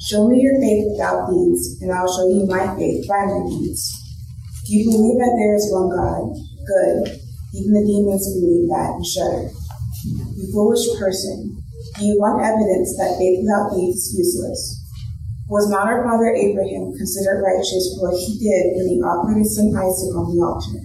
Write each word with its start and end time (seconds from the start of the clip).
Show 0.00 0.32
me 0.32 0.40
your 0.40 0.56
faith 0.56 0.96
without 0.96 1.28
deeds, 1.28 1.76
and 1.84 1.92
I'll 1.92 2.08
show 2.08 2.24
you 2.32 2.48
my 2.48 2.72
faith 2.80 3.04
by 3.04 3.20
my 3.20 3.44
deeds. 3.52 3.84
Do 4.64 4.72
you 4.72 4.88
believe 4.88 5.20
that 5.20 5.36
there 5.36 5.52
is 5.52 5.68
one 5.68 5.92
God? 5.92 6.24
Good. 6.64 7.20
Even 7.52 7.76
the 7.76 7.84
demons 7.84 8.24
believe 8.32 8.64
that 8.72 8.96
and 8.96 9.04
shudder. 9.04 9.52
You 10.40 10.48
foolish 10.56 10.88
person, 10.96 11.52
do 12.00 12.08
you 12.08 12.16
want 12.16 12.40
evidence 12.40 12.96
that 12.96 13.20
faith 13.20 13.44
without 13.44 13.76
deeds 13.76 14.08
is 14.08 14.16
useless? 14.16 14.80
Was 15.52 15.68
not 15.68 15.84
our 15.84 16.00
father 16.00 16.32
Abraham 16.32 16.96
considered 16.96 17.44
righteous 17.44 17.92
for 17.92 18.08
what 18.08 18.16
he 18.16 18.40
did 18.40 18.80
when 18.80 18.88
he 18.88 19.04
offered 19.04 19.36
his 19.36 19.52
son 19.52 19.68
Isaac 19.68 20.16
on 20.16 20.32
the 20.32 20.40
altar? 20.40 20.80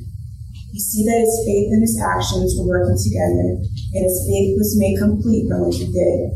You 0.75 0.81
see 0.83 1.07
that 1.07 1.23
his 1.23 1.39
faith 1.47 1.71
and 1.71 1.79
his 1.79 1.95
actions 2.03 2.51
were 2.59 2.67
working 2.67 2.99
together, 2.99 3.63
and 3.95 4.03
his 4.03 4.19
faith 4.27 4.59
was 4.59 4.75
made 4.75 4.99
complete 4.99 5.47
by 5.47 5.63
what 5.63 5.71
he 5.71 5.87
did. 5.87 6.35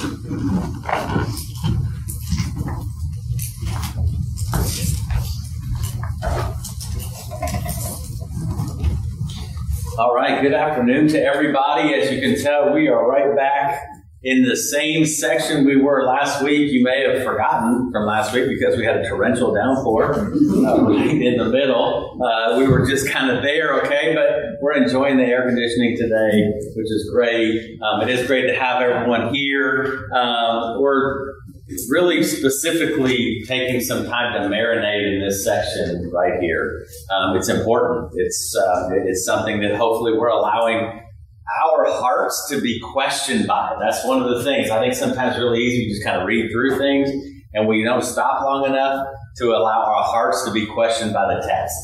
All 0.00 0.08
right, 10.14 10.40
good 10.40 10.54
afternoon 10.54 11.08
to 11.08 11.22
everybody. 11.22 11.92
As 11.92 12.10
you 12.10 12.18
can 12.22 12.42
tell, 12.42 12.72
we 12.72 12.88
are 12.88 13.06
right 13.06 13.36
back 13.36 13.99
in 14.22 14.44
the 14.44 14.56
same 14.56 15.06
section 15.06 15.64
we 15.64 15.76
were 15.76 16.04
last 16.04 16.42
week. 16.42 16.70
You 16.70 16.84
may 16.84 17.08
have 17.08 17.24
forgotten 17.24 17.90
from 17.90 18.04
last 18.04 18.34
week 18.34 18.48
because 18.48 18.76
we 18.76 18.84
had 18.84 18.96
a 18.96 19.08
torrential 19.08 19.54
downpour 19.54 20.14
uh, 20.14 20.88
in 20.92 21.38
the 21.38 21.48
middle. 21.48 22.20
Uh, 22.22 22.58
we 22.58 22.68
were 22.68 22.86
just 22.86 23.08
kind 23.08 23.34
of 23.34 23.42
there, 23.42 23.80
okay, 23.80 24.14
but 24.14 24.60
we're 24.60 24.74
enjoying 24.74 25.16
the 25.16 25.24
air 25.24 25.46
conditioning 25.46 25.96
today, 25.96 26.52
which 26.76 26.90
is 26.90 27.10
great. 27.12 27.80
Um, 27.80 28.02
it 28.02 28.10
is 28.10 28.26
great 28.26 28.46
to 28.46 28.54
have 28.54 28.82
everyone 28.82 29.32
here. 29.34 30.10
Um, 30.14 30.80
we're 30.80 31.34
really 31.88 32.22
specifically 32.22 33.42
taking 33.46 33.80
some 33.80 34.04
time 34.04 34.34
to 34.34 34.48
marinate 34.48 35.14
in 35.14 35.20
this 35.20 35.44
section 35.44 36.10
right 36.12 36.40
here. 36.40 36.84
Um, 37.10 37.36
it's 37.36 37.48
important. 37.48 38.12
It's 38.16 38.54
uh, 38.54 38.90
it's 39.06 39.24
something 39.24 39.60
that 39.60 39.76
hopefully 39.76 40.12
we're 40.12 40.28
allowing 40.28 41.00
our 41.64 41.90
hearts 41.90 42.48
to 42.50 42.60
be 42.60 42.80
questioned 42.92 43.46
by. 43.46 43.76
That's 43.80 44.04
one 44.04 44.22
of 44.22 44.28
the 44.30 44.44
things. 44.44 44.70
I 44.70 44.80
think 44.80 44.94
sometimes 44.94 45.38
really 45.38 45.60
easy 45.60 45.84
to 45.84 45.90
just 45.90 46.04
kind 46.04 46.20
of 46.20 46.26
read 46.26 46.50
through 46.52 46.78
things, 46.78 47.10
and 47.54 47.68
we 47.68 47.82
don't 47.82 48.04
stop 48.04 48.42
long 48.42 48.66
enough 48.66 49.06
to 49.38 49.50
allow 49.50 49.84
our 49.84 50.04
hearts 50.04 50.44
to 50.44 50.52
be 50.52 50.66
questioned 50.66 51.12
by 51.12 51.34
the 51.34 51.46
text. 51.46 51.76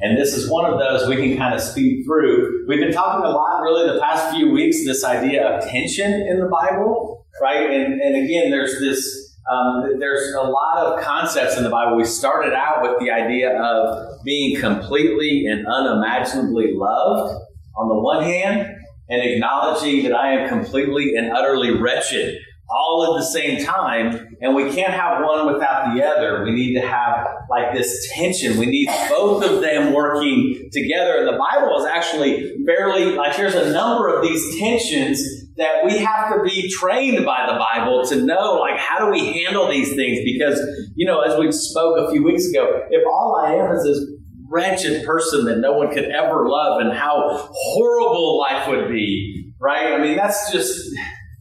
And 0.00 0.16
this 0.16 0.32
is 0.32 0.50
one 0.50 0.64
of 0.64 0.78
those 0.78 1.06
we 1.08 1.16
can 1.16 1.36
kind 1.36 1.54
of 1.54 1.60
speed 1.60 2.04
through. 2.06 2.64
We've 2.66 2.80
been 2.80 2.92
talking 2.92 3.24
a 3.24 3.28
lot, 3.28 3.60
really, 3.60 3.92
the 3.92 4.00
past 4.00 4.34
few 4.34 4.50
weeks, 4.50 4.84
this 4.84 5.04
idea 5.04 5.46
of 5.46 5.68
tension 5.68 6.10
in 6.10 6.40
the 6.40 6.48
Bible, 6.48 7.26
right? 7.42 7.70
And, 7.70 8.00
and 8.00 8.24
again, 8.24 8.50
there's 8.50 8.80
this, 8.80 9.36
um, 9.50 9.98
there's 9.98 10.32
a 10.34 10.42
lot 10.42 10.78
of 10.78 11.04
concepts 11.04 11.58
in 11.58 11.64
the 11.64 11.70
Bible. 11.70 11.96
We 11.96 12.04
started 12.04 12.54
out 12.54 12.80
with 12.80 12.98
the 12.98 13.10
idea 13.10 13.60
of 13.60 14.24
being 14.24 14.58
completely 14.58 15.44
and 15.46 15.66
unimaginably 15.66 16.72
loved 16.74 17.34
on 17.76 17.88
the 17.88 18.00
one 18.00 18.22
hand, 18.22 18.76
and 19.10 19.22
acknowledging 19.22 20.04
that 20.04 20.14
I 20.14 20.32
am 20.32 20.48
completely 20.48 21.14
and 21.16 21.32
utterly 21.32 21.76
wretched 21.76 22.38
all 22.70 23.12
at 23.12 23.20
the 23.20 23.26
same 23.26 23.64
time. 23.64 24.28
And 24.40 24.54
we 24.54 24.70
can't 24.70 24.92
have 24.92 25.24
one 25.24 25.52
without 25.52 25.94
the 25.94 26.04
other. 26.04 26.44
We 26.44 26.52
need 26.52 26.74
to 26.74 26.86
have 26.86 27.26
like 27.50 27.74
this 27.74 28.10
tension. 28.12 28.58
We 28.58 28.66
need 28.66 28.88
both 29.08 29.44
of 29.44 29.60
them 29.60 29.92
working 29.92 30.70
together. 30.72 31.18
And 31.18 31.26
the 31.26 31.38
Bible 31.38 31.76
is 31.80 31.86
actually 31.86 32.54
fairly 32.64 33.16
like 33.16 33.34
here's 33.34 33.56
a 33.56 33.72
number 33.72 34.08
of 34.14 34.22
these 34.22 34.58
tensions 34.58 35.20
that 35.56 35.84
we 35.84 35.98
have 35.98 36.32
to 36.32 36.42
be 36.42 36.70
trained 36.70 37.24
by 37.26 37.46
the 37.46 37.58
Bible 37.58 38.06
to 38.06 38.24
know 38.24 38.60
like 38.60 38.78
how 38.78 39.04
do 39.04 39.10
we 39.10 39.42
handle 39.42 39.68
these 39.68 39.94
things? 39.94 40.20
Because, 40.24 40.60
you 40.94 41.06
know, 41.06 41.20
as 41.20 41.38
we 41.38 41.50
spoke 41.50 41.98
a 41.98 42.10
few 42.10 42.22
weeks 42.22 42.48
ago, 42.48 42.82
if 42.90 43.04
all 43.06 43.42
I 43.44 43.54
am 43.54 43.74
is 43.76 43.82
this 43.82 44.19
wretched 44.50 45.04
person 45.06 45.44
that 45.46 45.58
no 45.58 45.72
one 45.72 45.92
could 45.92 46.04
ever 46.04 46.48
love 46.48 46.80
and 46.80 46.92
how 46.92 47.48
horrible 47.52 48.38
life 48.40 48.68
would 48.68 48.88
be, 48.88 49.52
right? 49.60 49.92
I 49.92 49.98
mean, 49.98 50.16
that's 50.16 50.52
just, 50.52 50.90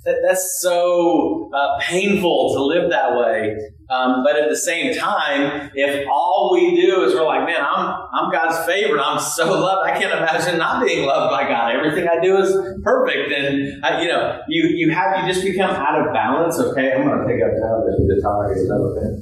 that, 0.06 0.18
that's 0.26 0.60
so 0.62 1.50
uh, 1.54 1.80
painful 1.82 2.54
to 2.54 2.64
live 2.64 2.92
that 2.92 3.18
way. 3.18 3.58
Um, 3.90 4.24
but 4.24 4.36
at 4.36 4.50
the 4.50 4.56
same 4.56 4.96
time, 4.96 5.72
if 5.74 6.08
all 6.08 6.52
we 6.54 6.80
do 6.80 7.02
is 7.04 7.16
we're 7.16 7.26
like, 7.26 7.46
man, 7.48 7.60
I'm 7.60 8.08
I'm 8.14 8.32
God's 8.32 8.64
favorite. 8.68 9.02
I'm 9.02 9.20
so 9.20 9.52
loved. 9.52 9.90
I 9.90 10.00
can't 10.00 10.14
imagine 10.14 10.60
not 10.60 10.86
being 10.86 11.08
loved 11.08 11.32
by 11.32 11.50
God. 11.50 11.76
Everything 11.76 12.08
I 12.08 12.22
do 12.22 12.38
is 12.38 12.56
perfect, 12.84 13.32
and 13.32 13.84
I, 13.84 14.02
you 14.04 14.08
know, 14.08 14.42
you 14.48 14.68
you 14.68 14.92
have 14.92 15.26
you 15.26 15.34
just 15.34 15.44
become 15.44 15.72
out 15.72 16.00
of 16.00 16.14
balance. 16.14 16.60
Okay, 16.60 16.94
I'm 16.94 17.04
going 17.04 17.18
to 17.18 17.26
pick 17.26 17.42
up 17.42 17.52
now 17.56 17.82
the 17.82 18.16
guitar. 18.16 18.54
Is 18.54 18.68
that 18.68 18.76
okay? 18.76 19.20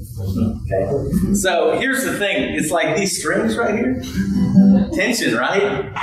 Okay. 0.68 1.34
So 1.34 1.80
here's 1.80 2.04
the 2.04 2.18
thing. 2.18 2.56
It's 2.56 2.72
like 2.72 2.98
these 2.98 3.18
strings 3.18 3.58
right 3.58 3.74
here. 3.74 4.02
Tension, 4.94 5.36
right? 5.36 5.94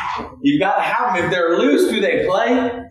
You've 0.41 0.61
got 0.61 0.77
to 0.77 0.83
have 0.83 1.15
them. 1.15 1.25
If 1.25 1.31
they're 1.31 1.59
loose, 1.59 1.91
do 1.91 2.01
they 2.01 2.27
play? 2.27 2.84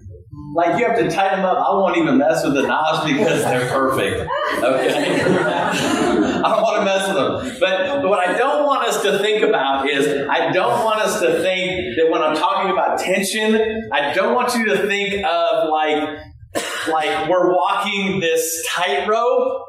Like 0.54 0.80
you 0.80 0.86
have 0.86 0.98
to 0.98 1.10
tighten 1.10 1.40
them 1.40 1.46
up. 1.46 1.58
I 1.58 1.74
won't 1.74 1.98
even 1.98 2.18
mess 2.18 2.44
with 2.44 2.54
the 2.54 2.64
knobs 2.64 3.12
because 3.12 3.44
they're 3.44 3.70
perfect. 3.70 4.30
Okay, 4.58 5.22
I 5.24 6.42
don't 6.44 6.62
want 6.62 6.78
to 6.78 6.86
mess 6.86 7.08
with 7.08 7.18
them. 7.18 7.58
But, 7.60 8.08
what 8.08 8.20
I 8.20 8.38
don't 8.38 8.66
want 8.66 8.88
us 8.88 9.02
to 9.02 9.18
think 9.20 9.44
about 9.44 9.90
is 9.90 10.28
I 10.30 10.52
don't 10.52 10.84
want 10.84 11.02
us 11.02 11.20
to 11.22 11.42
think 11.42 11.98
that 11.98 12.08
when 12.12 12.22
I'm 12.22 12.36
talking 12.36 12.72
about 12.72 13.00
tension, 13.00 13.90
I 13.92 14.14
don't 14.14 14.36
want 14.36 14.54
you 14.54 14.66
to 14.66 14.86
think 14.86 15.26
of 15.26 15.70
like 15.70 16.20
like 16.88 17.30
we're 17.30 17.52
walking 17.52 18.20
this 18.20 18.64
tightrope 18.70 19.66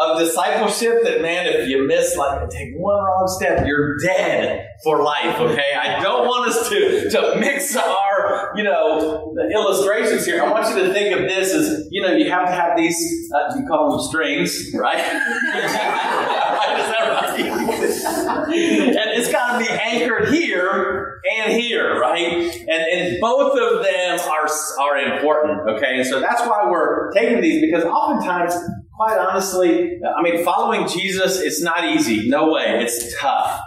of 0.00 0.18
discipleship 0.18 1.02
that, 1.04 1.20
man, 1.20 1.46
if 1.46 1.68
you 1.68 1.86
miss, 1.86 2.16
like, 2.16 2.48
take 2.48 2.74
one 2.76 2.96
wrong 3.04 3.28
step, 3.28 3.66
you're 3.66 3.96
dead 3.98 4.66
for 4.82 5.02
life, 5.02 5.38
okay? 5.38 5.74
I 5.78 6.02
don't 6.02 6.26
want 6.26 6.50
us 6.50 6.68
to, 6.70 7.10
to 7.10 7.36
mix 7.38 7.76
our, 7.76 8.52
you 8.56 8.64
know, 8.64 9.34
the 9.34 9.50
illustrations 9.52 10.24
here. 10.24 10.42
I 10.42 10.50
want 10.50 10.68
you 10.74 10.82
to 10.82 10.92
think 10.92 11.14
of 11.14 11.28
this 11.28 11.52
as, 11.52 11.86
you 11.90 12.00
know, 12.00 12.12
you 12.12 12.30
have 12.30 12.46
to 12.46 12.52
have 12.52 12.78
these, 12.78 12.96
uh, 13.34 13.54
you 13.58 13.66
call 13.66 13.90
them 13.90 14.08
strings, 14.08 14.70
right? 14.74 14.98
Is 15.00 15.72
that 15.72 17.10
right? 17.10 17.40
and 17.40 19.10
it's 19.10 19.30
got 19.30 19.58
to 19.58 19.64
be 19.64 19.70
anchored 19.70 20.28
here 20.28 21.20
and 21.38 21.52
here, 21.52 21.98
right? 22.00 22.32
And, 22.32 22.70
and 22.70 23.20
both 23.20 23.58
of 23.58 23.84
them 23.84 24.18
are, 24.18 24.48
are 24.80 24.98
important, 25.14 25.76
okay? 25.76 25.98
And 25.98 26.06
so 26.06 26.20
that's 26.20 26.40
why 26.42 26.68
we're 26.70 27.12
taking 27.12 27.40
these 27.40 27.60
because 27.60 27.84
oftentimes 27.84 28.54
quite 29.00 29.16
honestly, 29.16 29.98
I 30.14 30.20
mean, 30.20 30.44
following 30.44 30.86
Jesus, 30.86 31.40
it's 31.40 31.62
not 31.62 31.84
easy. 31.84 32.28
No 32.28 32.52
way. 32.52 32.82
It's 32.82 33.18
tough, 33.18 33.58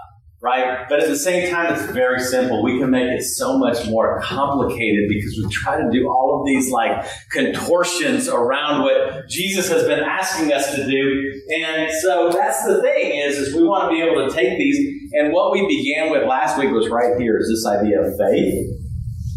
right? 0.44 0.85
But 0.88 1.01
at 1.01 1.09
the 1.09 1.18
same 1.18 1.50
time, 1.50 1.74
it's 1.74 1.91
very 1.91 2.19
simple. 2.19 2.63
We 2.63 2.77
can 2.77 2.91
make 2.91 3.09
it 3.09 3.24
so 3.24 3.57
much 3.57 3.89
more 3.89 4.21
complicated 4.21 5.09
because 5.09 5.35
we 5.44 5.50
try 5.50 5.81
to 5.81 5.89
do 5.91 6.07
all 6.07 6.39
of 6.39 6.45
these 6.45 6.69
like 6.69 7.07
contortions 7.31 8.30
around 8.30 8.83
what 8.83 9.27
Jesus 9.27 9.69
has 9.69 9.85
been 9.85 10.01
asking 10.01 10.53
us 10.53 10.75
to 10.75 10.85
do. 10.85 11.41
And 11.63 11.91
so 12.03 12.29
that's 12.29 12.63
the 12.68 12.79
thing 12.83 13.19
is, 13.19 13.39
is 13.39 13.56
we 13.56 13.63
want 13.63 13.89
to 13.89 13.95
be 13.95 14.03
able 14.03 14.29
to 14.29 14.36
take 14.36 14.59
these. 14.59 14.77
And 15.13 15.33
what 15.33 15.51
we 15.51 15.65
began 15.65 16.12
with 16.12 16.27
last 16.27 16.59
week 16.59 16.69
was 16.69 16.89
right 16.89 17.19
here 17.19 17.39
is 17.39 17.50
this 17.50 17.65
idea 17.65 18.01
of 18.01 18.15
faith 18.19 18.69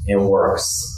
and 0.09 0.29
works 0.29 0.96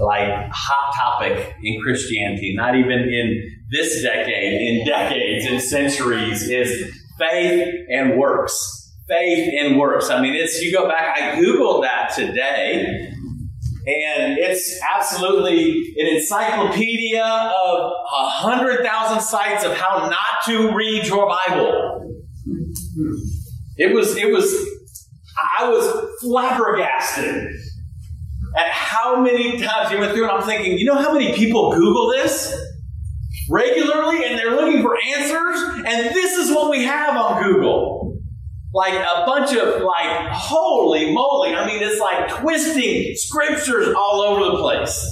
like 0.00 0.48
hot 0.52 0.94
topic 0.96 1.54
in 1.62 1.80
Christianity, 1.82 2.54
not 2.56 2.74
even 2.74 2.98
in 2.98 3.60
this 3.70 4.02
decade, 4.02 4.60
in 4.60 4.86
decades, 4.86 5.46
in 5.46 5.60
centuries, 5.60 6.48
is 6.48 6.92
faith 7.18 7.68
and 7.90 8.18
works. 8.18 8.54
Faith 9.08 9.52
and 9.58 9.78
works. 9.78 10.08
I 10.08 10.20
mean, 10.20 10.34
it's 10.34 10.60
you 10.62 10.72
go 10.72 10.88
back. 10.88 11.16
I 11.16 11.40
googled 11.40 11.82
that 11.82 12.12
today, 12.14 13.08
and 13.86 14.38
it's 14.38 14.80
absolutely 14.94 15.94
an 15.98 16.06
encyclopedia 16.16 17.24
of 17.24 17.92
a 18.12 18.28
hundred 18.28 18.84
thousand 18.84 19.20
sites 19.20 19.64
of 19.64 19.76
how 19.76 20.08
not 20.08 20.44
to 20.46 20.74
read 20.76 21.06
your 21.06 21.28
Bible. 21.28 22.14
It 23.76 23.92
was. 23.92 24.16
It 24.16 24.30
was. 24.30 24.54
I 25.58 25.68
was 25.68 26.08
flabbergasted 26.20 27.48
at 28.56 28.70
how 28.70 29.20
many 29.22 29.58
times 29.58 29.92
you 29.92 29.98
went 29.98 30.12
through, 30.12 30.24
and 30.24 30.32
I'm 30.32 30.42
thinking, 30.42 30.78
you 30.78 30.86
know 30.86 30.96
how 30.96 31.12
many 31.12 31.34
people 31.34 31.72
Google 31.72 32.08
this? 32.08 32.54
regularly 33.50 34.24
and 34.24 34.38
they're 34.38 34.54
looking 34.54 34.80
for 34.80 34.96
answers. 35.16 35.84
And 35.86 36.14
this 36.14 36.36
is 36.36 36.50
what 36.50 36.70
we 36.70 36.84
have 36.84 37.16
on 37.16 37.42
Google. 37.42 38.16
Like 38.72 38.94
a 38.94 39.26
bunch 39.26 39.52
of 39.56 39.82
like, 39.82 40.28
holy 40.30 41.12
moly. 41.12 41.54
I 41.54 41.66
mean, 41.66 41.82
it's 41.82 42.00
like 42.00 42.28
twisting 42.40 43.14
scriptures 43.16 43.94
all 43.96 44.20
over 44.22 44.44
the 44.44 44.62
place. 44.62 45.04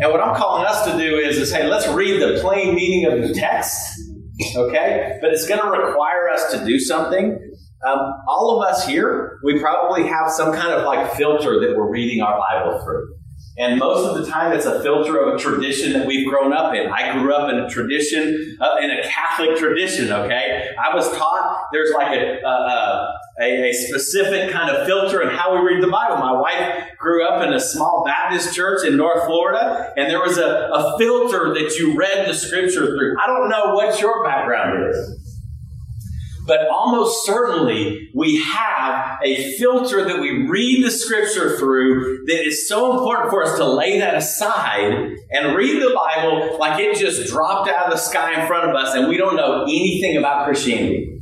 And 0.00 0.12
what 0.12 0.20
I'm 0.20 0.36
calling 0.36 0.64
us 0.66 0.84
to 0.84 0.92
do 0.92 1.16
is, 1.16 1.38
is 1.38 1.52
hey, 1.52 1.66
let's 1.66 1.88
read 1.88 2.20
the 2.20 2.38
plain 2.40 2.74
meaning 2.74 3.06
of 3.06 3.26
the 3.26 3.34
text. 3.34 3.76
Okay? 4.54 5.18
But 5.20 5.32
it's 5.32 5.48
going 5.48 5.60
to 5.60 5.66
require 5.66 6.28
us 6.28 6.52
to 6.52 6.64
do 6.64 6.78
something. 6.78 7.38
Um, 7.86 8.14
all 8.26 8.60
of 8.60 8.68
us 8.68 8.86
here, 8.86 9.38
we 9.44 9.60
probably 9.60 10.06
have 10.08 10.30
some 10.30 10.52
kind 10.52 10.72
of 10.72 10.84
like 10.84 11.14
filter 11.14 11.60
that 11.60 11.76
we're 11.76 11.90
reading 11.90 12.22
our 12.22 12.38
Bible 12.38 12.82
through. 12.84 13.14
And 13.58 13.78
most 13.78 14.06
of 14.06 14.16
the 14.16 14.30
time, 14.30 14.52
it's 14.52 14.66
a 14.66 14.80
filter 14.82 15.18
of 15.18 15.34
a 15.34 15.38
tradition 15.38 15.92
that 15.94 16.06
we've 16.06 16.28
grown 16.28 16.52
up 16.52 16.72
in. 16.74 16.86
I 16.92 17.12
grew 17.12 17.34
up 17.34 17.52
in 17.52 17.58
a 17.58 17.68
tradition, 17.68 18.56
uh, 18.60 18.76
in 18.80 18.90
a 18.90 19.02
Catholic 19.02 19.56
tradition, 19.56 20.12
okay? 20.12 20.68
I 20.78 20.94
was 20.94 21.10
taught 21.16 21.66
there's 21.72 21.90
like 21.90 22.16
a, 22.16 22.40
a, 22.44 23.14
a, 23.40 23.70
a 23.70 23.72
specific 23.72 24.52
kind 24.52 24.70
of 24.70 24.86
filter 24.86 25.22
in 25.22 25.36
how 25.36 25.54
we 25.54 25.74
read 25.74 25.82
the 25.82 25.90
Bible. 25.90 26.18
My 26.18 26.32
wife 26.32 26.84
grew 26.98 27.26
up 27.26 27.44
in 27.44 27.52
a 27.52 27.58
small 27.58 28.04
Baptist 28.06 28.54
church 28.54 28.86
in 28.86 28.96
North 28.96 29.24
Florida, 29.26 29.92
and 29.96 30.08
there 30.08 30.20
was 30.20 30.38
a, 30.38 30.70
a 30.72 30.96
filter 30.96 31.52
that 31.54 31.76
you 31.78 31.96
read 31.96 32.28
the 32.28 32.34
scripture 32.34 32.86
through. 32.86 33.16
I 33.20 33.26
don't 33.26 33.48
know 33.48 33.74
what 33.74 34.00
your 34.00 34.22
background 34.22 34.88
is. 34.88 35.27
But 36.48 36.66
almost 36.68 37.26
certainly, 37.26 38.10
we 38.14 38.42
have 38.42 39.18
a 39.22 39.52
filter 39.58 40.02
that 40.02 40.18
we 40.18 40.48
read 40.48 40.82
the 40.82 40.90
scripture 40.90 41.58
through 41.58 42.24
that 42.26 42.42
is 42.46 42.66
so 42.66 42.98
important 42.98 43.28
for 43.28 43.44
us 43.44 43.58
to 43.58 43.66
lay 43.66 43.98
that 43.98 44.14
aside 44.14 45.14
and 45.30 45.54
read 45.54 45.82
the 45.82 45.94
Bible 45.94 46.56
like 46.58 46.80
it 46.80 46.96
just 46.96 47.30
dropped 47.30 47.68
out 47.68 47.84
of 47.84 47.92
the 47.92 47.98
sky 47.98 48.40
in 48.40 48.46
front 48.46 48.70
of 48.70 48.74
us 48.74 48.94
and 48.94 49.08
we 49.08 49.18
don't 49.18 49.36
know 49.36 49.64
anything 49.64 50.16
about 50.16 50.46
Christianity. 50.46 51.20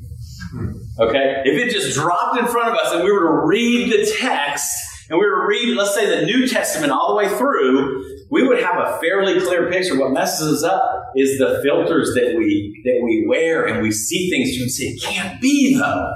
Okay? 1.01 1.43
If 1.45 1.61
it 1.61 1.73
just 1.73 1.97
dropped 1.97 2.39
in 2.39 2.47
front 2.47 2.69
of 2.69 2.77
us 2.77 2.95
and 2.95 3.03
we 3.03 3.11
were 3.11 3.27
to 3.27 3.47
read 3.47 3.93
the 3.93 4.09
text 4.21 4.73
and 5.11 5.19
we 5.19 5.27
were 5.27 5.41
to 5.41 5.47
read, 5.49 5.77
let's 5.77 5.93
say, 5.93 6.21
the 6.21 6.25
New 6.25 6.47
Testament 6.47 6.93
all 6.93 7.09
the 7.09 7.17
way 7.17 7.29
through, 7.29 8.05
we 8.31 8.47
would 8.47 8.63
have 8.63 8.79
a 8.79 8.99
fairly 9.01 9.41
clear 9.41 9.69
picture. 9.71 9.99
What 9.99 10.13
messes 10.13 10.63
us 10.63 10.71
up 10.71 10.96
is 11.17 11.39
the 11.39 11.61
filters 11.63 12.13
that 12.15 12.35
we 12.37 12.83
that 12.85 13.01
we 13.03 13.27
wear 13.29 13.65
and 13.67 13.83
we 13.83 13.91
see 13.91 14.31
things 14.31 14.55
through 14.55 14.65
and 14.65 14.71
say, 14.71 14.85
it 14.85 15.03
can't 15.03 15.41
be 15.41 15.77
though. 15.79 16.13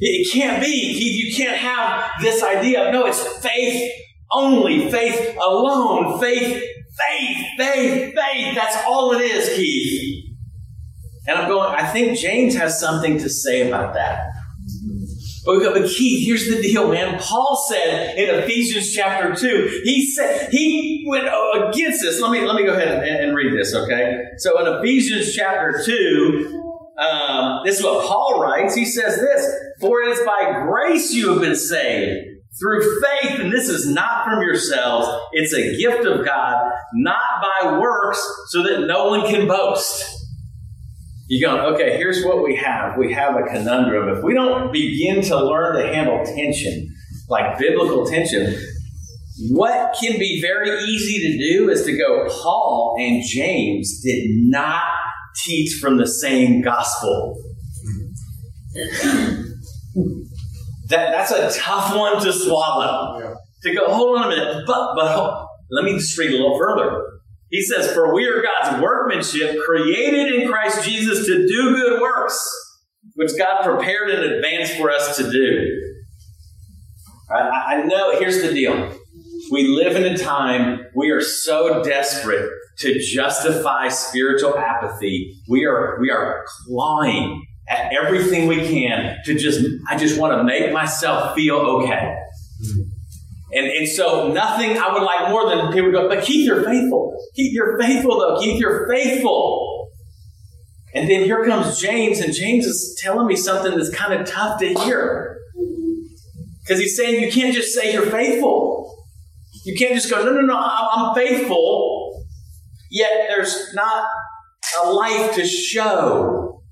It 0.00 0.32
can't 0.32 0.62
be. 0.62 0.66
You 0.66 1.36
can't 1.36 1.58
have 1.58 2.10
this 2.22 2.42
idea 2.42 2.86
of 2.86 2.92
no, 2.92 3.06
it's 3.06 3.22
faith 3.38 3.90
only, 4.32 4.90
faith 4.90 5.36
alone, 5.36 6.18
faith, 6.20 6.62
faith, 6.98 7.46
faith, 7.58 8.14
faith. 8.14 8.54
That's 8.54 8.84
all 8.86 9.12
it 9.12 9.20
is, 9.20 9.54
Keith. 9.56 10.24
And 11.26 11.38
I'm 11.38 11.48
going, 11.48 11.74
I 11.74 11.86
think 11.86 12.18
James 12.18 12.54
has 12.56 12.80
something 12.80 13.18
to 13.18 13.28
say 13.28 13.68
about 13.68 13.94
that. 13.94 14.22
But, 15.58 15.88
Keith, 15.88 16.26
here's 16.26 16.48
the 16.48 16.62
deal, 16.62 16.90
man. 16.90 17.18
Paul 17.18 17.62
said 17.68 18.16
in 18.16 18.34
Ephesians 18.40 18.92
chapter 18.92 19.34
2, 19.34 19.82
he 19.84 20.06
said, 20.06 20.50
he 20.50 21.04
went 21.08 21.26
against 21.26 22.02
this. 22.02 22.20
Let 22.20 22.30
me, 22.30 22.46
let 22.46 22.54
me 22.56 22.64
go 22.64 22.72
ahead 22.72 23.02
and, 23.02 23.24
and 23.24 23.36
read 23.36 23.52
this, 23.52 23.74
okay? 23.74 24.24
So 24.38 24.58
in 24.60 24.78
Ephesians 24.78 25.34
chapter 25.34 25.82
2, 25.84 26.60
um, 26.98 27.60
this 27.64 27.78
is 27.78 27.84
what 27.84 28.06
Paul 28.06 28.40
writes. 28.40 28.74
He 28.74 28.84
says 28.84 29.16
this, 29.16 29.54
for 29.80 30.02
it 30.02 30.10
is 30.10 30.20
by 30.24 30.66
grace 30.66 31.12
you 31.12 31.32
have 31.32 31.40
been 31.40 31.56
saved 31.56 32.26
through 32.58 33.00
faith, 33.00 33.40
and 33.40 33.52
this 33.52 33.68
is 33.68 33.88
not 33.88 34.24
from 34.24 34.42
yourselves. 34.42 35.08
It's 35.32 35.54
a 35.54 35.76
gift 35.76 36.04
of 36.06 36.24
God, 36.24 36.72
not 36.94 37.42
by 37.42 37.78
works, 37.78 38.22
so 38.48 38.62
that 38.64 38.86
no 38.86 39.08
one 39.08 39.26
can 39.30 39.48
boast. 39.48 40.19
You 41.30 41.46
go, 41.46 41.74
okay, 41.74 41.96
here's 41.96 42.24
what 42.24 42.42
we 42.42 42.56
have. 42.56 42.98
We 42.98 43.12
have 43.12 43.36
a 43.36 43.44
conundrum. 43.44 44.08
If 44.18 44.24
we 44.24 44.34
don't 44.34 44.72
begin 44.72 45.22
to 45.22 45.40
learn 45.40 45.76
to 45.76 45.86
handle 45.86 46.24
tension, 46.24 46.92
like 47.28 47.56
biblical 47.56 48.04
tension, 48.04 48.60
what 49.50 49.94
can 50.00 50.18
be 50.18 50.40
very 50.40 50.82
easy 50.86 51.20
to 51.20 51.38
do 51.38 51.70
is 51.70 51.84
to 51.84 51.96
go, 51.96 52.26
Paul 52.28 52.96
and 52.98 53.22
James 53.24 54.00
did 54.02 54.28
not 54.50 54.82
teach 55.44 55.78
from 55.80 55.98
the 55.98 56.06
same 56.08 56.62
gospel. 56.62 57.40
that, 60.88 61.12
that's 61.12 61.30
a 61.30 61.56
tough 61.56 61.96
one 61.96 62.20
to 62.24 62.32
swallow. 62.32 63.20
Yeah. 63.20 63.34
To 63.62 63.74
go, 63.76 63.94
hold 63.94 64.18
on 64.18 64.32
a 64.32 64.36
minute, 64.36 64.64
but, 64.66 64.96
but 64.96 65.46
let 65.70 65.84
me 65.84 65.92
just 65.92 66.18
read 66.18 66.30
a 66.30 66.32
little 66.32 66.58
further. 66.58 67.19
He 67.50 67.62
says, 67.62 67.92
For 67.92 68.14
we 68.14 68.26
are 68.26 68.42
God's 68.42 68.80
workmanship, 68.80 69.58
created 69.64 70.34
in 70.34 70.48
Christ 70.48 70.88
Jesus 70.88 71.26
to 71.26 71.46
do 71.46 71.74
good 71.74 72.00
works, 72.00 72.38
which 73.14 73.32
God 73.36 73.62
prepared 73.62 74.10
in 74.10 74.32
advance 74.32 74.74
for 74.74 74.90
us 74.90 75.16
to 75.16 75.30
do. 75.30 75.86
I, 77.28 77.74
I 77.76 77.82
know, 77.84 78.18
here's 78.18 78.42
the 78.42 78.52
deal. 78.52 78.92
We 79.50 79.66
live 79.66 79.96
in 79.96 80.04
a 80.04 80.16
time 80.16 80.86
we 80.94 81.10
are 81.10 81.20
so 81.20 81.82
desperate 81.82 82.50
to 82.78 82.98
justify 83.00 83.88
spiritual 83.88 84.56
apathy. 84.56 85.34
We 85.48 85.64
are, 85.64 85.98
we 86.00 86.10
are 86.10 86.44
clawing 86.66 87.44
at 87.68 87.92
everything 87.92 88.46
we 88.46 88.66
can 88.66 89.16
to 89.24 89.34
just, 89.34 89.64
I 89.88 89.96
just 89.96 90.18
want 90.18 90.36
to 90.36 90.44
make 90.44 90.72
myself 90.72 91.34
feel 91.34 91.56
okay. 91.56 92.16
Hmm. 92.64 92.82
And, 93.52 93.66
and 93.66 93.88
so 93.88 94.32
nothing 94.32 94.78
I 94.78 94.92
would 94.92 95.02
like 95.02 95.30
more 95.30 95.48
than 95.48 95.72
people 95.72 95.90
go, 95.90 96.08
but 96.08 96.22
Keith, 96.24 96.46
you're 96.46 96.64
faithful. 96.64 97.16
Keith, 97.34 97.52
you're 97.52 97.78
faithful 97.80 98.18
though. 98.18 98.40
Keith, 98.40 98.60
you're 98.60 98.88
faithful. 98.88 99.90
And 100.94 101.08
then 101.08 101.24
here 101.24 101.44
comes 101.44 101.80
James, 101.80 102.20
and 102.20 102.34
James 102.34 102.66
is 102.66 102.98
telling 103.00 103.26
me 103.26 103.36
something 103.36 103.76
that's 103.76 103.94
kind 103.94 104.12
of 104.12 104.26
tough 104.26 104.58
to 104.60 104.74
hear. 104.74 105.38
Because 106.62 106.80
he's 106.80 106.96
saying 106.96 107.22
you 107.22 107.30
can't 107.30 107.54
just 107.54 107.74
say 107.74 107.92
you're 107.92 108.06
faithful. 108.06 109.04
You 109.64 109.76
can't 109.76 109.94
just 109.94 110.10
go, 110.10 110.24
no, 110.24 110.32
no, 110.32 110.40
no, 110.40 110.56
I'm 110.56 111.14
faithful. 111.14 112.26
Yet 112.90 113.10
there's 113.28 113.72
not 113.74 114.06
a 114.82 114.90
life 114.90 115.34
to 115.36 115.46
show 115.46 116.62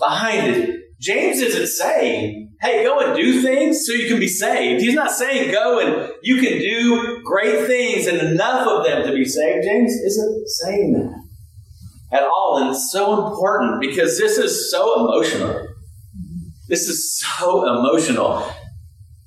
behind 0.00 0.46
it. 0.56 0.80
James 1.00 1.40
isn't 1.40 1.68
saying 1.68 2.49
hey, 2.60 2.84
go 2.84 3.00
and 3.00 3.16
do 3.16 3.40
things 3.42 3.86
so 3.86 3.92
you 3.92 4.08
can 4.08 4.20
be 4.20 4.28
saved. 4.28 4.82
He's 4.82 4.94
not 4.94 5.10
saying 5.10 5.50
go 5.50 5.78
and 5.80 6.12
you 6.22 6.36
can 6.36 6.58
do 6.58 7.22
great 7.24 7.66
things 7.66 8.06
and 8.06 8.18
enough 8.18 8.66
of 8.66 8.84
them 8.84 9.02
to 9.06 9.12
be 9.12 9.24
saved. 9.24 9.64
James 9.64 9.92
isn't 9.92 10.48
saying 10.48 10.92
that. 10.92 12.18
at 12.18 12.24
all. 12.24 12.58
And 12.60 12.70
it's 12.70 12.90
so 12.90 13.26
important 13.28 13.80
because 13.80 14.18
this 14.18 14.36
is 14.38 14.70
so 14.70 15.06
emotional. 15.06 15.66
This 16.68 16.88
is 16.88 17.20
so 17.20 17.66
emotional. 17.66 18.48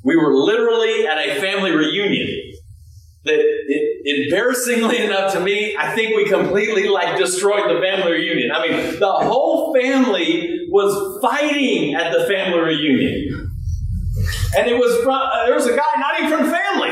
We 0.03 0.15
were 0.15 0.33
literally 0.33 1.07
at 1.07 1.17
a 1.17 1.39
family 1.41 1.71
reunion 1.71 2.27
that 3.25 3.39
it, 3.39 4.25
embarrassingly 4.27 4.97
enough 4.97 5.31
to 5.33 5.39
me, 5.39 5.75
I 5.77 5.95
think 5.95 6.15
we 6.15 6.25
completely 6.25 6.89
like 6.89 7.17
destroyed 7.17 7.69
the 7.69 7.79
family 7.81 8.11
reunion. 8.11 8.51
I 8.53 8.67
mean, 8.67 8.99
the 8.99 9.11
whole 9.11 9.73
family 9.73 10.62
was 10.73 11.21
fighting 11.21 11.93
at 11.93 12.11
the 12.11 12.25
family 12.25 12.59
reunion. 12.59 13.51
And 14.57 14.67
it 14.67 14.75
was 14.75 14.97
from, 15.03 15.21
uh, 15.21 15.45
there 15.45 15.53
was 15.53 15.67
a 15.67 15.75
guy 15.75 15.83
not 15.97 16.19
even 16.19 16.31
from 16.31 16.49
family. 16.49 16.89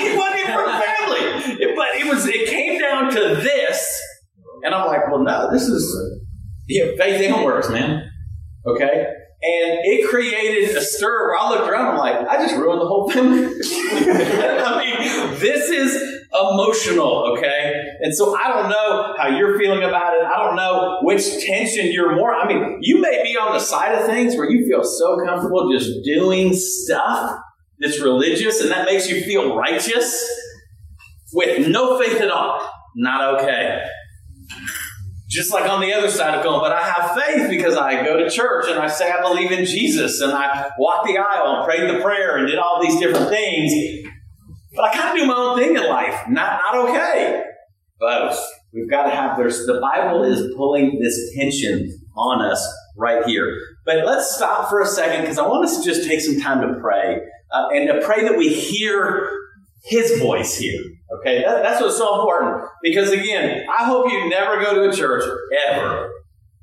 he 0.00 0.16
wasn't 0.16 0.40
even 0.40 0.54
from 0.54 0.70
family. 0.70 1.64
It, 1.64 1.74
but 1.74 1.88
it 1.96 2.06
was, 2.08 2.24
it 2.26 2.48
came 2.48 2.78
down 2.80 3.10
to 3.10 3.20
this. 3.42 4.00
And 4.62 4.72
I'm 4.72 4.86
like, 4.86 5.08
well, 5.10 5.24
no, 5.24 5.50
this 5.52 5.62
is, 5.64 5.84
yeah, 6.68 6.92
faith 6.96 7.20
ain't 7.20 7.44
works, 7.44 7.68
man. 7.70 8.08
Okay? 8.64 9.06
And 9.42 9.78
it 9.84 10.08
created 10.08 10.74
a 10.76 10.80
stir 10.80 11.28
where 11.28 11.36
I 11.36 11.50
looked 11.50 11.68
around, 11.68 11.92
I'm 11.92 11.98
like, 11.98 12.16
I 12.26 12.36
just 12.38 12.56
ruined 12.56 12.80
the 12.80 12.86
whole 12.86 13.10
thing. 13.10 13.22
I 13.22 14.82
mean, 14.82 15.38
this 15.38 15.68
is 15.68 16.24
emotional, 16.32 17.36
okay? 17.36 17.82
And 18.00 18.14
so 18.14 18.34
I 18.36 18.48
don't 18.48 18.70
know 18.70 19.14
how 19.18 19.28
you're 19.28 19.58
feeling 19.58 19.82
about 19.82 20.14
it. 20.14 20.24
I 20.24 20.38
don't 20.38 20.56
know 20.56 21.00
which 21.02 21.44
tension 21.44 21.92
you're 21.92 22.16
more. 22.16 22.34
I 22.34 22.48
mean, 22.48 22.78
you 22.80 23.00
may 23.00 23.22
be 23.22 23.36
on 23.36 23.52
the 23.52 23.60
side 23.60 23.94
of 23.94 24.06
things 24.06 24.36
where 24.36 24.50
you 24.50 24.66
feel 24.66 24.82
so 24.82 25.18
comfortable 25.24 25.70
just 25.70 25.90
doing 26.02 26.54
stuff 26.54 27.38
that's 27.78 28.00
religious 28.00 28.62
and 28.62 28.70
that 28.70 28.86
makes 28.86 29.08
you 29.08 29.22
feel 29.22 29.54
righteous 29.54 30.26
with 31.34 31.68
no 31.68 31.98
faith 31.98 32.20
at 32.20 32.30
all. 32.30 32.66
Not 32.96 33.42
okay. 33.42 33.84
Just 35.36 35.52
like 35.52 35.68
on 35.68 35.82
the 35.82 35.92
other 35.92 36.08
side 36.08 36.34
of 36.34 36.42
going, 36.42 36.60
but 36.60 36.72
I 36.72 36.80
have 36.80 37.14
faith 37.14 37.50
because 37.50 37.76
I 37.76 38.02
go 38.02 38.16
to 38.16 38.30
church 38.30 38.70
and 38.70 38.78
I 38.78 38.86
say 38.86 39.12
I 39.12 39.20
believe 39.20 39.52
in 39.52 39.66
Jesus 39.66 40.22
and 40.22 40.32
I 40.32 40.70
walk 40.78 41.06
the 41.06 41.18
aisle 41.18 41.56
and 41.56 41.64
prayed 41.66 41.90
the 41.90 42.02
prayer 42.02 42.38
and 42.38 42.48
did 42.48 42.58
all 42.58 42.80
these 42.80 42.98
different 42.98 43.28
things. 43.28 43.70
But 44.74 44.86
I 44.86 44.94
kind 44.94 45.10
of 45.10 45.16
do 45.16 45.26
my 45.26 45.34
own 45.34 45.58
thing 45.58 45.76
in 45.76 45.86
life. 45.90 46.22
Not, 46.30 46.62
not 46.62 46.88
okay. 46.88 47.42
Both. 48.00 48.42
We've 48.72 48.88
got 48.88 49.02
to 49.02 49.10
have, 49.10 49.36
there's, 49.36 49.66
the 49.66 49.78
Bible 49.78 50.24
is 50.24 50.54
pulling 50.56 51.00
this 51.02 51.34
tension 51.36 51.94
on 52.16 52.42
us 52.42 52.66
right 52.96 53.22
here. 53.26 53.54
But 53.84 54.06
let's 54.06 54.36
stop 54.36 54.70
for 54.70 54.80
a 54.80 54.86
second 54.86 55.20
because 55.20 55.38
I 55.38 55.46
want 55.46 55.66
us 55.66 55.76
to 55.76 55.84
just 55.84 56.08
take 56.08 56.22
some 56.22 56.40
time 56.40 56.62
to 56.62 56.80
pray 56.80 57.20
uh, 57.52 57.68
and 57.74 57.88
to 57.88 58.06
pray 58.06 58.22
that 58.22 58.38
we 58.38 58.54
hear 58.54 59.28
His 59.84 60.18
voice 60.18 60.56
here. 60.56 60.80
Okay, 61.10 61.42
that, 61.44 61.62
that's 61.62 61.80
what's 61.80 61.98
so 61.98 62.20
important. 62.20 62.68
Because 62.82 63.10
again, 63.10 63.64
I 63.72 63.84
hope 63.84 64.10
you 64.10 64.28
never 64.28 64.60
go 64.60 64.74
to 64.74 64.88
a 64.90 64.92
church 64.92 65.24
ever 65.68 66.10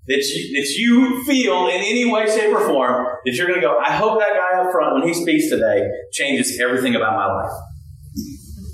that 0.08 0.18
you, 0.18 0.62
that 0.62 0.70
you 0.78 1.24
feel 1.24 1.68
in 1.68 1.82
any 1.82 2.06
way, 2.06 2.26
shape, 2.26 2.54
or 2.54 2.68
form 2.68 3.08
that 3.26 3.36
you're 3.36 3.48
going 3.48 3.62
to 3.62 3.66
go, 3.66 3.78
I 3.78 3.92
hope 3.92 4.20
that 4.20 4.34
guy 4.34 4.62
up 4.62 4.72
front, 4.72 4.96
when 4.96 5.08
he 5.08 5.14
speaks 5.14 5.50
today, 5.50 5.88
changes 6.12 6.60
everything 6.62 6.96
about 6.96 7.16
my 7.16 7.26
life. 7.26 7.52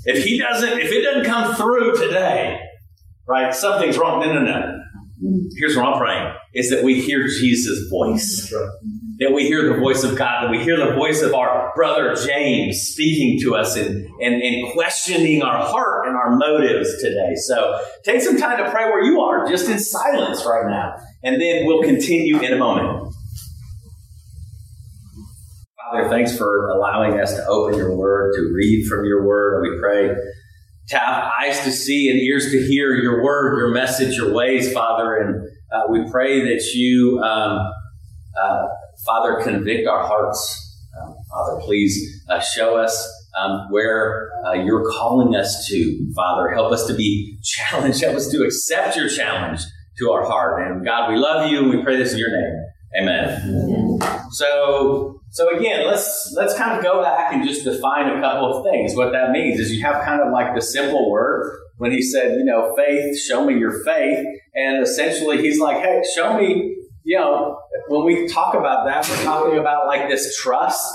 If 0.06 0.24
he 0.24 0.38
doesn't, 0.38 0.78
if 0.78 0.90
it 0.90 1.02
doesn't 1.02 1.24
come 1.24 1.54
through 1.54 1.94
today, 1.96 2.58
right, 3.28 3.54
something's 3.54 3.96
wrong. 3.96 4.20
No, 4.20 4.32
no, 4.32 4.42
no. 4.42 4.76
Here's 5.56 5.76
what 5.76 5.86
I'm 5.86 5.98
praying 5.98 6.34
is 6.54 6.70
that 6.70 6.82
we 6.82 7.00
hear 7.00 7.26
Jesus' 7.28 7.88
voice. 7.90 8.52
That 9.20 9.32
we 9.32 9.46
hear 9.46 9.72
the 9.72 9.78
voice 9.78 10.02
of 10.02 10.16
God, 10.16 10.44
that 10.44 10.50
we 10.50 10.64
hear 10.64 10.78
the 10.78 10.94
voice 10.94 11.20
of 11.20 11.34
our 11.34 11.72
brother 11.76 12.14
James 12.14 12.80
speaking 12.80 13.38
to 13.42 13.54
us 13.54 13.76
and, 13.76 14.06
and, 14.20 14.42
and 14.42 14.72
questioning 14.72 15.42
our 15.42 15.62
heart 15.62 16.08
and 16.08 16.16
our 16.16 16.36
motives 16.36 17.00
today. 17.02 17.34
So 17.36 17.78
take 18.02 18.22
some 18.22 18.38
time 18.38 18.64
to 18.64 18.70
pray 18.70 18.86
where 18.86 19.04
you 19.04 19.20
are, 19.20 19.46
just 19.46 19.68
in 19.68 19.78
silence 19.78 20.46
right 20.46 20.70
now. 20.70 20.94
And 21.22 21.40
then 21.40 21.66
we'll 21.66 21.82
continue 21.82 22.40
in 22.40 22.54
a 22.54 22.56
moment. 22.56 23.12
Father, 25.76 26.08
thanks 26.08 26.36
for 26.36 26.68
allowing 26.70 27.20
us 27.20 27.34
to 27.34 27.44
open 27.46 27.76
your 27.76 27.94
word, 27.96 28.32
to 28.36 28.52
read 28.54 28.86
from 28.86 29.04
your 29.04 29.26
word. 29.26 29.62
We 29.62 29.78
pray 29.80 30.14
to 30.88 30.98
have 30.98 31.30
eyes 31.42 31.60
to 31.64 31.72
see 31.72 32.08
and 32.08 32.18
ears 32.20 32.50
to 32.52 32.66
hear 32.66 32.94
your 32.94 33.22
word, 33.22 33.58
your 33.58 33.70
message, 33.70 34.16
your 34.16 34.32
ways, 34.32 34.72
Father. 34.72 35.16
And 35.16 35.48
uh, 35.72 35.82
we 35.90 36.10
pray 36.10 36.40
that 36.40 36.62
you, 36.74 37.20
um, 37.22 37.70
uh, 38.40 38.66
Father, 39.06 39.42
convict 39.42 39.86
our 39.86 40.06
hearts. 40.06 40.78
Um, 41.00 41.14
Father, 41.30 41.60
please 41.62 42.22
uh, 42.28 42.40
show 42.40 42.76
us 42.76 43.08
um, 43.38 43.66
where 43.70 44.30
uh, 44.46 44.52
you're 44.52 44.90
calling 44.90 45.34
us 45.34 45.66
to. 45.68 46.12
Father, 46.14 46.50
help 46.50 46.72
us 46.72 46.86
to 46.86 46.94
be 46.94 47.38
challenged. 47.42 48.02
Help 48.02 48.16
us 48.16 48.30
to 48.30 48.42
accept 48.42 48.96
your 48.96 49.08
challenge 49.08 49.60
to 49.98 50.10
our 50.10 50.24
heart. 50.24 50.66
And 50.66 50.84
God, 50.84 51.10
we 51.10 51.16
love 51.16 51.50
you 51.50 51.60
and 51.60 51.70
we 51.70 51.82
pray 51.82 51.96
this 51.96 52.12
in 52.12 52.18
your 52.18 52.30
name. 52.30 52.66
Amen. 53.00 54.00
So, 54.32 55.20
so 55.30 55.56
again, 55.56 55.86
let's 55.86 56.32
let's 56.36 56.56
kind 56.56 56.76
of 56.76 56.82
go 56.82 57.02
back 57.02 57.32
and 57.32 57.46
just 57.46 57.64
define 57.64 58.08
a 58.08 58.20
couple 58.20 58.52
of 58.52 58.64
things. 58.64 58.96
What 58.96 59.12
that 59.12 59.30
means 59.30 59.60
is 59.60 59.72
you 59.72 59.82
have 59.84 60.04
kind 60.04 60.20
of 60.20 60.32
like 60.32 60.54
the 60.54 60.62
simple 60.62 61.08
word 61.08 61.56
when 61.76 61.92
he 61.92 62.02
said, 62.02 62.36
you 62.36 62.44
know, 62.44 62.74
faith, 62.76 63.18
show 63.18 63.44
me 63.44 63.58
your 63.58 63.84
faith, 63.84 64.26
and 64.54 64.82
essentially 64.82 65.38
he's 65.38 65.60
like, 65.60 65.78
hey, 65.78 66.02
show 66.14 66.36
me, 66.36 66.76
you 67.04 67.18
know, 67.18 67.58
when 67.88 68.04
we 68.04 68.28
talk 68.28 68.54
about 68.54 68.86
that, 68.86 69.08
we're 69.08 69.24
talking 69.24 69.58
about 69.58 69.86
like 69.86 70.08
this 70.08 70.36
trust 70.40 70.86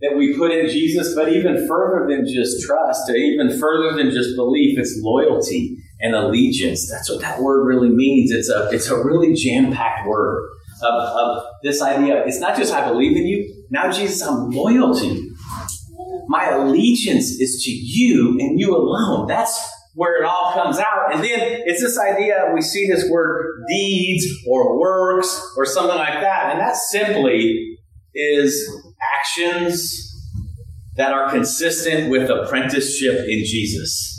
that 0.00 0.16
we 0.16 0.36
put 0.36 0.52
in 0.52 0.68
Jesus, 0.68 1.14
but 1.14 1.32
even 1.32 1.66
further 1.66 2.06
than 2.08 2.26
just 2.26 2.64
trust, 2.64 3.10
even 3.10 3.58
further 3.58 3.96
than 3.96 4.10
just 4.10 4.36
belief, 4.36 4.78
it's 4.78 4.98
loyalty 5.02 5.76
and 6.00 6.14
allegiance. 6.14 6.90
That's 6.90 7.10
what 7.10 7.20
that 7.20 7.40
word 7.40 7.66
really 7.66 7.90
means. 7.90 8.30
It's 8.30 8.48
a 8.48 8.68
it's 8.70 8.88
a 8.88 8.96
really 8.96 9.34
jam 9.34 9.72
packed 9.72 10.06
word 10.06 10.48
of, 10.82 10.94
of 10.94 11.44
this 11.62 11.82
idea. 11.82 12.24
It's 12.24 12.40
not 12.40 12.56
just 12.56 12.72
I 12.72 12.88
believe 12.88 13.16
in 13.16 13.26
you. 13.26 13.64
Now, 13.70 13.90
Jesus, 13.90 14.22
I'm 14.22 14.50
loyal 14.50 14.94
to 14.94 15.06
you. 15.06 15.36
My 16.28 16.50
allegiance 16.50 17.30
is 17.40 17.62
to 17.64 17.70
you 17.70 18.38
and 18.38 18.60
you 18.60 18.74
alone. 18.74 19.26
That's 19.26 19.58
where 19.94 20.22
it 20.22 20.24
all 20.24 20.52
comes 20.52 20.78
out. 20.78 21.12
And 21.12 21.22
then 21.22 21.40
it's 21.40 21.82
this 21.82 21.98
idea 21.98 22.52
we 22.54 22.60
see 22.60 22.86
this 22.86 23.08
word 23.10 23.64
deeds 23.68 24.26
or 24.46 24.78
works 24.78 25.54
or 25.56 25.64
something 25.64 25.96
like 25.96 26.20
that. 26.20 26.52
And 26.52 26.60
that 26.60 26.76
simply 26.76 27.78
is 28.14 28.70
actions 29.16 30.04
that 30.96 31.12
are 31.12 31.30
consistent 31.30 32.10
with 32.10 32.28
apprenticeship 32.30 33.24
in 33.28 33.44
Jesus. 33.44 34.14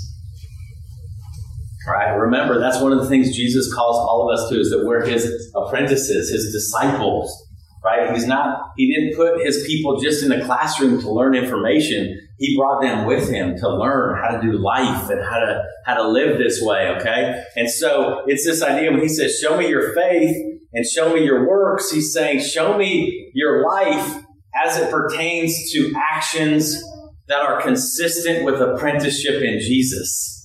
Right? 1.87 2.13
Remember, 2.13 2.59
that's 2.59 2.81
one 2.81 2.91
of 2.91 2.99
the 2.99 3.09
things 3.09 3.35
Jesus 3.35 3.73
calls 3.73 3.97
all 3.97 4.29
of 4.29 4.39
us 4.39 4.49
to 4.49 4.59
is 4.59 4.69
that 4.69 4.85
we're 4.85 5.05
his 5.05 5.51
apprentices, 5.55 6.29
his 6.29 6.51
disciples. 6.53 7.47
Right? 7.83 8.13
He's 8.13 8.27
not, 8.27 8.71
he 8.77 8.93
didn't 8.93 9.15
put 9.15 9.45
his 9.45 9.63
people 9.65 9.99
just 9.99 10.23
in 10.23 10.31
a 10.31 10.45
classroom 10.45 10.99
to 11.01 11.11
learn 11.11 11.35
information. 11.35 12.28
He 12.39 12.57
brought 12.57 12.81
them 12.81 13.05
with 13.05 13.29
him 13.29 13.57
to 13.57 13.69
learn 13.69 14.17
how 14.23 14.37
to 14.37 14.41
do 14.41 14.57
life 14.57 15.09
and 15.09 15.21
how 15.21 15.39
to, 15.39 15.63
how 15.85 15.95
to 15.95 16.07
live 16.07 16.37
this 16.37 16.61
way. 16.61 16.87
Okay. 16.97 17.43
And 17.55 17.69
so 17.69 18.23
it's 18.27 18.45
this 18.45 18.63
idea 18.63 18.91
when 18.91 19.01
he 19.01 19.09
says, 19.09 19.37
show 19.37 19.57
me 19.57 19.67
your 19.67 19.93
faith 19.93 20.35
and 20.73 20.85
show 20.85 21.13
me 21.13 21.23
your 21.23 21.47
works. 21.47 21.91
He's 21.91 22.13
saying, 22.13 22.39
show 22.39 22.77
me 22.77 23.31
your 23.33 23.67
life 23.67 24.23
as 24.65 24.77
it 24.77 24.89
pertains 24.89 25.71
to 25.73 25.93
actions 25.97 26.81
that 27.27 27.41
are 27.41 27.61
consistent 27.61 28.45
with 28.45 28.61
apprenticeship 28.61 29.41
in 29.43 29.59
Jesus. 29.59 30.37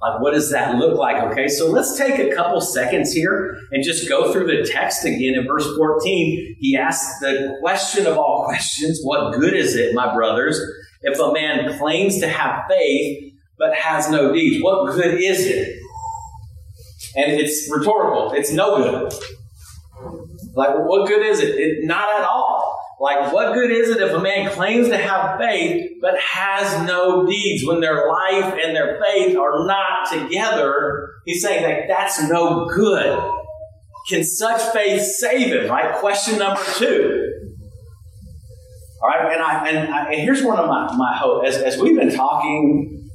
Like, 0.00 0.20
what 0.20 0.34
does 0.34 0.50
that 0.50 0.76
look 0.76 0.98
like? 0.98 1.22
Okay, 1.30 1.48
so 1.48 1.70
let's 1.70 1.96
take 1.96 2.18
a 2.18 2.34
couple 2.34 2.60
seconds 2.60 3.12
here 3.12 3.56
and 3.70 3.82
just 3.82 4.08
go 4.08 4.32
through 4.32 4.46
the 4.46 4.68
text 4.70 5.04
again. 5.04 5.34
In 5.34 5.46
verse 5.46 5.66
14, 5.76 6.56
he 6.58 6.76
asks 6.76 7.20
the 7.20 7.56
question 7.60 8.06
of 8.06 8.18
all 8.18 8.44
questions 8.44 9.00
What 9.02 9.38
good 9.38 9.54
is 9.54 9.76
it, 9.76 9.94
my 9.94 10.12
brothers, 10.12 10.60
if 11.04 11.18
a 11.18 11.32
man 11.32 11.78
claims 11.78 12.18
to 12.20 12.28
have 12.28 12.64
faith 12.68 13.32
but 13.58 13.74
has 13.74 14.10
no 14.10 14.32
deeds? 14.32 14.62
What 14.62 14.92
good 14.92 15.20
is 15.20 15.46
it? 15.46 15.78
And 17.16 17.32
it's 17.32 17.70
rhetorical, 17.70 18.32
it's 18.32 18.52
no 18.52 18.76
good. 18.76 19.12
Like, 20.56 20.76
what 20.76 21.06
good 21.06 21.24
is 21.24 21.40
it? 21.40 21.56
it 21.58 21.84
not 21.84 22.08
at 22.14 22.26
all. 22.26 22.78
Like, 23.00 23.32
what 23.32 23.54
good 23.54 23.70
is 23.70 23.90
it 23.90 24.00
if 24.00 24.12
a 24.12 24.20
man 24.20 24.50
claims 24.50 24.88
to 24.88 24.96
have 24.96 25.38
faith 25.38 25.90
but 26.00 26.18
has 26.18 26.86
no 26.86 27.26
deeds? 27.26 27.66
When 27.66 27.80
their 27.80 28.08
life 28.08 28.58
and 28.62 28.74
their 28.74 29.00
faith 29.04 29.36
are 29.36 29.66
not 29.66 30.10
together, 30.10 31.10
he's 31.24 31.42
saying 31.42 31.62
that 31.62 31.88
that's 31.88 32.22
no 32.28 32.66
good. 32.66 33.18
Can 34.08 34.24
such 34.24 34.60
faith 34.72 35.02
save 35.02 35.52
him? 35.52 35.70
Right? 35.70 35.94
Question 35.96 36.38
number 36.38 36.62
two. 36.76 37.53
All 39.04 39.10
right, 39.10 39.34
and 39.34 39.42
I 39.42 39.68
and, 39.68 39.92
I, 39.92 40.12
and 40.12 40.22
here's 40.22 40.42
one 40.42 40.58
of 40.58 40.66
my 40.66 40.90
my 40.96 41.14
hope 41.14 41.44
as 41.44 41.58
as 41.58 41.76
we've 41.76 41.94
been 41.94 42.14
talking 42.14 43.10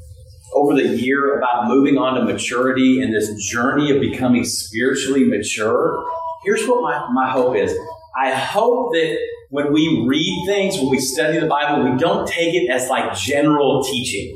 over 0.53 0.75
the 0.75 0.88
year 0.88 1.39
about 1.39 1.67
moving 1.67 1.98
on 1.98 2.13
to 2.13 2.24
maturity 2.25 3.01
and 3.01 3.12
this 3.12 3.34
journey 3.50 3.89
of 3.89 4.00
becoming 4.00 4.43
spiritually 4.43 5.24
mature. 5.24 6.05
Here's 6.43 6.67
what 6.67 6.84
my, 6.84 7.08
my 7.12 7.31
hope 7.31 7.55
is. 7.55 7.75
I 8.15 8.31
hope 8.34 8.93
that 8.93 9.17
when 9.50 9.74
we 9.74 10.05
read 10.08 10.46
things, 10.46 10.77
when 10.77 10.89
we 10.89 11.00
study 11.00 11.39
the 11.39 11.48
Bible, 11.48 11.91
we 11.91 11.98
don't 11.98 12.27
take 12.27 12.53
it 12.53 12.69
as 12.69 12.88
like 12.88 13.15
general 13.15 13.84
teaching. 13.84 14.31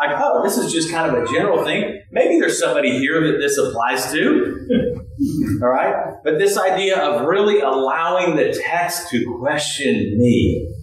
like, 0.00 0.16
oh, 0.20 0.42
this 0.42 0.58
is 0.58 0.72
just 0.72 0.90
kind 0.90 1.14
of 1.14 1.22
a 1.22 1.32
general 1.32 1.62
thing. 1.64 2.02
Maybe 2.10 2.40
there's 2.40 2.58
somebody 2.58 2.98
here 2.98 3.20
that 3.30 3.38
this 3.38 3.56
applies 3.58 4.10
to. 4.10 4.97
All 5.62 5.68
right? 5.68 6.14
But 6.24 6.38
this 6.38 6.56
idea 6.56 6.98
of 6.98 7.26
really 7.26 7.60
allowing 7.60 8.36
the 8.36 8.52
text 8.52 9.10
to 9.10 9.38
question 9.40 10.16
me. 10.18 10.74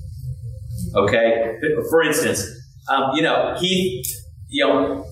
Okay? 0.96 1.58
For 1.90 2.04
instance, 2.04 2.46
um, 2.90 3.12
you 3.16 3.22
know, 3.22 3.56
he, 3.60 4.06
you 4.50 4.66
know, 4.66 5.06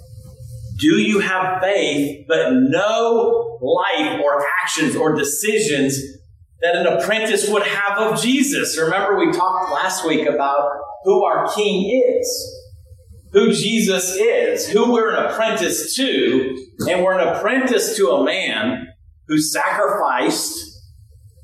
do 0.80 0.98
you 1.00 1.20
have 1.20 1.62
faith 1.62 2.26
but 2.28 2.54
no 2.54 3.60
life 3.62 4.20
or 4.24 4.46
actions 4.64 4.96
or 4.96 5.16
decisions 5.16 6.00
that 6.62 6.76
an 6.76 6.88
apprentice 6.88 7.50
would 7.50 7.64
have 7.64 7.98
of 8.00 8.22
Jesus? 8.22 8.78
Remember, 8.80 9.18
we 9.18 9.32
talked 9.32 9.72
last 9.72 10.06
week 10.06 10.28
about 10.28 10.70
who 11.04 11.24
our 11.24 11.48
king 11.54 12.04
is 12.20 12.60
who 13.34 13.52
Jesus 13.52 14.16
is, 14.16 14.70
who 14.70 14.94
we're 14.94 15.16
an 15.16 15.26
apprentice 15.26 15.96
to, 15.96 16.56
and 16.88 17.04
we're 17.04 17.18
an 17.18 17.28
apprentice 17.28 17.98
to 17.98 18.12
a 18.12 18.24
man 18.24 18.88
who 19.28 19.40
sacrificed, 19.40 20.82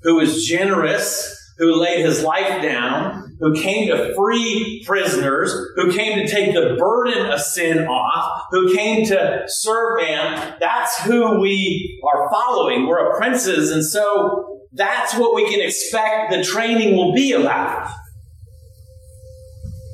who 0.04 0.16
was 0.16 0.46
generous, 0.46 1.36
who 1.58 1.76
laid 1.76 2.06
his 2.06 2.24
life 2.24 2.62
down, 2.62 3.36
who 3.40 3.54
came 3.54 3.90
to 3.90 4.14
free 4.16 4.84
prisoners, 4.86 5.54
who 5.76 5.92
came 5.92 6.18
to 6.20 6.28
take 6.28 6.54
the 6.54 6.76
burden 6.80 7.30
of 7.30 7.40
sin 7.40 7.86
off, 7.88 8.44
who 8.52 8.74
came 8.74 9.06
to 9.06 9.44
serve 9.48 10.02
man. 10.02 10.56
That's 10.60 11.02
who 11.04 11.40
we 11.40 12.02
are 12.04 12.30
following. 12.32 12.88
We're 12.88 13.12
apprentices, 13.12 13.72
and 13.72 13.84
so 13.84 14.62
that's 14.74 15.16
what 15.16 15.36
we 15.36 15.50
can 15.50 15.62
expect 15.62 16.32
the 16.32 16.44
training 16.44 16.96
will 16.96 17.14
be 17.14 17.34
about. 17.34 17.92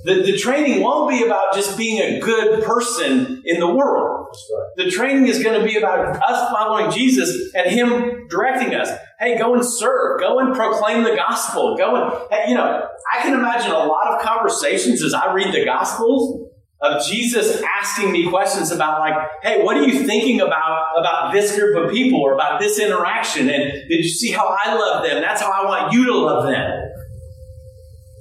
The, 0.05 0.21
the 0.21 0.37
training 0.37 0.83
won't 0.83 1.09
be 1.09 1.25
about 1.25 1.55
just 1.55 1.75
being 1.79 1.99
a 1.99 2.19
good 2.19 2.63
person 2.63 3.41
in 3.43 3.59
the 3.59 3.65
world. 3.65 4.27
Right. 4.53 4.85
The 4.85 4.91
training 4.91 5.27
is 5.27 5.41
going 5.41 5.59
to 5.59 5.65
be 5.65 5.77
about 5.77 6.17
us 6.17 6.51
following 6.51 6.91
Jesus 6.91 7.51
and 7.55 7.67
Him 7.67 8.27
directing 8.27 8.75
us. 8.75 8.91
Hey, 9.19 9.35
go 9.35 9.55
and 9.55 9.65
serve. 9.65 10.19
Go 10.19 10.37
and 10.39 10.53
proclaim 10.53 11.03
the 11.03 11.15
gospel. 11.15 11.75
Go 11.75 11.95
and, 11.95 12.31
hey, 12.31 12.49
you 12.49 12.55
know, 12.55 12.87
I 13.11 13.23
can 13.23 13.33
imagine 13.33 13.71
a 13.71 13.79
lot 13.79 14.13
of 14.13 14.21
conversations 14.21 15.01
as 15.01 15.15
I 15.15 15.33
read 15.33 15.51
the 15.51 15.65
gospels 15.65 16.51
of 16.81 17.03
Jesus 17.07 17.63
asking 17.81 18.11
me 18.11 18.29
questions 18.29 18.69
about 18.69 18.99
like, 18.99 19.15
hey, 19.41 19.63
what 19.63 19.75
are 19.75 19.83
you 19.83 20.05
thinking 20.05 20.39
about 20.39 20.99
about 20.99 21.33
this 21.33 21.57
group 21.57 21.83
of 21.83 21.91
people 21.91 22.19
or 22.19 22.33
about 22.33 22.59
this 22.59 22.77
interaction? 22.79 23.49
And 23.49 23.71
did 23.89 24.03
you 24.03 24.09
see 24.09 24.31
how 24.31 24.55
I 24.63 24.75
love 24.75 25.03
them? 25.03 25.21
That's 25.21 25.41
how 25.41 25.51
I 25.51 25.65
want 25.65 25.93
you 25.93 26.05
to 26.05 26.15
love 26.15 26.43
them. 26.43 26.84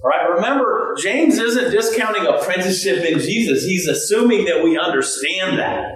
All 0.04 0.10
right, 0.10 0.34
remember, 0.34 0.94
James 1.00 1.38
isn't 1.38 1.70
discounting 1.70 2.26
apprenticeship 2.26 3.02
in 3.06 3.18
Jesus. 3.18 3.64
He's 3.64 3.88
assuming 3.88 4.44
that 4.44 4.62
we 4.62 4.76
understand 4.76 5.58
that. 5.58 5.94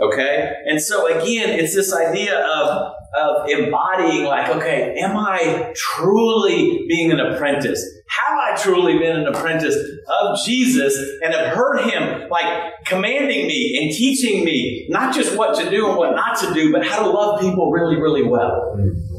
Okay? 0.00 0.52
And 0.66 0.82
so 0.82 1.06
again, 1.06 1.50
it's 1.50 1.72
this 1.72 1.94
idea 1.94 2.44
of, 2.44 2.92
of 3.16 3.48
embodying, 3.48 4.24
like, 4.24 4.48
okay, 4.48 4.96
am 4.98 5.16
I 5.16 5.72
truly 5.76 6.84
being 6.88 7.12
an 7.12 7.20
apprentice? 7.20 7.80
Have 8.08 8.36
I 8.36 8.56
truly 8.56 8.98
been 8.98 9.20
an 9.20 9.28
apprentice 9.28 9.76
of 9.76 10.38
Jesus 10.44 10.98
and 11.22 11.32
have 11.32 11.54
heard 11.54 11.82
him 11.82 12.28
like 12.28 12.72
commanding 12.86 13.46
me 13.46 13.78
and 13.80 13.96
teaching 13.96 14.44
me 14.44 14.88
not 14.90 15.14
just 15.14 15.38
what 15.38 15.56
to 15.60 15.70
do 15.70 15.86
and 15.86 15.96
what 15.96 16.16
not 16.16 16.40
to 16.40 16.52
do, 16.52 16.72
but 16.72 16.84
how 16.84 17.04
to 17.04 17.08
love 17.08 17.40
people 17.40 17.70
really, 17.70 18.00
really 18.00 18.24
well? 18.24 18.74
Hmm. 18.76 19.11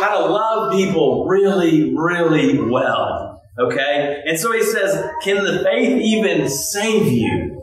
How 0.00 0.18
to 0.18 0.32
love 0.32 0.72
people 0.72 1.26
really, 1.26 1.94
really 1.94 2.58
well. 2.58 3.42
Okay? 3.58 4.22
And 4.26 4.38
so 4.38 4.52
he 4.52 4.62
says, 4.62 5.04
Can 5.22 5.44
the 5.44 5.62
faith 5.62 6.00
even 6.00 6.48
save 6.48 7.10
you? 7.10 7.60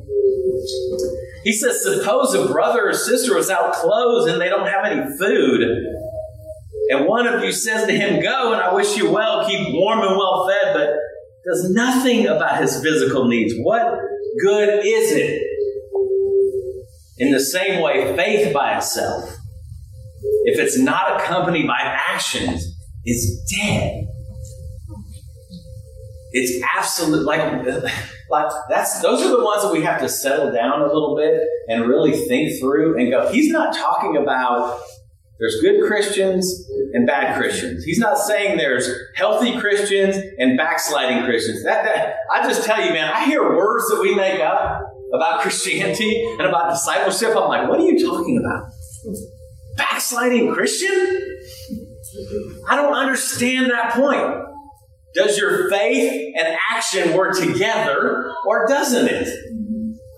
He 1.44 1.54
says, 1.54 1.84
Suppose 1.84 2.34
a 2.34 2.48
brother 2.48 2.90
or 2.90 2.94
sister 2.94 3.36
was 3.36 3.50
out 3.50 3.74
clothes 3.74 4.28
and 4.28 4.40
they 4.40 4.50
don't 4.50 4.68
have 4.68 4.86
any 4.86 5.18
food. 5.18 5.62
And 6.90 7.08
one 7.08 7.28
of 7.28 7.44
you 7.44 7.52
says 7.52 7.88
to 7.88 7.94
him, 7.94 8.22
Go 8.22 8.54
and 8.54 8.62
I 8.62 8.74
wish 8.74 8.96
you 8.98 9.12
well, 9.12 9.48
keep 9.48 9.74
warm 9.74 10.00
and 10.00 10.18
well 10.18 10.48
fed, 10.48 10.74
but 10.74 10.90
does 11.46 11.72
nothing 11.72 12.28
about 12.28 12.62
his 12.62 12.82
physical 12.82 13.28
needs. 13.28 13.54
What 13.58 14.00
good 14.44 14.86
is 14.86 15.12
it? 15.12 15.42
In 17.18 17.32
the 17.32 17.40
same 17.40 17.82
way, 17.82 18.16
faith 18.16 18.54
by 18.54 18.78
itself 18.78 19.41
if 20.46 20.60
it's 20.60 20.78
not 20.78 21.20
accompanied 21.20 21.68
by 21.68 21.80
actions, 21.80 22.64
is 23.06 23.42
dead. 23.58 24.08
It's 26.34 26.64
absolute 26.76 27.26
like 27.26 27.42
like 28.30 28.52
that's 28.70 29.02
those 29.02 29.22
are 29.22 29.30
the 29.30 29.44
ones 29.44 29.64
that 29.64 29.74
we 29.74 29.82
have 29.82 30.00
to 30.02 30.08
settle 30.08 30.52
down 30.52 30.82
a 30.82 30.86
little 30.86 31.16
bit 31.16 31.42
and 31.68 31.88
really 31.88 32.14
think 32.14 32.60
through 32.60 33.00
and 33.00 33.12
go. 33.12 33.32
He's 33.32 33.52
not 33.52 33.76
talking 33.76 34.16
about 34.18 34.82
there's 35.42 35.60
good 35.60 35.84
Christians 35.88 36.70
and 36.94 37.08
bad 37.08 37.36
Christians. 37.36 37.84
He's 37.84 37.98
not 37.98 38.20
saying 38.20 38.58
there's 38.58 38.88
healthy 39.16 39.58
Christians 39.60 40.16
and 40.38 40.56
backsliding 40.56 41.26
Christians. 41.26 41.64
That, 41.64 41.84
that 41.84 42.16
I 42.32 42.48
just 42.48 42.64
tell 42.64 42.80
you, 42.80 42.94
man, 42.94 43.12
I 43.12 43.26
hear 43.26 43.58
words 43.58 43.90
that 43.90 44.00
we 44.00 44.14
make 44.14 44.40
up 44.40 44.84
about 45.14 45.42
Christianity 45.42 46.24
and 46.38 46.42
about 46.42 46.70
discipleship. 46.70 47.30
I'm 47.30 47.50
like, 47.50 47.68
what 47.68 47.80
are 47.80 47.84
you 47.84 48.06
talking 48.06 48.38
about? 48.38 48.70
Backsliding 49.78 50.54
Christian? 50.54 51.20
I 52.70 52.76
don't 52.76 52.94
understand 52.94 53.72
that 53.72 53.94
point. 53.94 54.48
Does 55.14 55.38
your 55.38 55.70
faith 55.70 56.34
and 56.38 56.58
action 56.72 57.16
work 57.16 57.38
together 57.38 58.34
or 58.46 58.68
doesn't 58.68 59.08
it? 59.08 59.28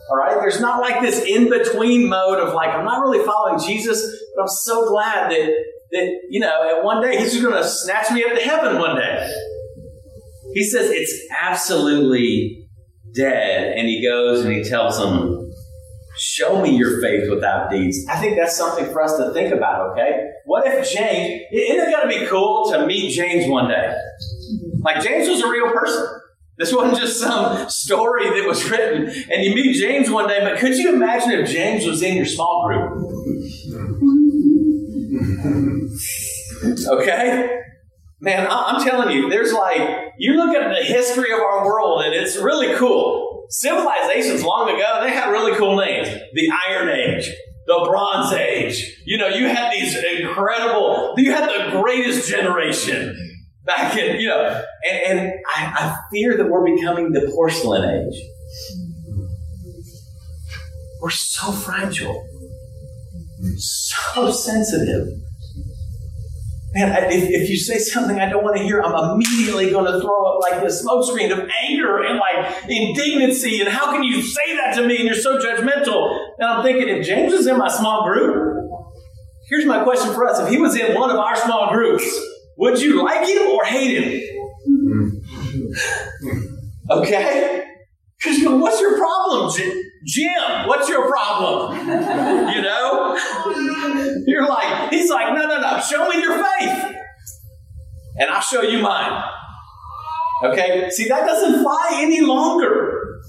All 0.10 0.18
right, 0.18 0.36
there's 0.40 0.60
not 0.60 0.82
like 0.82 1.02
this 1.02 1.24
in 1.26 1.50
between 1.50 2.10
mode 2.10 2.40
of 2.40 2.54
like, 2.54 2.70
I'm 2.70 2.86
not 2.86 3.02
really 3.02 3.26
following 3.26 3.60
Jesus, 3.60 4.02
but 4.36 4.44
I'm 4.44 4.48
so 4.48 4.88
glad 4.88 5.32
that, 5.32 5.52
that 5.92 6.20
you 6.30 6.40
know, 6.40 6.78
at 6.78 6.84
one 6.84 7.02
day 7.02 7.18
he's 7.18 7.32
just 7.32 7.44
going 7.44 7.56
to 7.56 7.68
snatch 7.68 8.12
me 8.12 8.24
up 8.24 8.36
to 8.36 8.42
heaven 8.42 8.80
one 8.80 8.98
day. 8.98 9.34
He 10.54 10.64
says 10.64 10.92
it's 10.92 11.20
absolutely 11.42 12.68
dead, 13.16 13.76
and 13.76 13.88
he 13.88 14.06
goes 14.06 14.46
and 14.46 14.54
he 14.54 14.64
tells 14.64 15.00
them, 15.00 15.43
Show 16.16 16.62
me 16.62 16.76
your 16.76 17.02
faith 17.02 17.30
without 17.30 17.72
deeds. 17.72 18.06
I 18.08 18.18
think 18.18 18.38
that's 18.38 18.56
something 18.56 18.86
for 18.92 19.02
us 19.02 19.18
to 19.18 19.34
think 19.34 19.54
about, 19.54 19.92
okay? 19.92 20.30
What 20.46 20.66
if 20.68 20.92
James, 20.92 21.42
isn't 21.52 21.88
it 21.88 21.92
going 21.92 22.08
to 22.08 22.20
be 22.20 22.28
cool 22.28 22.72
to 22.72 22.86
meet 22.86 23.12
James 23.14 23.50
one 23.50 23.68
day? 23.70 23.96
Like, 24.82 25.04
James 25.04 25.28
was 25.28 25.42
a 25.42 25.50
real 25.50 25.72
person. 25.72 26.08
This 26.58 26.72
wasn't 26.72 27.00
just 27.00 27.20
some 27.20 27.68
story 27.68 28.30
that 28.30 28.48
was 28.48 28.70
written, 28.70 29.08
and 29.08 29.44
you 29.44 29.56
meet 29.56 29.76
James 29.76 30.10
one 30.10 30.28
day, 30.28 30.40
but 30.42 30.60
could 30.60 30.78
you 30.78 30.94
imagine 30.94 31.32
if 31.32 31.50
James 31.50 31.86
was 31.86 32.04
in 32.04 32.16
your 32.16 32.26
small 32.26 32.68
group? 32.68 33.10
Okay? 36.88 37.60
Man, 38.22 38.48
I'm 38.50 38.82
telling 38.82 39.14
you, 39.14 39.30
there's 39.30 39.52
like, 39.52 39.82
you 40.18 40.36
look 40.36 40.56
at 40.56 40.70
the 40.70 40.82
history 40.82 41.34
of 41.34 41.40
our 41.40 41.66
world, 41.66 42.04
and 42.06 42.14
it's 42.14 42.38
really 42.38 42.74
cool 42.76 43.33
civilizations 43.50 44.44
long 44.44 44.70
ago, 44.70 45.00
they 45.02 45.12
had 45.12 45.30
really 45.30 45.56
cool 45.58 45.78
names. 45.78 46.08
The 46.34 46.50
Iron 46.70 46.90
Age, 46.90 47.30
the 47.68 47.86
Bronze 47.88 48.34
Age. 48.34 49.02
You 49.06 49.18
know, 49.18 49.28
you 49.28 49.48
had 49.48 49.72
these 49.72 49.96
incredible, 49.96 51.14
you 51.18 51.32
had 51.32 51.50
the 51.50 51.82
greatest 51.82 52.30
generation 52.30 53.16
back 53.66 53.98
in, 53.98 54.20
you 54.20 54.28
know, 54.28 54.62
and, 54.90 55.20
and 55.20 55.34
I, 55.56 55.66
I 55.66 55.98
fear 56.12 56.38
that 56.38 56.50
we're 56.50 56.66
becoming 56.66 57.12
the 57.12 57.32
porcelain 57.34 57.84
age. 57.84 58.22
We're 61.02 61.10
so 61.10 61.52
fragile, 61.52 62.28
so 63.58 64.32
sensitive. 64.32 65.08
Man, 66.74 67.12
if, 67.12 67.30
if 67.30 67.50
you 67.50 67.56
say 67.56 67.78
something 67.78 68.20
I 68.20 68.30
don't 68.30 68.44
want 68.44 68.58
to 68.58 68.64
hear, 68.64 68.82
I'm 68.82 69.12
immediately 69.12 69.70
going 69.70 69.86
to 69.86 70.02
throw 70.02 70.26
up 70.26 70.42
like 70.42 70.64
this 70.64 70.82
smoke 70.82 71.06
screen 71.06 71.32
of 71.32 71.48
anger 71.68 72.04
and 72.04 72.18
like 72.18 72.68
indignancy. 72.68 73.60
And 73.60 73.70
how 73.70 73.92
can 73.92 74.04
you 74.04 74.24
say 74.24 74.58
that 74.58 74.76
to 74.76 74.88
me? 74.88 74.98
And 74.98 75.06
you're 75.06 75.14
so 75.14 75.38
judgmental. 75.38 76.18
And 76.40 76.50
I'm 76.50 76.64
thinking, 76.64 76.90
if 76.90 77.06
James 77.06 77.32
is 77.32 77.46
in 77.46 77.60
my 77.60 77.68
small 77.68 78.06
group, 78.06 78.72
here's 79.50 79.66
my 79.66 79.84
question 79.84 80.14
for 80.14 80.28
us. 80.28 80.40
If 80.40 80.50
he 80.50 80.58
was 80.58 80.76
in 80.76 80.96
one 81.00 81.12
of 81.12 81.18
our 81.18 81.36
small 81.36 81.72
groups, 81.72 82.04
would 82.58 82.82
you 82.82 83.04
like 83.04 83.28
him 83.28 83.50
or 83.52 83.64
hate 83.66 83.98
him? 83.98 84.22
Mm-hmm. 84.68 86.56
Okay? 86.90 87.66
Because 88.18 88.44
what's 88.46 88.82
your 88.82 88.98
problem, 88.98 89.52
Jim? 90.06 90.68
What's 90.68 90.90
your 90.90 91.08
problem? 91.08 91.78
you 91.88 92.62
know? 92.62 93.18
You're 94.26 94.48
like, 94.48 94.92
he's 94.92 95.10
like, 95.10 95.34
no, 95.34 95.46
no, 95.48 95.60
no, 95.60 95.80
show 95.80 96.08
me 96.10 96.22
your 96.22 96.44
faith. 96.44 96.96
And 98.20 98.30
I'll 98.30 98.42
show 98.42 98.62
you 98.62 98.80
mine. 98.80 99.24
Okay? 100.44 100.90
See, 100.90 101.08
that 101.08 101.26
doesn't 101.26 101.64
fly 101.64 101.90
any 101.94 102.22
longer. 102.22 103.22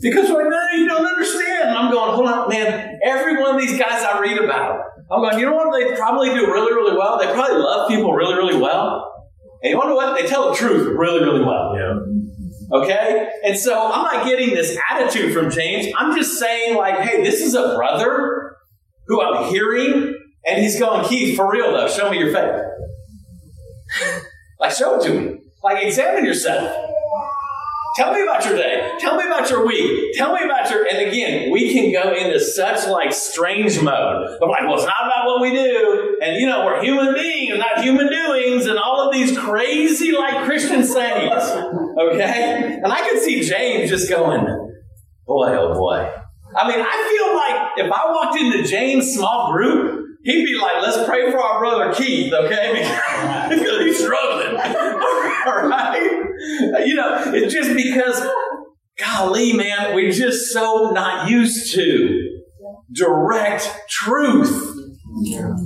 Because 0.00 0.30
like, 0.30 0.46
no, 0.48 0.66
you 0.74 0.86
don't 0.86 1.04
understand. 1.04 1.68
And 1.70 1.78
I'm 1.78 1.92
going, 1.92 2.14
hold 2.14 2.28
on, 2.28 2.48
man. 2.48 2.98
Every 3.04 3.40
one 3.40 3.56
of 3.56 3.60
these 3.60 3.78
guys 3.78 4.02
I 4.04 4.20
read 4.20 4.38
about, 4.38 4.80
I'm 5.10 5.20
going, 5.20 5.38
you 5.38 5.46
know 5.46 5.54
what? 5.54 5.72
They 5.78 5.96
probably 5.96 6.28
do 6.28 6.46
really, 6.46 6.72
really 6.72 6.96
well. 6.96 7.18
They 7.18 7.26
probably 7.32 7.58
love 7.58 7.88
people 7.88 8.12
really, 8.12 8.34
really 8.34 8.58
well. 8.58 9.04
And 9.62 9.72
you 9.72 9.78
know 9.78 9.94
what? 9.94 10.20
They 10.20 10.26
tell 10.26 10.50
the 10.50 10.56
truth 10.56 10.96
really, 10.96 11.20
really 11.20 11.44
well. 11.44 11.74
Yeah. 11.76 11.94
Okay? 12.72 13.28
And 13.44 13.56
so 13.56 13.90
I'm 13.92 14.02
not 14.02 14.26
getting 14.26 14.50
this 14.50 14.78
attitude 14.90 15.32
from 15.32 15.50
James. 15.50 15.92
I'm 15.96 16.16
just 16.16 16.38
saying, 16.38 16.76
like, 16.76 16.98
hey, 17.00 17.22
this 17.22 17.40
is 17.40 17.54
a 17.54 17.74
brother 17.74 18.56
who 19.06 19.22
I'm 19.22 19.50
hearing, 19.50 20.14
and 20.46 20.62
he's 20.62 20.78
going, 20.78 21.06
Keith, 21.08 21.36
for 21.36 21.50
real 21.50 21.72
though, 21.72 21.88
show 21.88 22.10
me 22.10 22.18
your 22.18 22.32
faith. 22.32 22.62
like, 24.60 24.72
show 24.72 25.00
it 25.00 25.04
to 25.04 25.20
me. 25.20 25.40
Like, 25.62 25.84
examine 25.84 26.24
yourself. 26.24 26.88
Tell 27.96 28.12
me 28.12 28.22
about 28.22 28.44
your 28.44 28.56
day. 28.56 28.92
Tell 28.98 29.16
me 29.16 29.24
about 29.24 29.48
your 29.50 29.66
week. 29.66 30.12
Tell 30.14 30.32
me 30.32 30.40
about 30.44 30.70
your. 30.70 30.86
And 30.86 31.08
again, 31.08 31.50
we 31.50 31.72
can 31.72 31.92
go 31.92 32.14
into 32.14 32.38
such 32.38 32.86
like 32.86 33.12
strange 33.12 33.80
mode 33.80 34.38
of 34.40 34.48
like, 34.48 34.62
well, 34.62 34.74
it's 34.74 34.84
not 34.84 35.06
about 35.06 35.26
what 35.26 35.40
we 35.40 35.52
do, 35.52 36.18
and 36.22 36.40
you 36.40 36.46
know, 36.46 36.64
we're 36.66 36.82
human 36.82 37.14
beings, 37.14 37.58
not 37.58 37.82
human 37.82 38.08
doings, 38.08 38.66
and 38.66 38.78
all 38.78 39.08
of 39.08 39.12
these 39.12 39.36
crazy 39.36 40.12
like 40.12 40.44
Christian 40.44 40.84
sayings. 40.84 41.42
Okay, 41.42 42.80
and 42.82 42.92
I 42.92 43.00
can 43.00 43.20
see 43.20 43.42
James 43.42 43.90
just 43.90 44.08
going, 44.08 44.44
boy, 45.26 45.56
oh 45.56 45.74
boy. 45.74 46.12
I 46.56 46.68
mean, 46.68 46.80
I 46.80 47.74
feel 47.76 47.84
like 47.84 47.86
if 47.86 47.92
I 47.92 48.10
walked 48.10 48.38
into 48.40 48.62
James' 48.68 49.14
small 49.14 49.52
group, 49.52 50.06
he'd 50.24 50.44
be 50.44 50.58
like, 50.58 50.82
let's 50.82 51.06
pray 51.06 51.30
for 51.30 51.38
our 51.38 51.58
brother 51.58 51.92
Keith, 51.92 52.32
okay? 52.32 52.82
Because 53.48 53.80
he's 53.84 53.98
struggling. 53.98 54.56
Right? 55.68 56.86
You 56.86 56.94
know, 56.94 57.32
it's 57.34 57.52
just 57.52 57.74
because, 57.74 58.24
golly, 58.98 59.52
man, 59.52 59.94
we're 59.94 60.12
just 60.12 60.52
so 60.52 60.90
not 60.92 61.28
used 61.28 61.74
to 61.74 62.40
direct 62.92 63.68
truth. 63.88 64.76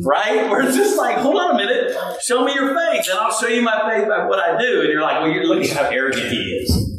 Right? 0.04 0.50
We're 0.50 0.62
just 0.62 0.96
like, 0.96 1.18
hold 1.18 1.36
on 1.36 1.54
a 1.54 1.56
minute, 1.56 1.96
show 2.22 2.44
me 2.44 2.54
your 2.54 2.68
faith, 2.68 3.06
and 3.10 3.18
I'll 3.18 3.32
show 3.32 3.48
you 3.48 3.62
my 3.62 3.88
faith 3.88 4.08
by 4.08 4.26
what 4.26 4.38
I 4.38 4.58
do. 4.58 4.80
And 4.80 4.90
you're 4.90 5.02
like, 5.02 5.20
well, 5.20 5.30
you're 5.30 5.46
looking 5.46 5.70
at 5.70 5.76
how 5.76 5.90
arrogant 5.90 6.30
he 6.30 6.38
is. 6.38 6.91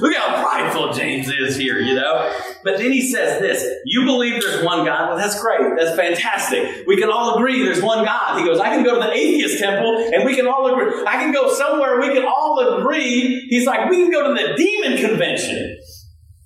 Look 0.00 0.14
how 0.14 0.42
prideful 0.42 0.92
James 0.92 1.28
is 1.28 1.56
here, 1.56 1.80
you 1.80 1.94
know? 1.94 2.32
But 2.62 2.78
then 2.78 2.92
he 2.92 3.10
says 3.10 3.40
this 3.40 3.64
You 3.86 4.04
believe 4.04 4.40
there's 4.40 4.64
one 4.64 4.84
God? 4.84 5.08
Well, 5.08 5.16
that's 5.16 5.40
great. 5.40 5.60
That's 5.76 5.96
fantastic. 5.96 6.86
We 6.86 6.96
can 6.96 7.10
all 7.10 7.36
agree 7.36 7.62
there's 7.62 7.82
one 7.82 8.04
God. 8.04 8.38
He 8.38 8.44
goes, 8.44 8.60
I 8.60 8.68
can 8.68 8.84
go 8.84 8.94
to 8.94 9.00
the 9.00 9.12
atheist 9.12 9.58
temple 9.58 10.10
and 10.14 10.24
we 10.24 10.34
can 10.34 10.46
all 10.46 10.72
agree. 10.72 11.04
I 11.06 11.16
can 11.16 11.32
go 11.32 11.52
somewhere 11.52 12.00
we 12.00 12.12
can 12.14 12.24
all 12.24 12.78
agree. 12.78 13.46
He's 13.48 13.66
like, 13.66 13.90
We 13.90 13.96
can 13.96 14.10
go 14.10 14.28
to 14.28 14.42
the 14.42 14.54
demon 14.56 14.98
convention 14.98 15.78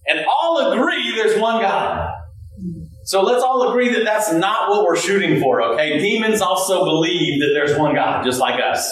and 0.07 0.21
all 0.27 0.73
agree 0.73 1.15
there's 1.15 1.39
one 1.41 1.61
God. 1.61 2.13
So 3.05 3.23
let's 3.23 3.43
all 3.43 3.69
agree 3.69 3.91
that 3.91 4.05
that's 4.05 4.33
not 4.33 4.71
what 4.71 4.85
we're 4.85 4.97
shooting 4.97 5.39
for, 5.39 5.61
okay? 5.61 5.99
Demons 5.99 6.41
also 6.41 6.85
believe 6.85 7.41
that 7.41 7.51
there's 7.53 7.79
one 7.79 7.95
God, 7.95 8.25
just 8.25 8.41
like 8.41 8.59
us. 8.61 8.91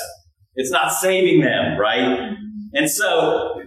It's 0.55 0.71
not 0.71 0.93
saving 0.93 1.41
them, 1.41 1.79
right? 1.79 2.37
And 2.75 2.91
so 2.91 3.63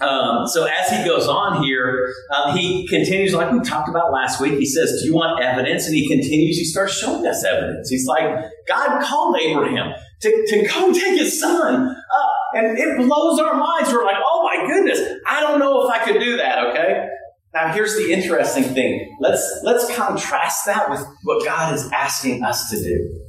um, 0.00 0.46
so 0.46 0.64
as 0.64 0.90
he 0.90 1.04
goes 1.04 1.28
on 1.28 1.62
here, 1.62 2.12
um, 2.34 2.56
he 2.56 2.86
continues, 2.88 3.34
like 3.34 3.52
we 3.52 3.60
talked 3.60 3.88
about 3.88 4.12
last 4.12 4.40
week. 4.40 4.54
He 4.54 4.66
says, 4.66 5.00
Do 5.02 5.08
you 5.08 5.14
want 5.14 5.42
evidence? 5.42 5.86
And 5.86 5.94
he 5.94 6.08
continues, 6.08 6.56
he 6.56 6.64
starts 6.64 6.94
showing 6.94 7.26
us 7.26 7.44
evidence. 7.44 7.88
He's 7.88 8.06
like, 8.06 8.24
God 8.66 9.02
called 9.02 9.36
Abraham 9.40 9.92
to, 10.22 10.46
to 10.48 10.66
go 10.66 10.92
take 10.92 11.18
his 11.18 11.38
son. 11.38 11.88
Uh, 11.88 12.58
and 12.58 12.78
it 12.78 12.96
blows 12.98 13.38
our 13.38 13.54
minds. 13.54 13.92
We're 13.92 14.04
like, 14.04 14.16
Oh 14.24 14.42
my 14.42 14.66
goodness, 14.66 15.00
I 15.26 15.40
don't 15.40 15.58
know 15.58 15.86
if 15.86 15.90
I 15.90 16.04
could 16.04 16.20
do 16.20 16.36
that, 16.38 16.66
okay? 16.66 17.08
Now 17.54 17.72
here's 17.72 17.94
the 17.94 18.10
interesting 18.12 18.64
thing. 18.64 19.16
Let's 19.20 19.60
let's 19.62 19.94
contrast 19.94 20.64
that 20.66 20.88
with 20.90 21.04
what 21.24 21.44
God 21.44 21.74
is 21.74 21.88
asking 21.92 22.42
us 22.42 22.70
to 22.70 22.76
do. 22.76 23.20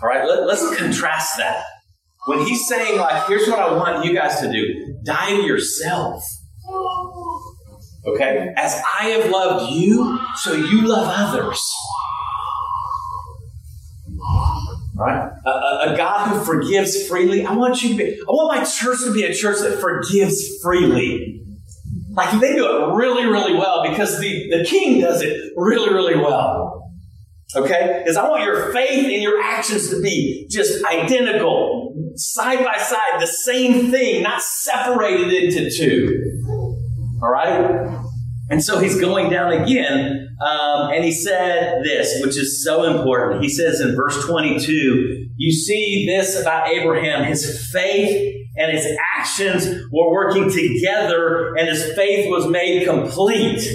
All 0.00 0.08
right, 0.08 0.26
let, 0.26 0.46
let's 0.46 0.76
contrast 0.76 1.36
that. 1.38 1.64
When 2.26 2.46
he's 2.46 2.68
saying, 2.68 2.98
like, 2.98 3.26
here's 3.26 3.48
what 3.48 3.58
I 3.58 3.74
want 3.74 4.04
you 4.04 4.14
guys 4.14 4.40
to 4.40 4.50
do 4.50 4.96
die 5.04 5.30
to 5.30 5.42
yourself. 5.42 6.22
Okay? 8.06 8.52
As 8.56 8.80
I 9.00 9.08
have 9.08 9.30
loved 9.30 9.72
you, 9.72 10.18
so 10.36 10.54
you 10.54 10.82
love 10.82 11.08
others. 11.08 11.60
Right? 14.94 15.32
A, 15.46 15.50
a, 15.50 15.92
a, 15.92 15.96
God 15.96 16.28
who 16.28 16.44
forgives 16.44 17.08
freely. 17.08 17.44
I 17.44 17.54
want 17.54 17.82
you 17.82 17.90
to 17.90 17.96
be, 17.96 18.20
I 18.20 18.30
want 18.30 18.56
my 18.56 18.64
church 18.64 18.98
to 19.04 19.12
be 19.12 19.24
a 19.24 19.34
church 19.34 19.58
that 19.60 19.80
forgives 19.80 20.60
freely. 20.62 21.42
Like 22.10 22.38
they 22.40 22.54
do 22.54 22.66
it 22.66 22.94
really, 22.94 23.24
really 23.24 23.54
well 23.54 23.88
because 23.88 24.20
the, 24.20 24.50
the 24.50 24.64
king 24.64 25.00
does 25.00 25.22
it 25.22 25.52
really, 25.56 25.92
really 25.92 26.16
well. 26.16 26.90
Okay? 27.56 27.98
Because 27.98 28.16
I 28.16 28.28
want 28.28 28.44
your 28.44 28.72
faith 28.72 29.04
and 29.04 29.22
your 29.22 29.40
actions 29.40 29.90
to 29.90 30.00
be 30.00 30.46
just 30.50 30.84
identical, 30.84 31.81
side 32.16 32.64
by 32.64 32.76
side, 32.78 33.20
the 33.20 33.26
same 33.26 33.90
thing, 33.90 34.22
not 34.22 34.42
separated 34.42 35.32
into 35.32 35.70
two. 35.70 36.42
All 37.22 37.30
right? 37.30 38.02
And 38.50 38.62
so 38.62 38.78
he's 38.78 39.00
going 39.00 39.30
down 39.30 39.52
again, 39.52 40.36
um, 40.44 40.90
and 40.92 41.04
he 41.04 41.12
said 41.12 41.82
this, 41.84 42.20
which 42.20 42.36
is 42.36 42.62
so 42.62 42.84
important. 42.84 43.42
He 43.42 43.48
says 43.48 43.80
in 43.80 43.96
verse 43.96 44.26
22, 44.26 45.28
you 45.36 45.52
see 45.52 46.04
this 46.06 46.38
about 46.38 46.68
Abraham, 46.68 47.24
his 47.24 47.70
faith 47.72 48.36
and 48.56 48.70
his 48.70 48.86
actions 49.16 49.66
were 49.90 50.10
working 50.10 50.50
together, 50.50 51.54
and 51.56 51.68
his 51.68 51.92
faith 51.94 52.30
was 52.30 52.46
made 52.46 52.86
complete. 52.86 53.66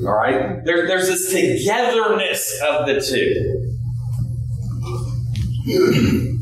All 0.00 0.12
right? 0.12 0.64
There, 0.64 0.88
there's 0.88 1.06
this 1.06 1.32
togetherness 1.32 2.60
of 2.68 2.86
the 2.86 3.00
two. 3.00 3.62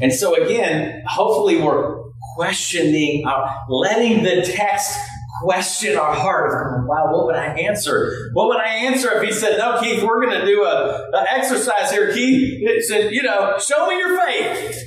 And 0.00 0.12
so, 0.12 0.42
again, 0.42 1.02
hopefully, 1.06 1.60
we're 1.60 1.98
questioning, 2.36 3.24
our, 3.26 3.52
letting 3.68 4.22
the 4.22 4.42
text 4.42 4.98
question 5.42 5.96
our 5.96 6.14
heart. 6.14 6.50
of, 6.50 6.86
Wow, 6.86 7.12
what 7.12 7.26
would 7.26 7.36
I 7.36 7.46
answer? 7.54 8.30
What 8.32 8.48
would 8.48 8.58
I 8.58 8.68
answer 8.86 9.10
if 9.12 9.22
he 9.22 9.32
said, 9.32 9.58
No, 9.58 9.80
Keith, 9.80 10.02
we're 10.02 10.24
going 10.24 10.38
to 10.40 10.46
do 10.46 10.64
an 10.66 11.26
exercise 11.30 11.90
here, 11.90 12.12
Keith? 12.12 12.58
It 12.62 12.84
said, 12.84 13.12
You 13.12 13.22
know, 13.22 13.58
show 13.58 13.86
me 13.88 13.98
your 13.98 14.18
faith. 14.24 14.84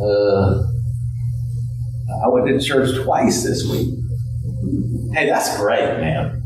Uh, 0.00 0.62
I 2.24 2.28
went 2.28 2.48
to 2.48 2.66
church 2.66 2.96
twice 3.04 3.44
this 3.44 3.68
week. 3.68 3.88
Hey, 5.12 5.26
that's 5.26 5.56
great, 5.58 6.00
man. 6.00 6.42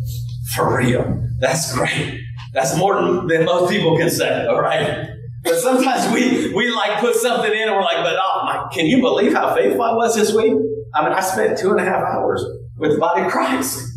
For 0.54 0.78
real. 0.78 1.22
That's 1.38 1.72
great. 1.72 2.20
That's 2.52 2.76
more 2.76 2.94
than 3.28 3.44
most 3.44 3.70
people 3.70 3.96
can 3.96 4.10
say, 4.10 4.46
all 4.46 4.60
right? 4.60 5.08
But 5.46 5.60
sometimes 5.60 6.12
we, 6.12 6.52
we 6.52 6.68
like 6.74 6.98
put 6.98 7.14
something 7.14 7.52
in 7.52 7.68
and 7.68 7.76
we're 7.76 7.82
like, 7.82 7.98
but 7.98 8.16
oh 8.20 8.42
my, 8.44 8.68
can 8.72 8.86
you 8.86 9.00
believe 9.00 9.32
how 9.32 9.54
faithful 9.54 9.80
I 9.80 9.94
was 9.94 10.16
this 10.16 10.34
week? 10.34 10.52
I 10.92 11.04
mean, 11.04 11.12
I 11.12 11.20
spent 11.20 11.56
two 11.56 11.70
and 11.70 11.78
a 11.78 11.84
half 11.84 12.02
hours 12.02 12.44
with 12.76 12.94
the 12.94 12.98
body 12.98 13.22
of 13.22 13.30
Christ. 13.30 13.92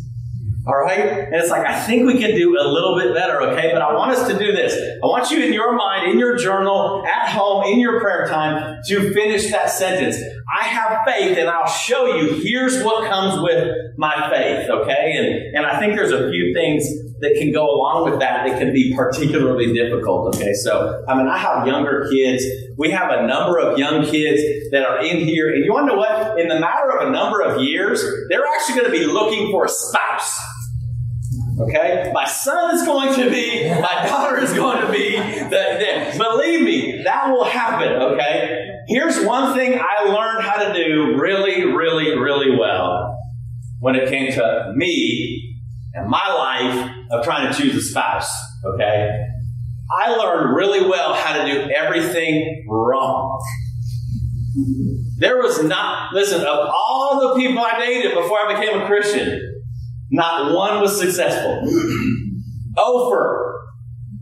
All 0.64 0.76
right? 0.76 1.00
And 1.00 1.34
it's 1.34 1.50
like, 1.50 1.66
I 1.66 1.80
think 1.80 2.06
we 2.06 2.18
can 2.18 2.36
do 2.36 2.56
a 2.60 2.68
little 2.68 2.96
bit 2.96 3.14
better, 3.14 3.40
okay? 3.42 3.70
But 3.72 3.82
I 3.82 3.94
want 3.94 4.12
us 4.12 4.28
to 4.28 4.38
do 4.38 4.52
this. 4.52 4.74
I 4.74 5.06
want 5.06 5.28
you 5.32 5.42
in 5.42 5.52
your 5.52 5.74
mind, 5.74 6.12
in 6.12 6.18
your 6.20 6.36
journal, 6.36 7.04
at 7.04 7.30
home, 7.30 7.64
in 7.64 7.80
your 7.80 7.98
prayer 8.00 8.28
time, 8.28 8.80
to 8.86 9.12
finish 9.12 9.50
that 9.50 9.70
sentence. 9.70 10.18
I 10.56 10.64
have 10.64 11.00
faith 11.04 11.36
and 11.36 11.48
I'll 11.48 11.66
show 11.66 12.14
you. 12.14 12.40
Here's 12.44 12.84
what 12.84 13.08
comes 13.08 13.42
with 13.42 13.74
my 13.96 14.30
faith, 14.30 14.70
okay? 14.70 15.14
And, 15.16 15.56
and 15.56 15.66
I 15.66 15.80
think 15.80 15.96
there's 15.96 16.12
a 16.12 16.30
few 16.30 16.54
things 16.54 16.86
that 17.20 17.36
can 17.38 17.52
go 17.52 17.68
along 17.68 18.10
with 18.10 18.20
that 18.20 18.46
that 18.46 18.58
can 18.58 18.72
be 18.72 18.94
particularly 18.96 19.72
difficult, 19.72 20.34
okay? 20.34 20.52
So, 20.54 21.04
I 21.06 21.16
mean, 21.16 21.28
I 21.28 21.36
have 21.36 21.66
younger 21.66 22.08
kids. 22.10 22.44
We 22.78 22.90
have 22.90 23.10
a 23.10 23.26
number 23.26 23.58
of 23.58 23.78
young 23.78 24.04
kids 24.04 24.42
that 24.70 24.84
are 24.84 25.04
in 25.04 25.18
here. 25.18 25.52
And 25.52 25.64
you 25.64 25.72
want 25.72 25.88
to 25.88 25.94
know 25.94 25.98
what? 25.98 26.40
In 26.40 26.48
the 26.48 26.58
matter 26.58 26.90
of 26.98 27.08
a 27.08 27.10
number 27.10 27.42
of 27.42 27.62
years, 27.62 28.02
they're 28.30 28.44
actually 28.56 28.80
going 28.80 28.92
to 28.92 28.98
be 28.98 29.04
looking 29.04 29.50
for 29.50 29.66
a 29.66 29.68
spouse. 29.68 30.38
Okay? 31.60 32.10
My 32.14 32.24
son 32.24 32.74
is 32.74 32.84
going 32.84 33.14
to 33.16 33.30
be, 33.30 33.68
my 33.68 34.06
daughter 34.06 34.38
is 34.38 34.54
going 34.54 34.80
to 34.86 34.90
be. 34.90 35.16
The, 35.16 35.50
the, 35.50 36.18
believe 36.18 36.62
me, 36.62 37.02
that 37.04 37.30
will 37.30 37.44
happen, 37.44 37.92
okay? 37.92 38.66
Here's 38.88 39.22
one 39.24 39.54
thing 39.54 39.78
I 39.78 40.04
learned 40.04 40.42
how 40.42 40.68
to 40.68 40.72
do 40.72 41.18
really, 41.20 41.66
really, 41.66 42.18
really 42.18 42.56
well 42.58 43.14
when 43.80 43.94
it 43.94 44.08
came 44.08 44.32
to 44.32 44.72
me 44.74 45.49
and 45.94 46.08
my 46.08 46.28
life 46.28 46.90
of 47.10 47.24
trying 47.24 47.52
to 47.52 47.58
choose 47.58 47.76
a 47.76 47.82
spouse, 47.82 48.30
okay? 48.64 49.10
I 49.92 50.14
learned 50.14 50.54
really 50.54 50.88
well 50.88 51.14
how 51.14 51.36
to 51.36 51.52
do 51.52 51.70
everything 51.76 52.64
wrong. 52.68 53.40
There 55.18 55.38
was 55.38 55.62
not, 55.64 56.12
listen, 56.12 56.40
of 56.40 56.46
all 56.46 57.34
the 57.34 57.40
people 57.40 57.58
I 57.58 57.78
dated 57.78 58.14
before 58.14 58.38
I 58.46 58.54
became 58.54 58.80
a 58.80 58.86
Christian, 58.86 59.40
not 60.10 60.54
one 60.54 60.80
was 60.80 60.98
successful. 60.98 61.62
Over. 62.78 63.46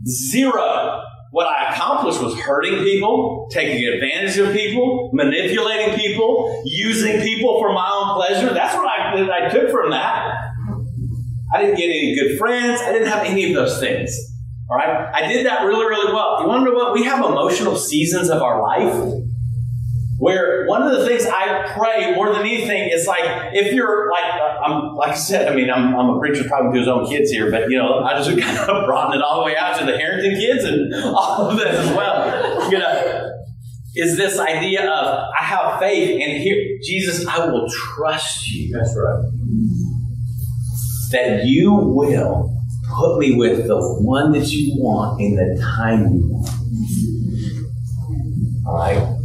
Zero. 0.05 1.01
What 1.31 1.47
I 1.47 1.71
accomplished 1.71 2.21
was 2.21 2.35
hurting 2.39 2.79
people, 2.79 3.47
taking 3.51 3.87
advantage 3.87 4.37
of 4.39 4.51
people, 4.51 5.11
manipulating 5.13 5.95
people, 5.95 6.63
using 6.65 7.21
people 7.21 7.59
for 7.59 7.71
my 7.71 7.87
own 7.87 8.15
pleasure. 8.15 8.51
That's 8.51 8.75
what 8.75 8.87
I, 8.87 9.45
I 9.45 9.49
took 9.49 9.69
from 9.69 9.91
that. 9.91 10.48
I 11.53 11.61
didn't 11.61 11.77
get 11.77 11.85
any 11.89 12.15
good 12.15 12.37
friends. 12.37 12.81
I 12.81 12.91
didn't 12.93 13.07
have 13.07 13.25
any 13.25 13.45
of 13.49 13.53
those 13.55 13.79
things. 13.79 14.15
All 14.69 14.77
right? 14.77 15.09
I 15.13 15.27
did 15.27 15.45
that 15.47 15.63
really, 15.65 15.85
really 15.85 16.13
well. 16.13 16.41
You 16.41 16.47
want 16.47 16.65
to 16.65 16.71
know 16.71 16.77
what? 16.77 16.93
We 16.93 17.03
have 17.05 17.25
emotional 17.25 17.75
seasons 17.75 18.29
of 18.29 18.41
our 18.41 18.61
life. 18.61 18.93
where 20.19 20.65
one 20.67 20.83
of 20.83 20.91
the 20.99 21.07
things 21.07 21.25
I 21.25 21.71
pray 21.77 22.13
more 22.13 22.33
than 22.33 22.41
anything 22.41 22.89
is 22.91 23.07
like 23.07 23.23
if 23.53 23.73
you're 23.73 24.11
like 24.11 24.33
uh, 24.33 24.59
I'm 24.65 24.95
like 24.95 25.11
I 25.11 25.15
said, 25.15 25.47
I 25.51 25.55
mean 25.55 25.71
I'm, 25.71 25.95
I'm 25.95 26.09
a 26.09 26.19
preacher 26.19 26.47
talking 26.47 26.73
to 26.73 26.77
his 26.77 26.89
own 26.89 27.07
kids 27.07 27.31
here, 27.31 27.49
but 27.49 27.69
you 27.71 27.77
know 27.77 28.03
I 28.03 28.21
just 28.21 28.29
kind 28.39 28.57
of 28.69 28.85
brought 28.85 29.15
it 29.15 29.21
all 29.21 29.39
the 29.39 29.45
way 29.45 29.55
out 29.55 29.79
to 29.79 29.85
the 29.85 29.97
Harrington 29.97 30.37
kids 30.37 30.65
and 30.65 30.93
all 31.05 31.49
of 31.49 31.57
this 31.57 31.73
as 31.73 31.95
well. 31.95 32.69
You 32.69 32.79
know, 32.79 33.31
is 33.95 34.17
this 34.17 34.37
idea 34.37 34.81
of 34.91 35.29
I 35.39 35.43
have 35.43 35.79
faith 35.79 36.21
and 36.21 36.43
here 36.43 36.77
Jesus, 36.83 37.25
I 37.25 37.47
will 37.47 37.67
trust 37.69 38.47
you. 38.49 38.73
That's 38.73 38.95
right. 38.97 39.38
That 41.11 41.45
you 41.45 41.73
will 41.73 42.55
put 42.95 43.19
me 43.19 43.35
with 43.35 43.67
the 43.67 43.79
one 44.01 44.31
that 44.33 44.47
you 44.51 44.73
want 44.77 45.19
in 45.21 45.35
the 45.35 45.59
time 45.59 46.13
you 46.13 46.27
want. 46.29 46.49
All 48.67 48.75
right. 48.75 49.15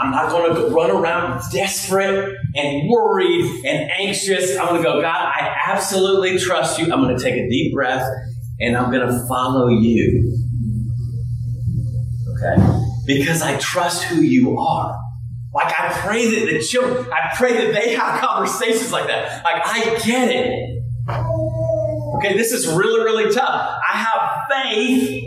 I'm 0.00 0.10
not 0.10 0.30
going 0.30 0.54
to 0.54 0.74
run 0.74 0.90
around 0.90 1.42
desperate 1.52 2.34
and 2.54 2.88
worried 2.88 3.44
and 3.64 3.90
anxious. 3.92 4.56
I'm 4.56 4.68
going 4.68 4.82
to 4.82 4.88
go, 4.88 5.00
God, 5.00 5.32
I 5.34 5.54
absolutely 5.66 6.38
trust 6.38 6.78
you. 6.78 6.92
I'm 6.92 7.02
going 7.02 7.16
to 7.16 7.22
take 7.22 7.34
a 7.34 7.48
deep 7.48 7.72
breath 7.72 8.04
and 8.58 8.76
I'm 8.76 8.90
going 8.90 9.06
to 9.06 9.26
follow 9.28 9.68
you. 9.68 10.42
Okay? 12.32 12.56
Because 13.06 13.42
I 13.42 13.58
trust 13.58 14.04
who 14.04 14.22
you 14.22 14.58
are. 14.58 14.98
Like 15.54 15.72
I 15.78 15.88
pray 16.00 16.28
that 16.34 16.52
the 16.52 16.60
children, 16.60 17.06
I 17.12 17.34
pray 17.36 17.52
that 17.54 17.72
they 17.72 17.94
have 17.94 18.20
conversations 18.20 18.92
like 18.92 19.06
that. 19.06 19.44
Like 19.44 19.62
I 19.64 19.98
get 20.04 20.30
it. 20.30 20.75
Okay, 22.16 22.36
this 22.36 22.52
is 22.52 22.66
really, 22.66 23.00
really 23.00 23.32
tough. 23.32 23.78
I 23.92 23.96
have 23.96 24.40
faith 24.50 25.22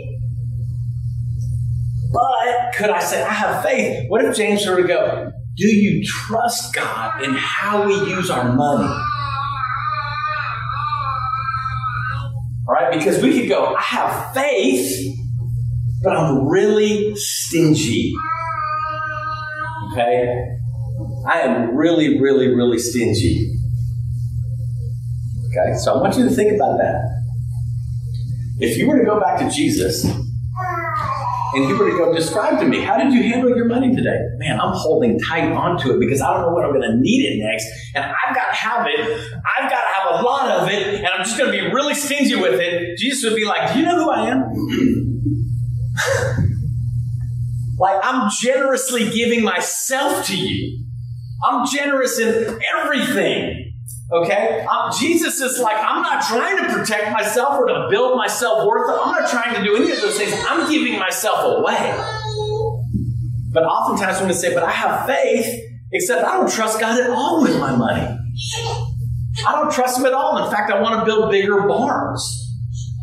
but 2.12 2.72
could 2.76 2.90
I 2.90 3.00
say, 3.00 3.22
I 3.22 3.32
have 3.32 3.62
faith? 3.62 4.06
What 4.08 4.24
if 4.24 4.36
James 4.36 4.66
were 4.66 4.76
to 4.76 4.86
go, 4.86 5.30
Do 5.56 5.66
you 5.66 6.02
trust 6.04 6.74
God 6.74 7.22
in 7.22 7.34
how 7.34 7.86
we 7.86 7.94
use 7.94 8.30
our 8.30 8.52
money? 8.52 8.88
All 12.68 12.74
right, 12.74 12.92
because 12.92 13.22
we 13.22 13.38
could 13.38 13.48
go, 13.48 13.74
I 13.74 13.80
have 13.80 14.34
faith, 14.34 15.14
but 16.02 16.16
I'm 16.16 16.48
really 16.48 17.14
stingy. 17.16 18.12
Okay? 19.92 20.36
I 21.28 21.40
am 21.40 21.76
really, 21.76 22.20
really, 22.20 22.48
really 22.48 22.78
stingy. 22.78 23.59
Okay, 25.50 25.74
so 25.78 25.94
I 25.94 25.96
want 26.00 26.16
you 26.16 26.22
to 26.28 26.30
think 26.30 26.54
about 26.54 26.78
that. 26.78 27.02
If 28.60 28.76
you 28.76 28.86
were 28.86 28.98
to 28.98 29.04
go 29.04 29.18
back 29.18 29.40
to 29.40 29.50
Jesus, 29.50 30.04
and 30.04 31.64
he 31.64 31.72
were 31.72 31.90
to 31.90 31.96
go, 31.96 32.14
describe 32.14 32.60
to 32.60 32.66
me, 32.66 32.82
how 32.82 32.96
did 32.96 33.12
you 33.12 33.24
handle 33.24 33.56
your 33.56 33.64
money 33.64 33.92
today? 33.94 34.16
Man, 34.36 34.60
I'm 34.60 34.72
holding 34.72 35.18
tight 35.18 35.50
onto 35.50 35.92
it 35.92 35.98
because 35.98 36.20
I 36.20 36.32
don't 36.32 36.42
know 36.42 36.54
when 36.54 36.64
I'm 36.64 36.70
going 36.70 36.88
to 36.88 36.96
need 36.96 37.24
it 37.24 37.38
next. 37.44 37.66
And 37.96 38.04
I've 38.04 38.36
got 38.36 38.50
to 38.50 38.54
have 38.54 38.86
it. 38.86 39.00
I've 39.58 39.68
got 39.68 39.80
to 39.80 39.94
have 39.94 40.20
a 40.20 40.22
lot 40.22 40.48
of 40.48 40.68
it. 40.68 40.98
And 40.98 41.08
I'm 41.08 41.24
just 41.24 41.36
going 41.36 41.50
to 41.50 41.58
be 41.58 41.72
really 41.72 41.94
stingy 41.94 42.36
with 42.36 42.60
it. 42.60 42.96
Jesus 42.98 43.24
would 43.28 43.34
be 43.34 43.44
like, 43.44 43.72
Do 43.72 43.80
you 43.80 43.84
know 43.84 43.96
who 43.96 44.08
I 44.10 44.28
am? 44.28 44.44
like, 47.78 47.98
I'm 48.04 48.30
generously 48.40 49.10
giving 49.10 49.42
myself 49.42 50.24
to 50.26 50.36
you. 50.36 50.86
I'm 51.42 51.66
generous 51.66 52.20
in 52.20 52.60
everything. 52.78 53.69
Okay? 54.12 54.66
Jesus 54.98 55.40
is 55.40 55.60
like, 55.60 55.76
I'm 55.78 56.02
not 56.02 56.22
trying 56.22 56.56
to 56.58 56.74
protect 56.74 57.12
myself 57.12 57.60
or 57.60 57.66
to 57.66 57.86
build 57.90 58.16
myself 58.16 58.66
worth. 58.66 58.90
I'm 58.90 59.12
not 59.12 59.30
trying 59.30 59.54
to 59.54 59.62
do 59.62 59.76
any 59.76 59.92
of 59.92 60.00
those 60.00 60.18
things. 60.18 60.34
I'm 60.48 60.70
giving 60.70 60.98
myself 60.98 61.58
away. 61.58 61.94
But 63.52 63.64
oftentimes 63.64 64.18
when 64.18 64.28
we 64.28 64.34
say, 64.34 64.52
but 64.54 64.62
I 64.62 64.70
have 64.70 65.06
faith, 65.06 65.46
except 65.92 66.24
I 66.24 66.36
don't 66.36 66.50
trust 66.50 66.80
God 66.80 67.00
at 67.00 67.10
all 67.10 67.42
with 67.42 67.58
my 67.58 67.74
money. 67.74 68.16
I 69.46 69.52
don't 69.52 69.72
trust 69.72 69.98
Him 69.98 70.06
at 70.06 70.12
all. 70.12 70.44
In 70.44 70.50
fact, 70.50 70.70
I 70.70 70.80
want 70.80 71.00
to 71.00 71.04
build 71.04 71.30
bigger 71.30 71.66
barns. 71.66 72.36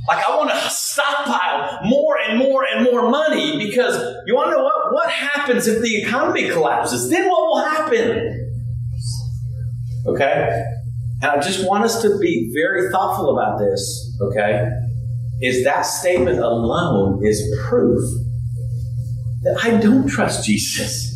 Like 0.08 0.26
I 0.28 0.38
want 0.38 0.50
to 0.52 0.70
stockpile 0.70 1.80
more 1.84 2.18
and 2.18 2.40
more 2.40 2.64
and 2.66 2.86
more 2.86 3.10
money 3.10 3.58
because 3.58 3.98
you 4.26 4.36
want 4.36 4.52
to 4.52 4.58
know 4.58 4.64
what? 4.64 4.94
What 4.94 5.10
happens 5.10 5.68
if 5.68 5.82
the 5.82 6.02
economy 6.02 6.50
collapses? 6.50 7.10
Then 7.10 7.28
what 7.28 7.48
will 7.48 7.66
happen? 7.66 8.50
Okay? 10.08 10.64
And 11.22 11.32
I 11.32 11.40
just 11.40 11.68
want 11.68 11.84
us 11.84 12.02
to 12.04 12.18
be 12.20 12.52
very 12.54 12.92
thoughtful 12.92 13.38
about 13.38 13.60
this, 13.60 14.18
okay? 14.22 14.70
Is 15.42 15.64
that 15.64 15.82
statement 15.82 16.40
alone 16.40 17.26
is 17.26 17.42
proof 17.68 18.00
that 19.44 19.60
I 19.64 19.78
don't 19.78 20.08
trust 20.08 20.46
Jesus 20.46 21.16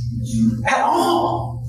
at 0.67 0.81
all. 0.81 1.67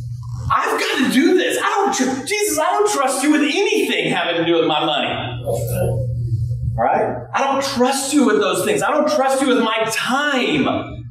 I've 0.54 0.78
got 0.78 1.06
to 1.06 1.12
do 1.12 1.34
this. 1.34 1.58
I 1.58 1.62
don't, 1.62 1.94
tr- 1.94 2.26
Jesus, 2.26 2.58
I 2.58 2.70
don't 2.70 2.90
trust 2.90 3.22
you 3.22 3.32
with 3.32 3.42
anything 3.42 4.10
having 4.10 4.36
to 4.36 4.44
do 4.44 4.58
with 4.58 4.66
my 4.66 4.84
money. 4.84 5.08
All 5.46 6.84
right? 6.84 7.16
I 7.34 7.42
don't 7.42 7.62
trust 7.62 8.12
you 8.12 8.26
with 8.26 8.36
those 8.36 8.64
things. 8.64 8.82
I 8.82 8.90
don't 8.90 9.08
trust 9.08 9.40
you 9.40 9.48
with 9.48 9.62
my 9.62 9.84
time. 9.90 10.64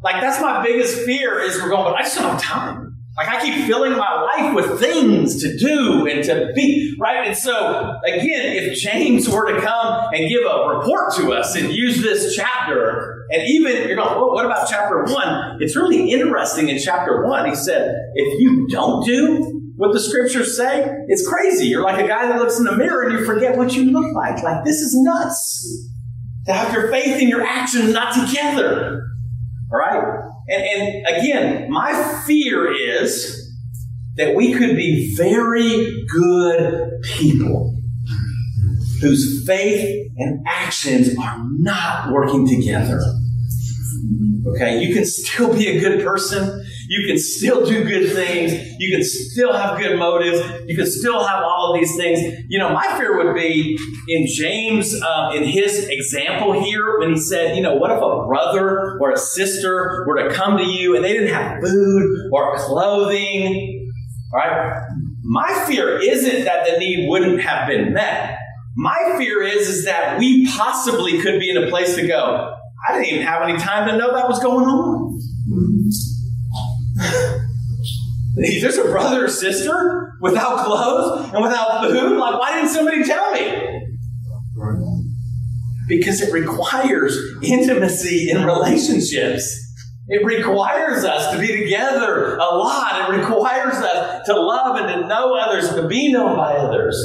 Like, 0.03 0.21
that's 0.21 0.41
my 0.41 0.63
biggest 0.63 1.05
fear 1.05 1.39
is 1.39 1.61
we're 1.61 1.69
going, 1.69 1.83
but 1.83 1.95
I 1.95 2.01
just 2.01 2.17
don't 2.17 2.29
have 2.31 2.41
time. 2.41 2.90
Like 3.21 3.35
I 3.35 3.41
keep 3.45 3.67
filling 3.67 3.91
my 3.91 4.21
life 4.35 4.55
with 4.55 4.79
things 4.79 5.43
to 5.43 5.55
do 5.55 6.07
and 6.07 6.23
to 6.23 6.51
be, 6.55 6.95
right? 6.99 7.27
And 7.27 7.37
so, 7.37 7.99
again, 8.03 8.55
if 8.55 8.79
James 8.79 9.29
were 9.29 9.53
to 9.53 9.61
come 9.61 10.07
and 10.11 10.27
give 10.27 10.41
a 10.41 10.75
report 10.75 11.13
to 11.17 11.31
us 11.31 11.55
and 11.55 11.71
use 11.71 12.01
this 12.01 12.35
chapter, 12.35 13.27
and 13.29 13.43
even 13.47 13.87
you're 13.87 13.95
going, 13.95 14.15
well, 14.15 14.31
what 14.31 14.45
about 14.45 14.67
chapter 14.67 15.03
one? 15.03 15.57
It's 15.59 15.75
really 15.75 16.09
interesting 16.09 16.69
in 16.69 16.79
chapter 16.79 17.23
one. 17.23 17.47
He 17.47 17.53
said, 17.53 17.95
if 18.15 18.39
you 18.39 18.67
don't 18.69 19.05
do 19.05 19.71
what 19.75 19.93
the 19.93 19.99
scriptures 19.99 20.57
say, 20.57 20.91
it's 21.07 21.27
crazy. 21.27 21.67
You're 21.67 21.83
like 21.83 22.03
a 22.03 22.07
guy 22.07 22.27
that 22.27 22.39
looks 22.39 22.57
in 22.57 22.63
the 22.63 22.75
mirror 22.75 23.03
and 23.07 23.19
you 23.19 23.23
forget 23.23 23.55
what 23.55 23.75
you 23.75 23.91
look 23.91 24.15
like. 24.15 24.41
Like, 24.41 24.65
this 24.65 24.77
is 24.77 24.95
nuts. 24.95 25.89
To 26.47 26.53
have 26.53 26.73
your 26.73 26.89
faith 26.89 27.21
and 27.21 27.29
your 27.29 27.43
actions 27.43 27.93
not 27.93 28.15
together. 28.15 29.03
All 29.71 29.77
right? 29.77 30.23
And, 30.47 30.63
and 30.63 31.17
again, 31.17 31.71
my 31.71 31.93
fear 32.25 32.71
is 32.71 33.37
that 34.15 34.35
we 34.35 34.53
could 34.53 34.75
be 34.75 35.15
very 35.15 36.05
good 36.07 36.89
people 37.03 37.77
whose 39.01 39.43
faith 39.47 40.11
and 40.17 40.45
actions 40.47 41.17
are 41.17 41.37
not 41.57 42.11
working 42.11 42.47
together. 42.47 43.01
Okay, 44.47 44.83
you 44.83 44.93
can 44.93 45.05
still 45.05 45.53
be 45.53 45.67
a 45.67 45.79
good 45.79 46.05
person. 46.05 46.65
You 46.91 47.07
can 47.07 47.17
still 47.17 47.65
do 47.65 47.85
good 47.85 48.11
things. 48.11 48.51
You 48.77 48.93
can 48.93 49.01
still 49.01 49.53
have 49.53 49.79
good 49.79 49.97
motives. 49.97 50.41
You 50.67 50.75
can 50.75 50.85
still 50.85 51.23
have 51.25 51.41
all 51.41 51.73
of 51.73 51.79
these 51.79 51.95
things. 51.95 52.19
You 52.49 52.59
know, 52.59 52.73
my 52.73 52.85
fear 52.97 53.15
would 53.15 53.33
be 53.33 53.79
in 54.09 54.27
James, 54.27 54.93
uh, 55.01 55.31
in 55.33 55.45
his 55.45 55.87
example 55.87 56.61
here, 56.61 56.99
when 56.99 57.11
he 57.11 57.17
said, 57.17 57.55
you 57.55 57.63
know, 57.63 57.75
what 57.75 57.91
if 57.91 58.01
a 58.01 58.27
brother 58.27 58.99
or 58.99 59.11
a 59.11 59.17
sister 59.17 60.03
were 60.05 60.21
to 60.21 60.35
come 60.35 60.57
to 60.57 60.65
you 60.65 60.97
and 60.97 61.05
they 61.05 61.13
didn't 61.13 61.33
have 61.33 61.61
food 61.63 62.29
or 62.33 62.57
clothing? 62.57 63.89
Right? 64.33 64.77
My 65.23 65.63
fear 65.65 65.97
isn't 65.97 66.43
that 66.43 66.67
the 66.69 66.77
need 66.77 67.07
wouldn't 67.07 67.39
have 67.39 67.69
been 67.69 67.93
met. 67.93 68.37
My 68.75 69.15
fear 69.17 69.41
is, 69.43 69.69
is 69.69 69.85
that 69.85 70.19
we 70.19 70.45
possibly 70.45 71.21
could 71.21 71.39
be 71.39 71.49
in 71.49 71.55
a 71.55 71.69
place 71.69 71.95
to 71.95 72.05
go, 72.05 72.53
I 72.85 72.93
didn't 72.93 73.13
even 73.13 73.25
have 73.25 73.43
any 73.43 73.57
time 73.57 73.87
to 73.87 73.97
know 73.97 74.13
that 74.13 74.27
was 74.27 74.43
going 74.43 74.65
on. 74.65 75.00
There's 78.35 78.77
a 78.77 78.83
brother 78.85 79.25
or 79.25 79.27
sister 79.27 80.13
without 80.21 80.65
clothes 80.65 81.31
and 81.33 81.43
without 81.43 81.83
food. 81.83 82.17
Like, 82.17 82.39
why 82.39 82.55
didn't 82.55 82.69
somebody 82.69 83.03
tell 83.03 83.31
me? 83.31 83.89
Because 85.87 86.21
it 86.21 86.31
requires 86.31 87.17
intimacy 87.41 88.31
in 88.31 88.45
relationships. 88.45 89.57
It 90.07 90.25
requires 90.25 91.03
us 91.03 91.33
to 91.33 91.39
be 91.39 91.47
together 91.63 92.37
a 92.37 92.55
lot. 92.55 93.09
It 93.09 93.17
requires 93.17 93.75
us 93.75 94.25
to 94.25 94.39
love 94.39 94.77
and 94.77 94.87
to 94.87 95.07
know 95.07 95.37
others 95.37 95.65
and 95.69 95.81
to 95.81 95.87
be 95.87 96.11
known 96.11 96.35
by 96.37 96.53
others. 96.53 96.97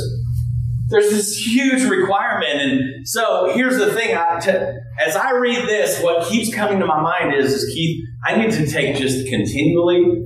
There's 0.88 1.10
this 1.10 1.36
huge 1.36 1.82
requirement. 1.84 2.60
And 2.60 3.08
so 3.08 3.52
here's 3.54 3.76
the 3.76 3.92
thing 3.92 4.16
I, 4.16 4.38
to, 4.40 4.74
as 5.04 5.16
I 5.16 5.32
read 5.32 5.66
this, 5.68 6.00
what 6.00 6.28
keeps 6.28 6.54
coming 6.54 6.78
to 6.78 6.86
my 6.86 7.00
mind 7.00 7.34
is, 7.34 7.52
is 7.52 7.74
Keith, 7.74 8.04
I 8.24 8.36
need 8.36 8.52
to 8.52 8.66
take 8.66 8.96
just 8.96 9.26
continually 9.28 10.22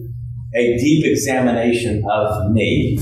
a 0.55 0.77
deep 0.77 1.07
examination 1.07 2.05
of 2.11 2.51
me. 2.53 2.99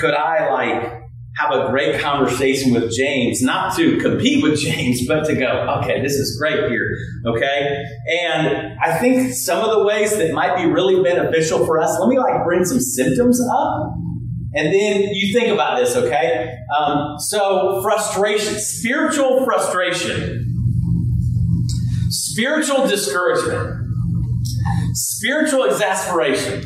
Could 0.00 0.14
I 0.14 0.50
like 0.50 1.00
have 1.36 1.52
a 1.52 1.70
great 1.70 2.00
conversation 2.00 2.72
with 2.74 2.92
James, 2.92 3.40
not 3.40 3.74
to 3.76 3.96
compete 3.98 4.42
with 4.42 4.58
James, 4.58 5.06
but 5.08 5.24
to 5.24 5.34
go, 5.34 5.80
okay, 5.80 6.02
this 6.02 6.12
is 6.12 6.38
great 6.38 6.70
here, 6.70 6.86
okay? 7.26 7.84
And 8.24 8.78
I 8.82 8.98
think 8.98 9.32
some 9.32 9.64
of 9.64 9.70
the 9.70 9.84
ways 9.84 10.16
that 10.18 10.32
might 10.32 10.56
be 10.56 10.66
really 10.66 11.02
beneficial 11.02 11.64
for 11.64 11.80
us, 11.80 11.98
let 11.98 12.08
me 12.08 12.18
like 12.18 12.44
bring 12.44 12.64
some 12.64 12.80
symptoms 12.80 13.40
up. 13.40 13.94
And 14.54 14.72
then 14.72 15.02
you 15.12 15.32
think 15.32 15.48
about 15.48 15.78
this, 15.78 15.94
okay? 15.96 16.56
Um, 16.76 17.18
so, 17.18 17.80
frustration, 17.82 18.58
spiritual 18.58 19.44
frustration, 19.44 20.44
spiritual 22.08 22.86
discouragement, 22.86 23.86
spiritual 24.92 25.64
exasperation, 25.64 26.64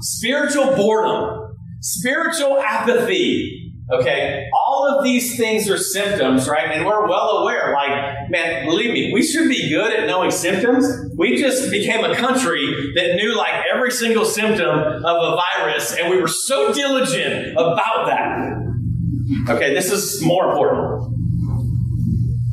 spiritual 0.00 0.74
boredom, 0.74 1.54
spiritual 1.80 2.58
apathy, 2.58 3.60
Okay, 3.92 4.46
all 4.80 4.98
of 4.98 5.04
these 5.04 5.36
things 5.36 5.68
are 5.68 5.76
symptoms, 5.76 6.48
right? 6.48 6.70
And 6.70 6.86
we're 6.86 7.06
well 7.06 7.38
aware. 7.38 7.74
Like, 7.74 8.30
man, 8.30 8.66
believe 8.66 8.92
me, 8.92 9.12
we 9.12 9.22
should 9.22 9.48
be 9.48 9.68
good 9.68 9.92
at 9.92 10.06
knowing 10.06 10.30
symptoms. 10.30 10.86
We 11.16 11.36
just 11.36 11.70
became 11.70 12.04
a 12.04 12.14
country 12.14 12.92
that 12.94 13.16
knew 13.16 13.36
like 13.36 13.52
every 13.74 13.90
single 13.90 14.24
symptom 14.24 14.68
of 14.68 15.04
a 15.04 15.36
virus, 15.58 15.96
and 15.96 16.10
we 16.10 16.20
were 16.20 16.28
so 16.28 16.72
diligent 16.72 17.52
about 17.52 18.06
that. 18.06 19.54
Okay, 19.54 19.74
this 19.74 19.92
is 19.92 20.22
more 20.22 20.50
important. 20.50 21.19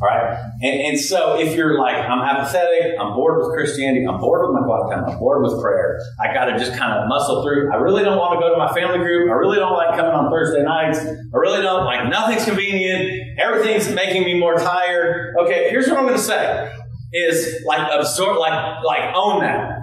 All 0.00 0.06
right? 0.06 0.38
And, 0.62 0.80
and 0.80 1.00
so 1.00 1.38
if 1.38 1.56
you're 1.56 1.78
like, 1.78 1.96
I'm 1.96 2.20
apathetic, 2.20 2.94
I'm 3.00 3.14
bored 3.14 3.38
with 3.38 3.48
Christianity, 3.54 4.06
I'm 4.06 4.20
bored 4.20 4.46
with 4.46 4.60
my 4.60 4.64
quiet 4.64 4.94
time, 4.94 5.04
I'm 5.10 5.18
bored 5.18 5.42
with 5.42 5.60
prayer, 5.60 6.00
I 6.20 6.32
got 6.32 6.46
to 6.46 6.58
just 6.58 6.76
kind 6.78 6.92
of 6.92 7.08
muscle 7.08 7.42
through. 7.42 7.72
I 7.72 7.76
really 7.76 8.04
don't 8.04 8.18
want 8.18 8.34
to 8.34 8.40
go 8.40 8.52
to 8.52 8.58
my 8.58 8.72
family 8.72 8.98
group. 8.98 9.28
I 9.30 9.34
really 9.34 9.58
don't 9.58 9.74
like 9.74 9.96
coming 9.96 10.12
on 10.12 10.30
Thursday 10.30 10.62
nights. 10.62 11.00
I 11.00 11.36
really 11.36 11.62
don't 11.62 11.84
like 11.84 12.08
nothing's 12.08 12.44
convenient. 12.44 13.38
Everything's 13.40 13.92
making 13.92 14.24
me 14.24 14.38
more 14.38 14.54
tired. 14.54 15.34
Okay, 15.42 15.68
here's 15.70 15.88
what 15.88 15.98
I'm 15.98 16.04
going 16.04 16.16
to 16.16 16.22
say 16.22 16.72
is 17.12 17.64
like 17.66 17.88
absorb, 17.92 18.38
like, 18.38 18.84
like 18.84 19.14
own 19.14 19.40
that. 19.40 19.80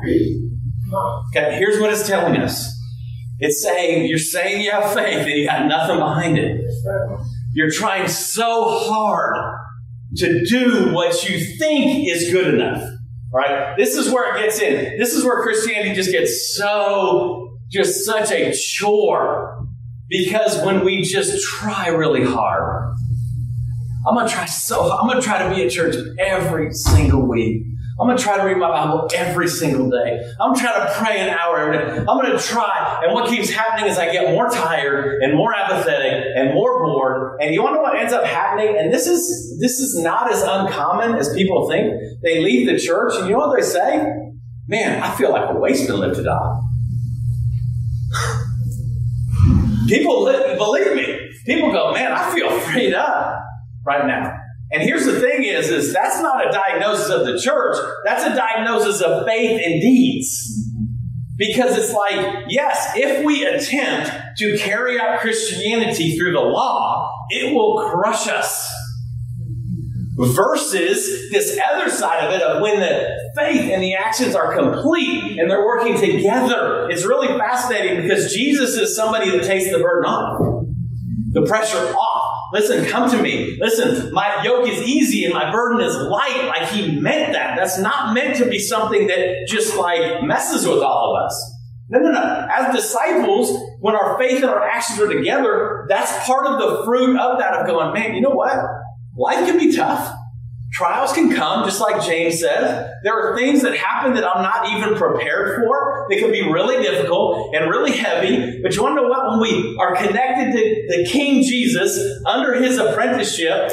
Okay, 1.30 1.58
here's 1.58 1.80
what 1.82 1.92
it's 1.92 2.08
telling 2.08 2.38
us. 2.38 2.72
It's 3.40 3.62
saying, 3.62 4.08
you're 4.08 4.18
saying 4.18 4.62
you 4.62 4.72
have 4.72 4.94
faith 4.94 5.26
and 5.26 5.32
you 5.32 5.46
got 5.46 5.68
nothing 5.68 5.98
behind 5.98 6.38
it. 6.38 6.62
You're 7.54 7.72
trying 7.72 8.08
so 8.08 8.80
hard 8.80 9.36
to 10.18 10.46
do 10.46 10.94
what 10.94 11.28
you 11.28 11.40
think 11.58 12.08
is 12.08 12.32
good 12.32 12.54
enough. 12.54 12.84
Right? 13.34 13.76
This 13.78 13.96
is 13.96 14.10
where 14.10 14.36
it 14.36 14.42
gets 14.42 14.60
in. 14.62 14.98
This 14.98 15.14
is 15.14 15.24
where 15.26 15.42
Christianity 15.44 15.94
just 15.94 16.12
gets 16.12 16.56
so, 16.56 17.58
just 17.70 18.06
such 18.06 18.32
a 18.32 18.54
chore. 18.54 19.68
Because 20.08 20.64
when 20.64 20.86
we 20.86 21.02
just 21.02 21.44
try 21.44 21.88
really 21.88 22.24
hard, 22.24 22.96
I'm 24.08 24.16
gonna 24.16 24.30
try 24.30 24.46
so 24.46 24.96
I'm 24.96 25.08
gonna 25.08 25.22
try 25.22 25.48
to 25.48 25.54
be 25.54 25.64
at 25.64 25.72
church 25.72 25.96
every 26.20 26.72
single 26.72 27.28
week. 27.28 27.64
I'm 27.98 28.08
going 28.08 28.18
to 28.18 28.24
try 28.24 28.38
to 28.38 28.44
read 28.44 28.58
my 28.58 28.68
Bible 28.68 29.10
every 29.16 29.48
single 29.48 29.90
day. 29.90 30.20
I'm 30.42 30.50
going 30.50 30.56
to 30.56 30.62
try 30.62 30.86
to 30.86 30.94
pray 30.96 31.22
an 31.22 31.30
hour 31.30 31.60
every 31.60 31.78
day. 31.78 32.00
I'm 32.00 32.06
going 32.06 32.30
to 32.30 32.38
try. 32.38 33.02
And 33.04 33.14
what 33.14 33.30
keeps 33.30 33.50
happening 33.50 33.90
is 33.90 33.98
I 33.98 34.12
get 34.12 34.34
more 34.34 34.50
tired 34.50 35.22
and 35.22 35.34
more 35.34 35.56
apathetic 35.56 36.26
and 36.36 36.54
more 36.54 36.84
bored. 36.84 37.40
And 37.40 37.54
you 37.54 37.64
want 37.64 37.72
to 37.72 37.76
know 37.78 37.84
what 37.84 37.98
ends 37.98 38.12
up 38.12 38.26
happening? 38.26 38.76
And 38.78 38.94
this 38.94 39.08
is, 39.08 39.58
this 39.62 39.80
is 39.80 39.98
not 40.04 40.30
as 40.30 40.42
uncommon 40.42 41.16
as 41.16 41.34
people 41.34 41.70
think. 41.70 41.94
They 42.22 42.42
leave 42.42 42.68
the 42.68 42.78
church 42.78 43.14
and 43.16 43.28
you 43.28 43.32
know 43.32 43.48
what 43.48 43.56
they 43.58 43.66
say? 43.66 44.06
Man, 44.68 45.02
I 45.02 45.16
feel 45.16 45.32
like 45.32 45.50
a 45.50 45.58
waste 45.58 45.88
been 45.88 45.98
lifted 46.00 46.28
off. 46.28 46.64
people 49.88 50.26
believe 50.58 50.96
me. 50.96 51.32
People 51.46 51.72
go, 51.72 51.94
man, 51.94 52.12
I 52.12 52.34
feel 52.34 52.50
freed 52.60 52.94
up 52.94 53.40
right 53.86 54.06
now. 54.06 54.34
And 54.72 54.82
here's 54.82 55.06
the 55.06 55.20
thing 55.20 55.44
is, 55.44 55.70
is 55.70 55.94
that's 55.94 56.22
not 56.22 56.48
a 56.48 56.52
diagnosis 56.52 57.10
of 57.10 57.26
the 57.26 57.40
church. 57.40 57.78
That's 58.04 58.24
a 58.24 58.36
diagnosis 58.36 59.02
of 59.02 59.26
faith 59.26 59.62
and 59.64 59.82
deeds. 59.82 60.72
Because 61.38 61.78
it's 61.78 61.94
like, 61.94 62.46
yes, 62.48 62.92
if 62.96 63.26
we 63.26 63.46
attempt 63.46 64.38
to 64.38 64.58
carry 64.58 65.00
out 65.00 65.20
Christianity 65.20 66.18
through 66.18 66.32
the 66.32 66.40
law, 66.40 67.12
it 67.30 67.54
will 67.54 67.90
crush 67.90 68.28
us. 68.28 68.72
Versus 70.18 71.30
this 71.30 71.60
other 71.74 71.90
side 71.90 72.26
of 72.26 72.34
it 72.34 72.42
of 72.42 72.62
when 72.62 72.80
the 72.80 73.20
faith 73.36 73.70
and 73.70 73.84
the 73.84 73.96
actions 73.96 74.34
are 74.34 74.56
complete 74.56 75.38
and 75.38 75.52
they're 75.52 75.66
working 75.66 76.00
together. 76.00 76.88
It's 76.90 77.04
really 77.04 77.28
fascinating 77.38 78.02
because 78.02 78.34
Jesus 78.34 78.78
is 78.78 78.96
somebody 78.96 79.30
that 79.32 79.44
takes 79.44 79.70
the 79.70 79.80
burden 79.80 80.10
off, 80.10 80.40
the 81.34 81.46
pressure 81.46 81.94
off. 81.94 82.15
Listen, 82.56 82.86
come 82.86 83.12
to 83.12 83.22
me. 83.22 83.58
Listen, 83.60 84.14
my 84.14 84.42
yoke 84.42 84.66
is 84.66 84.82
easy 84.82 85.26
and 85.26 85.34
my 85.34 85.52
burden 85.52 85.82
is 85.82 85.94
light. 85.94 86.46
Like 86.48 86.70
he 86.70 86.98
meant 86.98 87.34
that. 87.34 87.58
That's 87.58 87.78
not 87.78 88.14
meant 88.14 88.38
to 88.38 88.50
be 88.50 88.60
something 88.60 89.08
that 89.08 89.46
just 89.46 89.76
like 89.76 90.24
messes 90.24 90.66
with 90.66 90.82
all 90.82 91.18
of 91.18 91.26
us. 91.26 91.54
No, 91.90 92.00
no, 92.00 92.12
no. 92.12 92.48
As 92.50 92.74
disciples, 92.74 93.62
when 93.82 93.94
our 93.94 94.18
faith 94.18 94.38
and 94.38 94.46
our 94.46 94.66
actions 94.66 95.02
are 95.02 95.14
together, 95.14 95.86
that's 95.90 96.26
part 96.26 96.48
of 96.48 96.60
the 96.60 96.86
fruit 96.86 97.20
of 97.20 97.40
that 97.40 97.56
of 97.56 97.68
going, 97.68 97.94
man, 97.94 98.16
you 98.16 98.22
know 98.22 98.30
what? 98.30 98.56
Life 99.18 99.46
can 99.46 99.60
be 99.60 99.76
tough. 99.76 100.16
Trials 100.76 101.14
can 101.14 101.34
come, 101.34 101.64
just 101.64 101.80
like 101.80 102.04
James 102.06 102.42
says. 102.42 102.92
There 103.02 103.18
are 103.18 103.38
things 103.38 103.62
that 103.62 103.78
happen 103.78 104.14
that 104.16 104.28
I'm 104.28 104.42
not 104.42 104.70
even 104.74 104.98
prepared 104.98 105.62
for. 105.62 106.06
They 106.10 106.20
can 106.20 106.34
be 106.34 106.42
really 106.42 106.84
difficult 106.84 107.56
and 107.56 107.70
really 107.70 107.94
heavy. 107.94 108.62
But 108.62 108.76
you 108.76 108.84
want 108.84 108.98
to 108.98 109.02
know 109.02 109.08
what? 109.08 109.32
When 109.32 109.40
we 109.40 109.78
are 109.80 109.96
connected 109.96 110.52
to 110.52 110.98
the 110.98 111.10
King 111.10 111.44
Jesus 111.44 111.98
under 112.28 112.62
his 112.62 112.78
apprenticeship, 112.78 113.72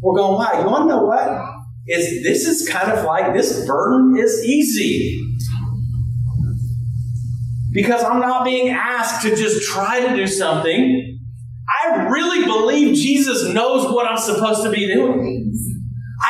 we're 0.00 0.14
going, 0.16 0.38
wow, 0.38 0.60
you 0.60 0.70
want 0.70 0.84
to 0.84 0.88
know 0.88 1.02
what? 1.02 1.42
Is 1.88 2.22
this 2.22 2.46
is 2.46 2.68
kind 2.68 2.92
of 2.92 3.04
like 3.04 3.34
this 3.34 3.66
burden 3.66 4.16
is 4.16 4.44
easy. 4.44 5.20
Because 7.72 8.04
I'm 8.04 8.20
not 8.20 8.44
being 8.44 8.68
asked 8.68 9.22
to 9.22 9.34
just 9.34 9.68
try 9.68 10.06
to 10.06 10.14
do 10.14 10.28
something. 10.28 11.18
I 11.84 12.04
really 12.04 12.44
believe 12.44 12.94
Jesus 12.94 13.52
knows 13.52 13.92
what 13.92 14.08
I'm 14.08 14.16
supposed 14.16 14.62
to 14.62 14.70
be 14.70 14.86
doing. 14.86 15.67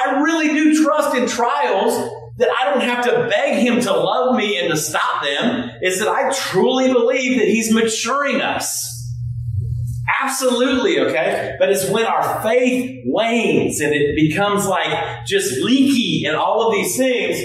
I 0.08 0.20
really 0.20 0.48
do 0.48 0.84
trust 0.84 1.16
in 1.16 1.26
trials 1.26 2.10
that 2.38 2.48
I 2.56 2.70
don't 2.70 2.82
have 2.82 3.04
to 3.04 3.28
beg 3.28 3.58
him 3.58 3.80
to 3.80 3.92
love 3.92 4.36
me 4.36 4.58
and 4.58 4.70
to 4.70 4.76
stop 4.76 5.22
them, 5.22 5.70
is 5.82 5.98
that 5.98 6.08
I 6.08 6.30
truly 6.30 6.92
believe 6.92 7.38
that 7.38 7.48
he's 7.48 7.72
maturing 7.72 8.40
us. 8.40 8.94
Absolutely, 10.22 11.00
okay? 11.00 11.56
But 11.58 11.70
it's 11.70 11.88
when 11.90 12.06
our 12.06 12.42
faith 12.42 13.02
wanes 13.06 13.80
and 13.80 13.92
it 13.92 14.16
becomes 14.16 14.66
like 14.66 15.26
just 15.26 15.60
leaky 15.60 16.24
and 16.26 16.36
all 16.36 16.66
of 16.66 16.72
these 16.72 16.96
things 16.96 17.40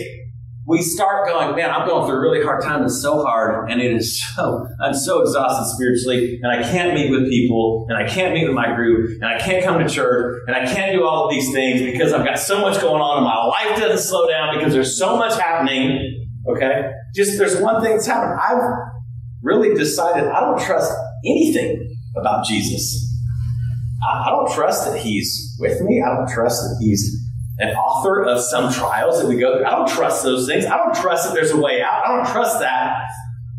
we 0.66 0.82
start 0.82 1.28
going, 1.28 1.56
man, 1.56 1.72
I'm 1.72 1.88
going 1.88 2.08
through 2.08 2.18
a 2.18 2.22
really 2.22 2.44
hard 2.44 2.64
time. 2.64 2.84
It's 2.84 3.02
so 3.02 3.24
hard, 3.24 3.70
and 3.70 3.82
it 3.82 3.94
is 3.94 4.24
so 4.36 4.68
I'm 4.82 4.94
so 4.94 5.22
exhausted 5.22 5.76
spiritually, 5.76 6.40
and 6.42 6.52
I 6.52 6.64
can't 6.64 6.94
meet 6.94 7.12
with 7.12 7.30
people, 7.30 7.86
and 7.90 7.98
I 7.98 8.08
can't 8.08 8.34
meet 8.34 8.46
with 8.46 8.56
my 8.56 8.74
group, 8.76 9.10
and 9.22 9.26
I 9.26 9.38
can't 9.40 9.64
come 9.64 9.80
to 9.80 9.90
church, 9.90 10.42
and 10.48 10.56
I 10.56 10.66
can't 10.66 10.94
do 10.94 11.06
all 11.06 11.26
of 11.26 11.32
these 11.32 11.52
things 11.52 11.82
because 11.82 12.14
I've 12.14 12.26
got 12.26 12.40
so 12.40 12.62
much 12.62 12.80
going 12.82 13.02
on, 13.02 13.18
and 13.18 13.26
my 13.26 13.44
life 13.46 13.80
doesn't 13.80 14.08
slow 14.08 14.28
down 14.28 14.58
because 14.58 14.74
there's 14.74 14.98
so 14.98 15.18
much 15.18 15.40
happening. 15.40 16.30
Okay, 16.48 16.92
just 17.16 17.38
there's 17.38 17.60
one 17.60 17.82
thing 17.82 17.92
that's 17.92 18.06
happened. 18.06 18.40
I've 18.40 18.62
really 19.42 19.74
decided 19.76 20.30
I 20.30 20.40
don't 20.40 20.60
trust 20.60 20.92
anything 21.26 21.98
about 22.16 22.46
Jesus. 22.46 23.10
I, 24.06 24.28
I 24.28 24.30
don't 24.30 24.52
trust 24.54 24.86
that 24.86 25.00
He's 25.00 25.58
with 25.60 25.82
me. 25.82 26.02
I 26.02 26.16
don't 26.16 26.30
trust 26.30 26.62
that 26.62 26.78
He's 26.82 27.23
an 27.60 27.76
author 27.76 28.24
of 28.24 28.42
some 28.42 28.72
trials 28.72 29.22
that 29.22 29.28
we 29.28 29.36
go 29.36 29.58
through. 29.58 29.66
I 29.66 29.72
don't 29.72 29.88
trust 29.88 30.24
those 30.24 30.48
things. 30.48 30.66
I 30.66 30.78
don't 30.78 30.96
trust 30.96 31.26
that 31.28 31.34
there's 31.34 31.52
a 31.52 31.58
way 31.60 31.82
out. 31.82 32.06
I 32.06 32.16
don't 32.16 32.28
trust 32.28 32.60
that. 32.60 32.96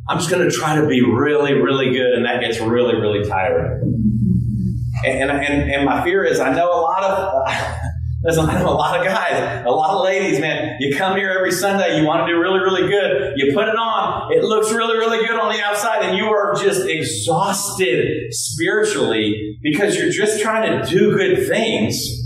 I'm 0.09 0.19
just 0.19 0.31
going 0.31 0.49
to 0.49 0.55
try 0.55 0.77
to 0.77 0.87
be 0.87 1.01
really, 1.01 1.55
really 1.55 1.91
good, 1.91 2.13
and 2.15 2.27
that 2.27 2.41
gets 2.41 2.61
really, 2.61 2.97
really 2.97 3.27
tiring. 3.29 4.03
And, 5.07 5.31
and, 5.31 5.71
and 5.71 5.85
my 5.85 6.03
fear 6.03 6.25
is 6.25 6.41
I 6.41 6.53
know 6.53 6.71
a 6.71 6.81
lot 6.81 7.05
of. 7.05 7.49
Listen, 8.25 8.49
I 8.49 8.59
know 8.59 8.71
a 8.71 8.73
lot 8.73 8.99
of 8.99 9.05
guys, 9.05 9.67
a 9.67 9.71
lot 9.71 9.91
of 9.91 10.03
ladies, 10.03 10.41
man. 10.41 10.79
You 10.81 10.97
come 10.97 11.15
here 11.19 11.31
every 11.31 11.53
Sunday, 11.53 12.01
you 12.01 12.07
want 12.07 12.27
to 12.27 12.33
do 12.33 12.41
really, 12.41 12.59
really 12.59 12.89
good. 12.89 13.35
You 13.37 13.53
put 13.53 13.69
it 13.69 13.77
on, 13.77 14.33
it 14.33 14.43
looks 14.43 14.73
really, 14.73 14.97
really 14.97 15.19
good 15.27 15.39
on 15.39 15.53
the 15.53 15.63
outside, 15.63 16.05
and 16.05 16.17
you 16.17 16.29
are 16.29 16.55
just 16.55 16.89
exhausted 16.89 18.33
spiritually 18.33 19.59
because 19.63 19.97
you're 19.97 20.09
just 20.09 20.41
trying 20.41 20.83
to 20.83 20.89
do 20.89 21.15
good 21.15 21.47
things 21.47 22.24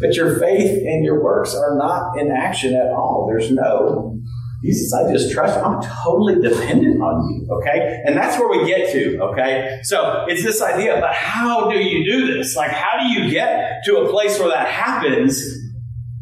but 0.00 0.14
your 0.14 0.38
faith 0.38 0.70
and 0.70 1.04
your 1.04 1.22
works 1.22 1.54
are 1.54 1.76
not 1.76 2.18
in 2.18 2.30
action 2.30 2.74
at 2.74 2.92
all. 2.92 3.26
There's 3.30 3.50
no, 3.50 4.18
Jesus, 4.62 4.92
I 4.92 5.10
just 5.12 5.32
trust. 5.32 5.56
I'm 5.56 5.80
totally 5.82 6.34
dependent 6.40 7.00
on 7.00 7.28
you. 7.30 7.48
Okay. 7.56 8.02
And 8.04 8.16
that's 8.16 8.38
where 8.38 8.48
we 8.48 8.66
get 8.66 8.92
to. 8.92 9.18
Okay. 9.18 9.78
So 9.82 10.24
it's 10.28 10.42
this 10.42 10.60
idea, 10.60 10.98
but 11.00 11.14
how 11.14 11.70
do 11.70 11.78
you 11.78 12.04
do 12.04 12.34
this? 12.34 12.56
Like, 12.56 12.70
how 12.70 12.98
do 13.00 13.06
you 13.06 13.30
get 13.30 13.82
to 13.84 13.98
a 13.98 14.10
place 14.10 14.38
where 14.38 14.48
that 14.50 14.68
happens? 14.68 15.40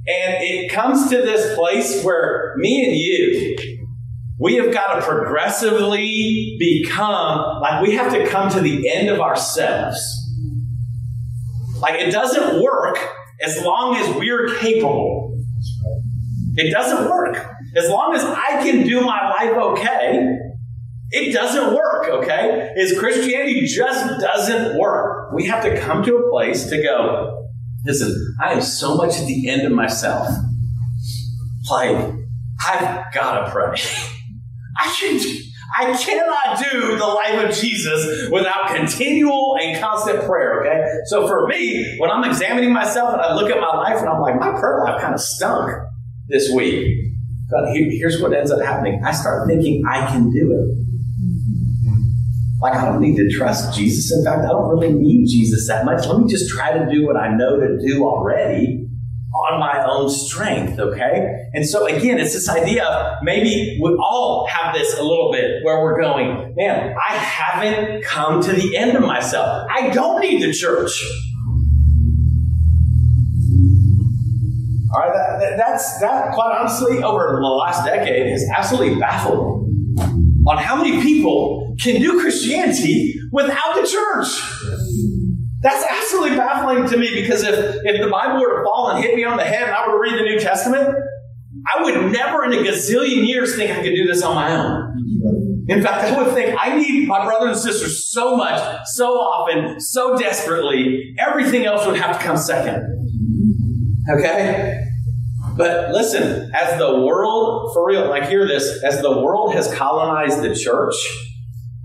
And 0.06 0.36
it 0.42 0.70
comes 0.70 1.08
to 1.10 1.16
this 1.16 1.56
place 1.56 2.04
where 2.04 2.54
me 2.58 2.84
and 2.84 2.94
you, 2.94 3.56
we 4.38 4.56
have 4.56 4.72
got 4.72 4.96
to 4.96 5.02
progressively 5.02 6.56
become, 6.58 7.60
like, 7.62 7.82
we 7.82 7.94
have 7.94 8.12
to 8.12 8.26
come 8.26 8.50
to 8.50 8.60
the 8.60 8.90
end 8.92 9.08
of 9.08 9.20
ourselves. 9.20 9.98
Like, 11.80 12.00
it 12.00 12.10
doesn't 12.10 12.62
work 12.62 12.98
as 13.40 13.62
long 13.62 13.96
as 13.96 14.16
we're 14.16 14.56
capable. 14.56 15.38
It 16.56 16.70
doesn't 16.70 17.08
work. 17.10 17.36
As 17.76 17.88
long 17.88 18.14
as 18.14 18.22
I 18.22 18.62
can 18.62 18.86
do 18.86 19.00
my 19.00 19.28
life 19.30 19.52
okay, 19.52 20.38
it 21.10 21.32
doesn't 21.32 21.74
work, 21.74 22.08
okay? 22.22 22.72
Is 22.76 22.98
Christianity 22.98 23.66
just 23.66 24.20
doesn't 24.20 24.78
work. 24.78 25.32
We 25.32 25.46
have 25.46 25.62
to 25.64 25.78
come 25.78 26.02
to 26.04 26.16
a 26.16 26.30
place 26.30 26.68
to 26.70 26.82
go, 26.82 27.46
listen, 27.84 28.36
I 28.42 28.52
am 28.52 28.60
so 28.60 28.96
much 28.96 29.18
at 29.18 29.26
the 29.26 29.48
end 29.48 29.62
of 29.62 29.72
myself. 29.72 30.28
Like, 31.70 32.14
I've 32.66 33.12
got 33.12 33.44
to 33.44 33.50
pray. 33.50 33.74
I 34.76 34.94
can 34.98 35.20
I 35.76 35.96
cannot 35.96 36.64
do 36.70 36.96
the 36.96 37.06
life 37.06 37.48
of 37.48 37.56
Jesus 37.56 38.28
without 38.30 38.74
continual 38.74 39.56
and 39.60 39.80
constant 39.80 40.24
prayer, 40.24 40.60
okay? 40.60 40.84
So 41.06 41.26
for 41.26 41.46
me, 41.48 41.96
when 41.98 42.10
I'm 42.10 42.24
examining 42.24 42.72
myself 42.72 43.12
and 43.12 43.22
I 43.22 43.34
look 43.34 43.50
at 43.50 43.60
my 43.60 43.76
life 43.76 43.98
and 43.98 44.08
I'm 44.08 44.20
like, 44.20 44.38
my 44.38 44.50
prayer 44.58 44.84
life 44.84 45.00
kind 45.00 45.14
of 45.14 45.20
stunk 45.20 45.70
this 46.28 46.50
week. 46.54 46.86
But 47.50 47.72
here's 47.72 48.20
what 48.20 48.32
ends 48.32 48.50
up 48.50 48.60
happening. 48.62 49.02
I 49.04 49.12
start 49.12 49.46
thinking 49.48 49.84
I 49.88 50.06
can 50.06 50.30
do 50.30 50.52
it. 50.52 50.84
Like, 52.60 52.74
I 52.74 52.86
don't 52.86 53.00
need 53.02 53.16
to 53.16 53.28
trust 53.30 53.76
Jesus. 53.76 54.10
In 54.16 54.24
fact, 54.24 54.44
I 54.44 54.48
don't 54.48 54.68
really 54.70 54.92
need 54.92 55.26
Jesus 55.26 55.68
that 55.68 55.84
much. 55.84 56.06
Let 56.06 56.18
me 56.20 56.28
just 56.30 56.48
try 56.48 56.78
to 56.78 56.90
do 56.90 57.06
what 57.06 57.16
I 57.16 57.36
know 57.36 57.58
to 57.58 57.78
do 57.86 58.04
already 58.04 58.83
on 59.50 59.60
my 59.60 59.84
own 59.88 60.08
strength, 60.08 60.78
okay? 60.78 61.48
And 61.52 61.66
so 61.68 61.86
again, 61.86 62.18
it's 62.18 62.32
this 62.32 62.48
idea 62.48 62.84
of 62.84 63.18
maybe 63.22 63.78
we 63.82 63.90
all 64.00 64.46
have 64.46 64.74
this 64.74 64.98
a 64.98 65.02
little 65.02 65.30
bit 65.32 65.62
where 65.62 65.82
we're 65.82 66.00
going, 66.00 66.54
man, 66.56 66.94
I 67.08 67.14
haven't 67.14 68.04
come 68.04 68.42
to 68.42 68.52
the 68.52 68.76
end 68.76 68.96
of 68.96 69.02
myself. 69.02 69.66
I 69.70 69.90
don't 69.90 70.20
need 70.20 70.42
the 70.42 70.52
church. 70.52 71.02
All 74.94 75.00
right, 75.00 75.12
that, 75.40 75.56
that's 75.56 75.98
that 76.00 76.32
quite 76.34 76.56
honestly 76.56 77.02
over 77.02 77.38
the 77.40 77.48
last 77.48 77.84
decade 77.84 78.28
has 78.28 78.48
absolutely 78.56 79.00
baffled 79.00 79.68
on 80.46 80.58
how 80.58 80.76
many 80.76 81.02
people 81.02 81.74
can 81.80 82.00
do 82.00 82.20
Christianity 82.20 83.14
without 83.32 83.74
the 83.74 83.86
church. 83.86 84.63
That's 85.64 85.82
absolutely 85.82 86.36
baffling 86.36 86.86
to 86.90 86.98
me 86.98 87.22
because 87.22 87.42
if, 87.42 87.54
if 87.84 88.02
the 88.02 88.10
Bible 88.10 88.38
were 88.38 88.58
to 88.58 88.64
fall 88.64 88.90
and 88.90 89.02
hit 89.02 89.16
me 89.16 89.24
on 89.24 89.38
the 89.38 89.44
head 89.44 89.62
and 89.62 89.72
I 89.72 89.88
were 89.88 89.94
to 89.94 89.98
read 89.98 90.20
the 90.20 90.24
New 90.24 90.38
Testament, 90.38 90.94
I 91.74 91.82
would 91.82 92.12
never 92.12 92.44
in 92.44 92.52
a 92.52 92.56
gazillion 92.56 93.26
years 93.26 93.56
think 93.56 93.70
I 93.70 93.82
could 93.82 93.94
do 93.94 94.06
this 94.06 94.22
on 94.22 94.34
my 94.34 94.54
own. 94.54 95.64
In 95.66 95.82
fact, 95.82 96.04
I 96.04 96.22
would 96.22 96.34
think 96.34 96.54
I 96.60 96.76
need 96.76 97.08
my 97.08 97.24
brothers 97.24 97.64
and 97.64 97.72
sisters 97.72 98.12
so 98.12 98.36
much, 98.36 98.60
so 98.88 99.14
often, 99.14 99.80
so 99.80 100.18
desperately, 100.18 101.14
everything 101.18 101.64
else 101.64 101.86
would 101.86 101.96
have 101.96 102.18
to 102.18 102.22
come 102.22 102.36
second. 102.36 102.84
Okay? 104.10 104.84
But 105.56 105.92
listen, 105.92 106.52
as 106.54 106.78
the 106.78 107.00
world, 107.00 107.72
for 107.72 107.86
real, 107.86 108.10
like 108.10 108.28
hear 108.28 108.46
this, 108.46 108.82
as 108.84 109.00
the 109.00 109.22
world 109.22 109.54
has 109.54 109.72
colonized 109.72 110.42
the 110.42 110.54
church, 110.54 110.94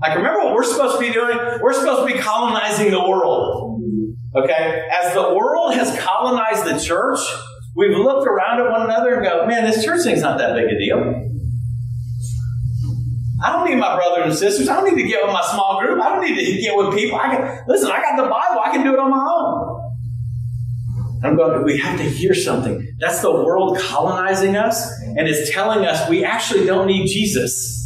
like, 0.01 0.15
remember 0.15 0.39
what 0.39 0.53
we're 0.53 0.63
supposed 0.63 0.95
to 0.95 1.01
be 1.01 1.11
doing? 1.11 1.37
We're 1.61 1.73
supposed 1.73 2.07
to 2.07 2.13
be 2.13 2.19
colonizing 2.19 2.91
the 2.91 3.01
world. 3.01 3.68
Okay? 4.35 4.87
As 5.03 5.13
the 5.13 5.33
world 5.33 5.73
has 5.73 5.97
colonized 5.99 6.65
the 6.65 6.79
church, 6.79 7.19
we've 7.75 7.97
looked 7.97 8.27
around 8.27 8.59
at 8.59 8.69
one 8.69 8.83
another 8.83 9.15
and 9.15 9.25
go, 9.25 9.45
man, 9.45 9.63
this 9.63 9.83
church 9.83 10.03
thing's 10.03 10.21
not 10.21 10.37
that 10.37 10.55
big 10.55 10.65
a 10.65 10.77
deal. 10.77 11.25
I 13.41 13.53
don't 13.53 13.69
need 13.69 13.77
my 13.77 13.95
brothers 13.95 14.25
and 14.25 14.33
sisters. 14.33 14.67
I 14.67 14.75
don't 14.75 14.93
need 14.93 15.01
to 15.01 15.07
get 15.07 15.23
with 15.23 15.31
my 15.31 15.41
small 15.51 15.79
group. 15.79 16.01
I 16.01 16.09
don't 16.09 16.21
need 16.21 16.35
to 16.35 16.61
get 16.61 16.75
with 16.75 16.93
people. 16.93 17.17
I 17.17 17.35
can 17.35 17.63
listen, 17.67 17.89
I 17.89 18.01
got 18.01 18.17
the 18.17 18.23
Bible, 18.23 18.61
I 18.63 18.71
can 18.71 18.83
do 18.83 18.93
it 18.93 18.99
on 18.99 19.09
my 19.09 19.17
own. 19.17 19.79
I'm 21.23 21.35
going, 21.35 21.63
we 21.63 21.77
have 21.77 21.97
to 21.97 22.03
hear 22.03 22.33
something. 22.33 22.95
That's 22.99 23.21
the 23.21 23.31
world 23.31 23.77
colonizing 23.77 24.55
us 24.55 24.89
and 25.01 25.27
is 25.27 25.49
telling 25.49 25.85
us 25.85 26.09
we 26.09 26.23
actually 26.23 26.65
don't 26.65 26.87
need 26.87 27.07
Jesus. 27.07 27.78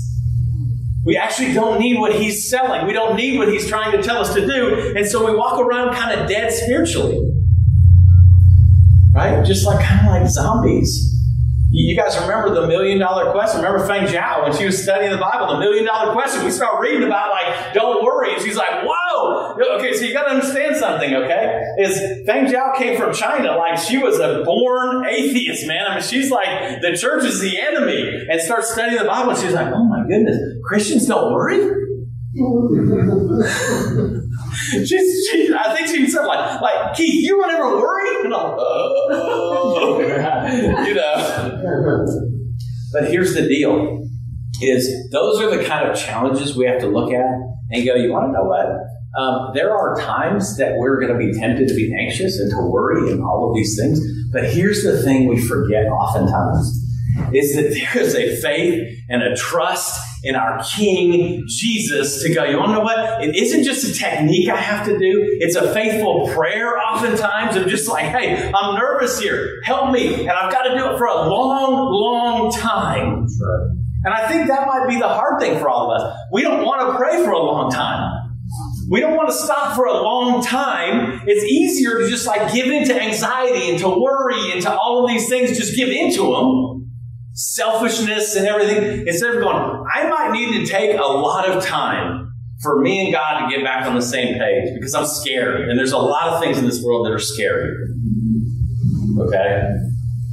We 1.06 1.18
actually 1.18 1.54
don't 1.54 1.80
need 1.80 1.99
what 1.99 2.16
he's 2.16 2.49
selling. 2.49 2.88
We 2.88 2.93
don't 2.93 3.16
need 3.16 3.38
what 3.38 3.49
he's 3.49 3.68
trying 3.68 3.91
to 3.91 4.01
tell 4.01 4.20
us 4.20 4.34
to 4.36 4.45
do. 4.45 4.93
And 4.95 5.06
so 5.06 5.26
we 5.26 5.36
walk 5.36 5.60
around 5.60 5.93
kind 5.93 6.20
of 6.20 6.30
dead 6.30 6.51
spiritually. 6.54 7.20
Right? 9.14 9.45
Just 9.45 9.66
like 9.66 9.84
kind 9.86 10.08
of 10.08 10.14
like 10.14 10.30
zombies. 10.30 11.12
You 11.76 11.97
guys 11.97 12.15
remember 12.21 12.53
the 12.53 12.67
million 12.67 12.99
dollar 12.99 13.32
question? 13.32 13.59
Remember 13.63 13.84
Feng 13.88 14.05
Zhao 14.05 14.43
when 14.43 14.55
she 14.55 14.63
was 14.63 14.82
studying 14.82 15.11
the 15.11 15.17
Bible, 15.17 15.53
the 15.53 15.59
million 15.59 15.86
dollar 15.86 16.13
question? 16.13 16.45
We 16.45 16.51
start 16.51 16.80
reading 16.80 17.01
about 17.01 17.32
like, 17.32 17.74
don't 17.74 18.03
worry. 18.03 18.36
And 18.36 18.43
she's 18.43 18.55
like, 18.55 18.86
whoa. 18.86 19.57
Okay, 19.80 19.91
so 19.93 20.05
you 20.05 20.13
got 20.13 20.26
to 20.26 20.36
understand 20.36 20.76
something, 20.76 21.11
okay? 21.15 21.59
Is 21.80 21.97
Feng 22.28 22.45
Zhao 22.45 22.78
came 22.78 22.95
from 22.95 23.11
China. 23.11 23.57
Like 23.57 23.80
she 23.80 23.97
was 23.97 24.19
a 24.19 24.43
born 24.45 25.07
atheist, 25.07 25.65
man. 25.65 25.88
I 25.88 25.95
mean, 25.95 26.03
she's 26.03 26.30
like, 26.30 26.80
the 26.82 26.95
church 26.95 27.24
is 27.24 27.39
the 27.41 27.59
enemy. 27.59 28.28
And 28.30 28.39
starts 28.39 28.71
studying 28.71 28.99
the 28.99 29.05
Bible. 29.05 29.32
And 29.32 29.39
she's 29.39 29.53
like, 29.53 29.74
oh 29.74 29.84
my 29.84 30.03
goodness, 30.07 30.38
Christians 30.63 31.07
don't 31.07 31.34
worry? 31.34 31.83
She's, 34.84 35.30
she, 35.30 35.54
I 35.54 35.76
think 35.76 35.88
she 35.88 36.10
said 36.10 36.26
like, 36.26 36.60
like 36.62 36.96
Keith, 36.96 37.24
you 37.24 37.38
would 37.38 37.52
ever 37.52 37.78
worry? 37.78 38.26
And 38.26 38.34
I'm, 38.34 38.56
oh, 38.58 40.00
you 40.88 40.96
know. 40.96 42.06
But 42.92 43.12
here's 43.12 43.36
the 43.36 43.44
deal: 43.44 44.04
is 44.64 45.12
those 45.12 45.42
are 45.42 45.56
the 45.56 45.64
kind 45.64 45.88
of 45.88 45.96
challenges 45.96 46.56
we 46.56 46.66
have 46.66 46.80
to 46.80 46.88
look 46.88 47.14
at 47.14 47.36
and 47.70 47.86
go. 47.86 47.94
You 47.94 48.12
want 48.12 48.30
to 48.30 48.32
know 48.32 48.46
what? 48.46 48.66
Um, 49.16 49.52
there 49.54 49.72
are 49.72 49.96
times 50.02 50.58
that 50.58 50.74
we're 50.78 51.00
going 51.00 51.14
to 51.14 51.20
be 51.20 51.32
tempted 51.40 51.68
to 51.68 51.76
be 51.76 51.94
anxious 52.00 52.40
and 52.40 52.50
to 52.50 52.58
worry 52.68 53.12
and 53.12 53.24
all 53.24 53.50
of 53.50 53.56
these 53.56 53.78
things. 53.80 54.02
But 54.32 54.52
here's 54.52 54.82
the 54.82 55.04
thing 55.04 55.28
we 55.28 55.40
forget 55.40 55.86
oftentimes 55.86 56.83
is 57.34 57.55
that 57.55 57.70
there 57.74 58.03
is 58.03 58.16
a 58.16 58.36
faith 58.38 58.99
and 59.09 59.24
a 59.24 59.36
trust 59.36 59.99
in 60.24 60.36
our 60.36 60.64
King 60.64 61.43
Jesus 61.47 62.24
to 62.24 62.34
go, 62.34 62.45
you 62.45 62.57
want 62.57 62.70
to 62.70 62.74
know 62.74 62.80
what? 62.80 63.24
It 63.24 63.36
isn't 63.36 63.64
just 63.64 63.84
a 63.84 63.93
technique 63.93 64.49
I 64.49 64.55
have 64.55 64.86
to 64.88 64.97
do. 64.97 65.38
It's 65.39 65.55
a 65.55 65.74
faithful 65.74 66.30
prayer 66.34 66.78
oftentimes 66.78 67.57
of 67.57 67.68
just 67.68 67.89
like, 67.89 68.05
hey, 68.05 68.51
I'm 68.55 68.76
nervous 68.76 69.20
here. 69.20 69.61
Help 69.66 69.91
me. 69.91 70.22
And 70.22 70.32
I've 70.32 70.51
got 70.51 70.64
to 70.64 70.78
do 70.78 70.91
it 70.91 70.97
for 70.97 71.05
a 71.05 71.30
long, 71.30 71.91
long 71.91 72.51
time. 72.51 73.28
And 74.05 74.14
I 74.14 74.28
think 74.28 74.47
that 74.47 74.66
might 74.68 74.88
be 74.88 74.97
the 74.97 75.07
hard 75.07 75.41
thing 75.41 75.59
for 75.59 75.70
all 75.70 75.91
of 75.91 76.01
us. 76.01 76.18
We 76.32 76.41
don't 76.41 76.64
want 76.64 76.89
to 76.89 76.97
pray 76.97 77.24
for 77.24 77.32
a 77.32 77.39
long 77.39 77.72
time. 77.72 78.20
We 78.89 78.99
don't 78.99 79.16
want 79.16 79.30
to 79.30 79.36
stop 79.36 79.76
for 79.76 79.86
a 79.86 79.93
long 79.93 80.43
time. 80.43 81.22
It's 81.26 81.43
easier 81.43 81.99
to 81.99 82.09
just 82.09 82.28
like 82.28 82.53
give 82.53 82.68
in 82.68 82.86
to 82.86 83.01
anxiety 83.01 83.72
and 83.72 83.80
to 83.80 83.89
worry 83.89 84.51
and 84.51 84.61
to 84.61 84.72
all 84.72 85.03
of 85.03 85.09
these 85.09 85.28
things, 85.28 85.57
just 85.57 85.76
give 85.76 85.89
into 85.89 86.22
them 86.22 86.93
selfishness 87.34 88.36
and 88.36 88.48
everything, 88.48 89.08
instead 89.08 89.36
of 89.36 89.42
going, 89.42 89.84
I 89.94 90.08
might 90.08 90.32
need 90.32 90.60
to 90.60 90.66
take 90.66 90.98
a 90.98 91.04
lot 91.04 91.50
of 91.50 91.64
time 91.64 92.32
for 92.62 92.80
me 92.80 93.04
and 93.04 93.14
God 93.14 93.46
to 93.46 93.56
get 93.56 93.64
back 93.64 93.86
on 93.86 93.96
the 93.96 94.02
same 94.02 94.38
page 94.38 94.70
because 94.74 94.94
I'm 94.94 95.06
scared. 95.06 95.70
And 95.70 95.78
there's 95.78 95.92
a 95.92 95.98
lot 95.98 96.34
of 96.34 96.42
things 96.42 96.58
in 96.58 96.66
this 96.66 96.82
world 96.84 97.06
that 97.06 97.12
are 97.12 97.20
scary. 97.20 97.70
Okay? 99.20 99.70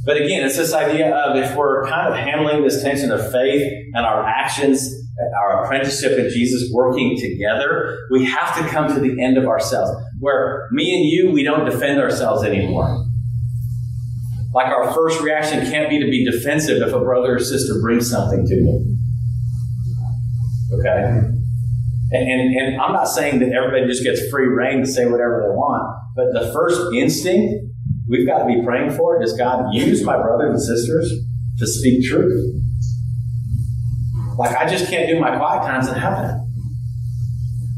But 0.05 0.17
again, 0.17 0.45
it's 0.45 0.57
this 0.57 0.73
idea 0.73 1.13
of 1.13 1.37
if 1.37 1.55
we're 1.55 1.87
kind 1.87 2.11
of 2.11 2.17
handling 2.17 2.63
this 2.63 2.81
tension 2.81 3.11
of 3.11 3.31
faith 3.31 3.61
and 3.93 4.05
our 4.05 4.25
actions, 4.25 4.89
our 5.43 5.63
apprenticeship 5.63 6.17
in 6.17 6.29
Jesus 6.29 6.71
working 6.73 7.17
together, 7.19 7.99
we 8.09 8.25
have 8.25 8.55
to 8.57 8.67
come 8.69 8.87
to 8.93 8.99
the 8.99 9.21
end 9.21 9.37
of 9.37 9.45
ourselves. 9.45 9.91
Where 10.19 10.67
me 10.71 10.95
and 10.95 11.05
you, 11.05 11.31
we 11.31 11.43
don't 11.43 11.65
defend 11.65 11.99
ourselves 11.99 12.43
anymore. 12.43 13.05
Like 14.53 14.67
our 14.67 14.93
first 14.93 15.21
reaction 15.21 15.65
can't 15.71 15.89
be 15.89 15.99
to 15.99 16.05
be 16.05 16.29
defensive 16.29 16.81
if 16.81 16.93
a 16.93 16.99
brother 16.99 17.35
or 17.35 17.39
sister 17.39 17.79
brings 17.81 18.09
something 18.09 18.45
to 18.45 18.55
me. 18.55 18.97
Okay? 20.73 21.21
And, 22.13 22.29
and, 22.29 22.55
and 22.55 22.81
I'm 22.81 22.91
not 22.91 23.07
saying 23.07 23.39
that 23.39 23.53
everybody 23.53 23.87
just 23.87 24.03
gets 24.03 24.29
free 24.29 24.47
rein 24.47 24.79
to 24.81 24.85
say 24.85 25.05
whatever 25.05 25.45
they 25.47 25.55
want, 25.55 25.97
but 26.15 26.25
the 26.33 26.51
first 26.51 26.93
instinct 26.93 27.65
we've 28.09 28.27
got 28.27 28.39
to 28.39 28.45
be 28.45 28.61
praying 28.65 28.91
for 28.91 29.21
does 29.21 29.37
God 29.37 29.73
use 29.73 30.03
my 30.03 30.21
brothers 30.21 30.51
and 30.51 30.61
sisters 30.61 31.13
to 31.59 31.67
speak 31.67 32.05
truth? 32.05 32.61
Like, 34.37 34.57
I 34.57 34.67
just 34.67 34.89
can't 34.89 35.07
do 35.07 35.19
my 35.19 35.37
quiet 35.37 35.61
times 35.61 35.87
in 35.87 35.95
heaven. 35.95 36.37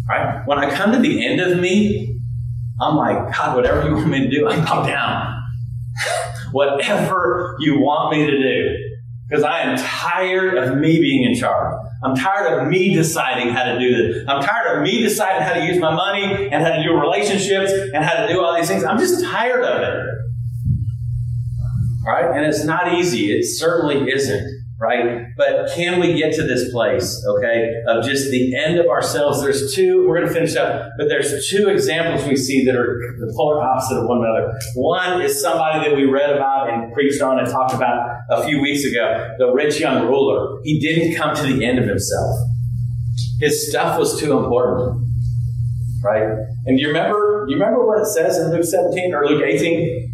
Right? 0.10 0.42
When 0.46 0.58
I 0.58 0.74
come 0.74 0.92
to 0.94 1.00
the 1.00 1.24
end 1.26 1.40
of 1.40 1.60
me, 1.60 2.20
I'm 2.82 2.96
like, 2.96 3.36
God, 3.36 3.56
whatever 3.56 3.88
you 3.88 3.96
want 3.96 4.08
me 4.08 4.22
to 4.22 4.30
do, 4.30 4.48
I'm 4.48 4.88
down 4.88 5.43
whatever 6.54 7.56
you 7.60 7.80
want 7.80 8.16
me 8.16 8.26
to 8.26 8.38
do. 8.38 8.90
Because 9.28 9.44
I 9.44 9.62
am 9.62 9.78
tired 9.78 10.58
of 10.58 10.78
me 10.78 11.02
being 11.02 11.24
in 11.24 11.36
charge. 11.36 11.74
I'm 12.04 12.16
tired 12.16 12.62
of 12.62 12.68
me 12.68 12.94
deciding 12.94 13.50
how 13.50 13.64
to 13.64 13.80
do 13.80 13.96
this. 13.96 14.26
I'm 14.28 14.44
tired 14.44 14.78
of 14.78 14.84
me 14.84 15.02
deciding 15.02 15.42
how 15.42 15.54
to 15.54 15.66
use 15.66 15.80
my 15.80 15.94
money 15.94 16.50
and 16.52 16.64
how 16.64 16.76
to 16.76 16.84
do 16.84 16.94
relationships 17.00 17.72
and 17.72 18.04
how 18.04 18.26
to 18.26 18.32
do 18.32 18.44
all 18.44 18.56
these 18.56 18.68
things. 18.68 18.84
I'm 18.84 19.00
just 19.00 19.24
tired 19.26 19.64
of 19.64 19.82
it. 19.82 20.06
Right? 22.06 22.36
And 22.36 22.46
it's 22.46 22.64
not 22.64 22.94
easy. 22.94 23.32
It 23.32 23.46
certainly 23.46 24.12
isn't 24.12 24.63
right? 24.84 25.26
But 25.38 25.72
can 25.74 26.02
we 26.02 26.14
get 26.18 26.34
to 26.36 26.44
this 26.44 26.72
place, 26.72 27.24
okay, 27.38 27.72
of 27.88 28.04
just 28.04 28.30
the 28.30 28.56
end 28.58 28.78
of 28.78 28.88
ourselves? 28.88 29.42
There's 29.42 29.74
two, 29.74 30.06
we're 30.08 30.18
going 30.18 30.28
to 30.28 30.34
finish 30.34 30.56
up, 30.58 30.90
but 30.98 31.08
there's 31.08 31.48
two 31.50 31.70
examples 31.70 32.28
we 32.28 32.36
see 32.36 32.66
that 32.66 32.76
are 32.76 33.00
the 33.18 33.34
polar 33.36 33.62
opposite 33.62 33.98
of 33.98 34.08
one 34.08 34.26
another. 34.26 34.54
One 34.76 35.22
is 35.22 35.42
somebody 35.42 35.88
that 35.88 35.96
we 35.96 36.04
read 36.04 36.30
about 36.30 36.70
and 36.70 36.94
preached 36.94 37.22
on 37.22 37.40
and 37.40 37.48
talked 37.48 37.74
about 37.74 38.18
a 38.30 38.44
few 38.44 38.62
weeks 38.62 38.84
ago, 38.84 39.36
the 39.40 39.54
rich 39.54 39.80
young 39.80 40.06
ruler. 40.06 40.60
He 40.64 40.80
didn't 40.80 41.16
come 41.16 41.34
to 41.36 41.44
the 41.44 41.66
end 41.66 41.80
of 41.80 41.86
himself. 41.86 42.36
His 43.40 43.70
stuff 43.70 43.98
was 43.98 44.20
too 44.20 44.38
important. 44.38 45.00
Right? 46.04 46.28
And 46.66 46.78
do 46.78 46.82
you 46.82 46.90
remember, 46.90 47.46
do 47.48 47.54
you 47.54 47.60
remember 47.60 47.86
what 47.88 48.02
it 48.02 48.08
says 48.08 48.38
in 48.38 48.52
Luke 48.52 48.66
17 48.66 49.14
or 49.14 49.26
Luke 49.26 49.44
18? 49.46 49.60
Do 49.60 49.70
you 49.80 50.12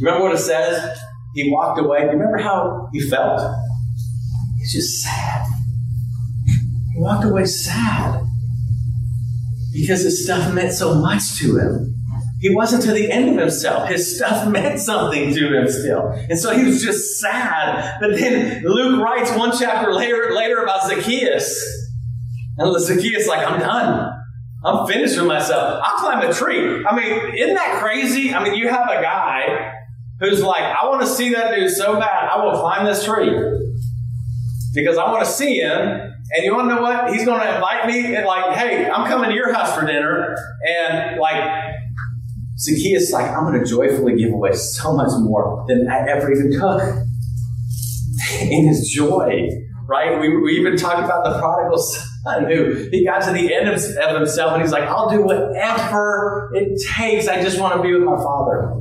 remember 0.00 0.24
what 0.24 0.34
it 0.34 0.38
says? 0.38 0.98
He 1.36 1.48
walked 1.48 1.78
away. 1.78 2.00
Do 2.00 2.06
you 2.06 2.12
remember 2.12 2.38
how 2.38 2.88
he 2.92 3.08
felt? 3.08 3.40
He's 4.60 4.72
just 4.72 5.02
sad. 5.02 5.46
He 6.92 7.00
walked 7.00 7.24
away 7.24 7.46
sad 7.46 8.22
because 9.72 10.02
his 10.02 10.24
stuff 10.24 10.52
meant 10.52 10.72
so 10.72 10.94
much 10.96 11.38
to 11.38 11.56
him. 11.56 11.94
He 12.40 12.54
wasn't 12.54 12.82
to 12.84 12.92
the 12.92 13.10
end 13.10 13.30
of 13.30 13.36
himself. 13.36 13.88
His 13.88 14.16
stuff 14.16 14.46
meant 14.52 14.78
something 14.78 15.32
to 15.32 15.58
him 15.58 15.66
still. 15.66 16.10
And 16.28 16.38
so 16.38 16.54
he 16.54 16.64
was 16.64 16.82
just 16.82 17.18
sad. 17.20 17.98
But 18.00 18.18
then 18.18 18.62
Luke 18.64 19.02
writes 19.02 19.30
one 19.32 19.52
chapter 19.58 19.92
later, 19.94 20.32
later 20.34 20.62
about 20.62 20.86
Zacchaeus. 20.86 21.58
And 22.58 22.78
Zacchaeus 22.80 23.26
like, 23.26 23.46
I'm 23.46 23.60
done. 23.60 24.12
I'm 24.62 24.86
finished 24.86 25.16
with 25.16 25.26
myself. 25.26 25.82
I'll 25.82 25.98
climb 25.98 26.28
a 26.28 26.34
tree. 26.34 26.84
I 26.84 26.94
mean, 26.94 27.34
isn't 27.34 27.54
that 27.54 27.80
crazy? 27.82 28.34
I 28.34 28.44
mean, 28.44 28.54
you 28.56 28.68
have 28.68 28.90
a 28.90 29.00
guy 29.00 29.72
who's 30.20 30.42
like, 30.42 30.62
I 30.62 30.86
want 30.86 31.00
to 31.00 31.06
see 31.06 31.32
that 31.32 31.54
dude 31.54 31.70
so 31.70 31.98
bad, 31.98 32.28
I 32.28 32.44
will 32.44 32.60
climb 32.60 32.84
this 32.84 33.06
tree. 33.06 33.30
Because 34.74 34.96
I 34.96 35.10
want 35.10 35.24
to 35.24 35.30
see 35.30 35.58
him. 35.58 35.72
And 35.72 36.44
you 36.44 36.54
want 36.54 36.68
to 36.68 36.76
know 36.76 36.82
what? 36.82 37.12
He's 37.12 37.24
going 37.24 37.40
to 37.40 37.54
invite 37.54 37.86
me 37.86 38.14
and 38.14 38.24
like, 38.24 38.56
hey, 38.56 38.88
I'm 38.88 39.08
coming 39.08 39.30
to 39.30 39.34
your 39.34 39.52
house 39.52 39.76
for 39.76 39.84
dinner. 39.84 40.36
And 40.64 41.18
like, 41.18 41.42
Zacchaeus, 42.56 43.10
like, 43.10 43.30
I'm 43.30 43.44
going 43.44 43.58
to 43.58 43.66
joyfully 43.66 44.16
give 44.16 44.32
away 44.32 44.52
so 44.52 44.94
much 44.94 45.10
more 45.18 45.64
than 45.66 45.88
I 45.88 46.08
ever 46.08 46.30
even 46.32 46.52
took. 46.52 46.82
In 48.42 48.68
his 48.68 48.88
joy, 48.88 49.48
right? 49.88 50.20
We, 50.20 50.36
we 50.36 50.58
even 50.58 50.76
talked 50.76 51.00
about 51.00 51.24
the 51.24 51.38
prodigal 51.40 51.78
son 51.78 52.44
who 52.44 52.88
he 52.90 53.04
got 53.04 53.22
to 53.22 53.32
the 53.32 53.54
end 53.54 53.68
of, 53.68 53.82
of 53.82 54.16
himself 54.16 54.52
and 54.52 54.62
he's 54.62 54.72
like, 54.72 54.84
I'll 54.84 55.08
do 55.08 55.22
whatever 55.22 56.50
it 56.54 56.80
takes. 56.92 57.28
I 57.28 57.42
just 57.42 57.58
want 57.58 57.76
to 57.76 57.82
be 57.82 57.92
with 57.92 58.02
my 58.02 58.16
father, 58.16 58.74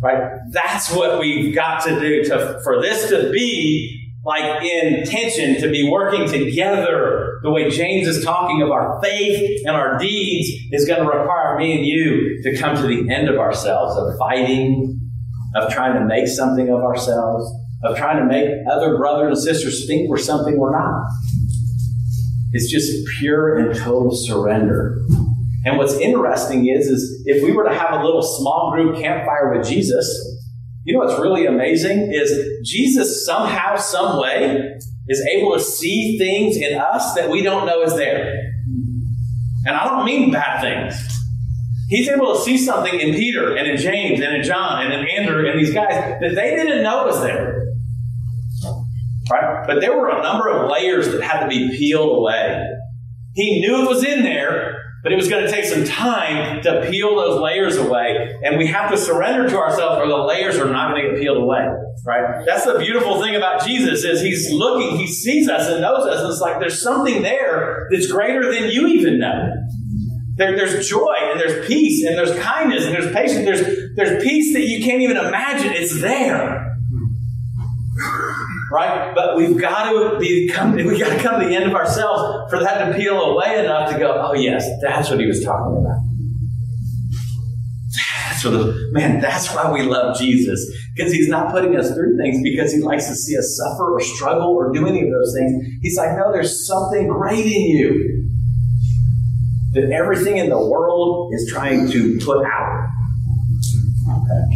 right? 0.00 0.38
That's 0.52 0.92
what 0.92 1.18
we've 1.18 1.54
got 1.54 1.84
to 1.84 2.00
do 2.00 2.24
to, 2.24 2.60
for 2.62 2.80
this 2.80 3.08
to 3.10 3.30
be 3.30 4.05
like 4.26 4.64
in 4.64 5.04
tension, 5.04 5.60
to 5.60 5.70
be 5.70 5.88
working 5.88 6.28
together. 6.28 7.38
The 7.44 7.50
way 7.50 7.70
James 7.70 8.08
is 8.08 8.24
talking 8.24 8.60
of 8.60 8.70
our 8.72 9.00
faith 9.00 9.62
and 9.64 9.76
our 9.76 9.98
deeds 9.98 10.48
is 10.72 10.84
going 10.84 11.00
to 11.00 11.06
require 11.06 11.56
me 11.56 11.76
and 11.76 11.86
you 11.86 12.42
to 12.42 12.56
come 12.56 12.74
to 12.74 12.82
the 12.82 13.08
end 13.08 13.28
of 13.28 13.36
ourselves, 13.36 13.96
of 13.96 14.18
fighting, 14.18 15.00
of 15.54 15.72
trying 15.72 15.94
to 15.94 16.04
make 16.04 16.26
something 16.26 16.68
of 16.68 16.80
ourselves, 16.80 17.48
of 17.84 17.96
trying 17.96 18.18
to 18.18 18.24
make 18.24 18.50
other 18.68 18.96
brothers 18.96 19.28
and 19.28 19.56
sisters 19.56 19.86
think 19.86 20.10
we're 20.10 20.18
something 20.18 20.58
we're 20.58 20.76
not. 20.76 21.08
It's 22.52 22.68
just 22.68 22.90
pure 23.20 23.56
and 23.58 23.76
total 23.76 24.10
surrender. 24.12 24.98
And 25.64 25.76
what's 25.78 25.94
interesting 25.94 26.68
is, 26.68 26.88
is 26.88 27.22
if 27.26 27.44
we 27.44 27.52
were 27.52 27.64
to 27.64 27.74
have 27.74 28.00
a 28.00 28.04
little 28.04 28.22
small 28.22 28.72
group 28.74 28.96
campfire 28.96 29.56
with 29.56 29.68
Jesus, 29.68 30.25
you 30.86 30.92
know 30.92 31.04
what's 31.04 31.20
really 31.20 31.46
amazing 31.46 32.12
is 32.12 32.32
Jesus 32.64 33.26
somehow, 33.26 33.74
some 33.76 34.20
way, 34.20 34.72
is 35.08 35.20
able 35.32 35.52
to 35.54 35.60
see 35.60 36.16
things 36.16 36.56
in 36.56 36.78
us 36.78 37.14
that 37.14 37.28
we 37.28 37.42
don't 37.42 37.66
know 37.66 37.82
is 37.82 37.94
there. 37.94 38.32
And 39.66 39.74
I 39.74 39.84
don't 39.84 40.04
mean 40.04 40.30
bad 40.30 40.60
things. 40.60 40.94
He's 41.88 42.08
able 42.08 42.36
to 42.36 42.40
see 42.40 42.56
something 42.56 43.00
in 43.00 43.14
Peter 43.14 43.56
and 43.56 43.66
in 43.66 43.76
James 43.76 44.20
and 44.20 44.36
in 44.36 44.44
John 44.44 44.84
and 44.84 44.94
in 44.94 45.08
Andrew 45.08 45.50
and 45.50 45.58
these 45.58 45.74
guys 45.74 45.90
that 46.20 46.34
they 46.36 46.54
didn't 46.54 46.84
know 46.84 47.04
was 47.04 47.20
there. 47.20 47.66
Right? 49.28 49.66
But 49.66 49.80
there 49.80 49.98
were 49.98 50.10
a 50.10 50.22
number 50.22 50.48
of 50.48 50.70
layers 50.70 51.08
that 51.08 51.20
had 51.20 51.40
to 51.40 51.48
be 51.48 51.76
peeled 51.76 52.16
away. 52.16 52.64
He 53.34 53.60
knew 53.60 53.82
it 53.82 53.88
was 53.88 54.04
in 54.04 54.22
there, 54.22 54.85
but 55.06 55.12
it 55.12 55.16
was 55.16 55.28
going 55.28 55.44
to 55.44 55.48
take 55.48 55.64
some 55.64 55.84
time 55.84 56.60
to 56.62 56.84
peel 56.90 57.14
those 57.14 57.40
layers 57.40 57.76
away. 57.76 58.34
And 58.42 58.58
we 58.58 58.66
have 58.66 58.90
to 58.90 58.98
surrender 58.98 59.48
to 59.48 59.56
ourselves 59.56 60.02
or 60.02 60.08
the 60.08 60.16
layers 60.16 60.58
are 60.58 60.68
not 60.68 60.90
going 60.90 61.04
to 61.04 61.10
get 61.12 61.20
peeled 61.20 61.36
away. 61.36 61.64
Right? 62.04 62.44
That's 62.44 62.64
the 62.64 62.80
beautiful 62.80 63.22
thing 63.22 63.36
about 63.36 63.64
Jesus 63.64 64.02
is 64.02 64.20
he's 64.20 64.50
looking, 64.50 64.98
he 64.98 65.06
sees 65.06 65.48
us 65.48 65.70
and 65.70 65.80
knows 65.80 66.08
us. 66.08 66.22
And 66.22 66.32
it's 66.32 66.40
like 66.40 66.58
there's 66.58 66.82
something 66.82 67.22
there 67.22 67.86
that's 67.92 68.10
greater 68.10 68.52
than 68.52 68.68
you 68.68 68.88
even 68.88 69.20
know. 69.20 69.52
There, 70.34 70.56
there's 70.56 70.88
joy 70.88 71.14
and 71.20 71.38
there's 71.38 71.68
peace 71.68 72.04
and 72.04 72.18
there's 72.18 72.36
kindness 72.40 72.86
and 72.86 72.92
there's 72.92 73.12
patience. 73.12 73.44
There's, 73.44 73.94
there's 73.94 74.24
peace 74.24 74.54
that 74.54 74.66
you 74.66 74.84
can't 74.84 75.02
even 75.02 75.18
imagine. 75.18 75.70
It's 75.72 76.00
there 76.00 76.65
right? 78.70 79.14
But 79.14 79.36
we've 79.36 79.58
got 79.58 79.90
to 79.90 80.18
be 80.18 80.48
come, 80.48 80.72
we 80.72 80.98
got 80.98 81.16
to 81.16 81.22
come 81.22 81.40
to 81.40 81.46
the 81.46 81.54
end 81.54 81.64
of 81.64 81.74
ourselves 81.74 82.50
for 82.50 82.60
that 82.60 82.86
to 82.86 82.98
peel 82.98 83.20
away 83.20 83.58
enough 83.58 83.92
to 83.92 83.98
go, 83.98 84.20
oh 84.26 84.34
yes, 84.34 84.68
that's 84.82 85.10
what 85.10 85.20
he 85.20 85.26
was 85.26 85.44
talking 85.44 85.76
about. 85.78 85.98
That's 88.28 88.44
what 88.44 88.50
the, 88.50 88.88
man, 88.92 89.20
that's 89.20 89.54
why 89.54 89.72
we 89.72 89.82
love 89.82 90.18
Jesus. 90.18 90.70
Because 90.94 91.12
he's 91.12 91.28
not 91.28 91.52
putting 91.52 91.76
us 91.76 91.94
through 91.94 92.18
things 92.18 92.42
because 92.42 92.72
he 92.72 92.80
likes 92.80 93.06
to 93.08 93.14
see 93.14 93.36
us 93.36 93.58
suffer 93.62 93.92
or 93.92 94.00
struggle 94.00 94.50
or 94.50 94.72
do 94.72 94.86
any 94.86 95.02
of 95.02 95.10
those 95.10 95.34
things. 95.38 95.66
He's 95.82 95.96
like, 95.96 96.16
no, 96.16 96.32
there's 96.32 96.66
something 96.66 97.08
great 97.08 97.46
in 97.46 97.62
you 97.62 98.30
that 99.72 99.90
everything 99.90 100.38
in 100.38 100.48
the 100.48 100.58
world 100.58 101.32
is 101.34 101.50
trying 101.50 101.90
to 101.90 102.18
put 102.24 102.44
out. 102.44 102.88
Okay 104.08 104.55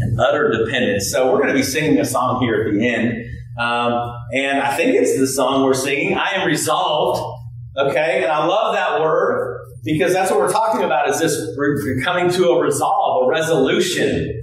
and 0.00 0.18
utter 0.20 0.50
dependence. 0.64 1.10
So 1.10 1.32
we're 1.32 1.38
going 1.38 1.48
to 1.48 1.54
be 1.54 1.62
singing 1.62 1.98
a 1.98 2.04
song 2.04 2.40
here 2.40 2.66
at 2.66 2.74
the 2.74 2.88
end. 2.88 3.24
Um, 3.58 4.14
and 4.32 4.60
I 4.60 4.76
think 4.76 4.94
it's 4.94 5.18
the 5.18 5.26
song 5.26 5.64
we're 5.64 5.74
singing, 5.74 6.16
I 6.16 6.30
am 6.36 6.46
resolved. 6.46 7.40
Okay. 7.76 8.22
And 8.22 8.32
I 8.32 8.46
love 8.46 8.74
that 8.74 9.00
word 9.00 9.60
because 9.84 10.12
that's 10.12 10.30
what 10.30 10.40
we're 10.40 10.52
talking 10.52 10.84
about 10.84 11.08
is 11.08 11.20
this 11.20 11.56
we're 11.56 12.00
coming 12.02 12.30
to 12.30 12.50
a 12.50 12.60
resolve, 12.60 13.26
a 13.26 13.28
resolution. 13.28 14.42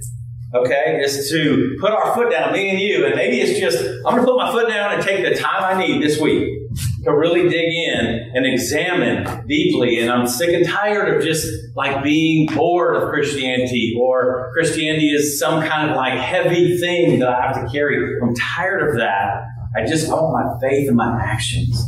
Okay. 0.54 1.00
Is 1.02 1.30
to 1.30 1.76
put 1.80 1.92
our 1.92 2.14
foot 2.14 2.30
down, 2.30 2.52
me 2.52 2.70
and 2.70 2.78
you. 2.78 3.06
And 3.06 3.14
maybe 3.14 3.40
it's 3.40 3.58
just, 3.58 3.78
I'm 4.06 4.14
going 4.14 4.20
to 4.20 4.26
put 4.26 4.36
my 4.36 4.50
foot 4.52 4.68
down 4.68 4.94
and 4.94 5.02
take 5.02 5.24
the 5.24 5.34
time 5.34 5.64
I 5.64 5.78
need 5.78 6.02
this 6.02 6.20
week 6.20 6.65
to 7.04 7.12
really 7.12 7.48
dig 7.48 7.72
in 7.72 8.30
and 8.34 8.46
examine 8.46 9.46
deeply. 9.46 10.00
And 10.00 10.10
I'm 10.10 10.26
sick 10.26 10.52
and 10.52 10.66
tired 10.66 11.14
of 11.14 11.22
just 11.22 11.46
like 11.74 12.02
being 12.02 12.48
bored 12.54 12.96
of 12.96 13.08
Christianity 13.10 13.96
or 14.00 14.50
Christianity 14.54 15.08
is 15.08 15.38
some 15.38 15.62
kind 15.62 15.90
of 15.90 15.96
like 15.96 16.18
heavy 16.18 16.78
thing 16.78 17.18
that 17.20 17.28
I 17.28 17.46
have 17.46 17.64
to 17.64 17.70
carry. 17.70 18.20
I'm 18.20 18.34
tired 18.34 18.88
of 18.88 18.96
that. 18.96 19.44
I 19.76 19.86
just 19.86 20.10
want 20.10 20.32
my 20.32 20.68
faith 20.68 20.88
and 20.88 20.96
my 20.96 21.20
actions 21.22 21.82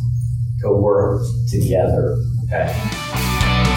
to 0.60 0.72
work 0.72 1.22
together. 1.50 2.16
Okay. 2.44 3.27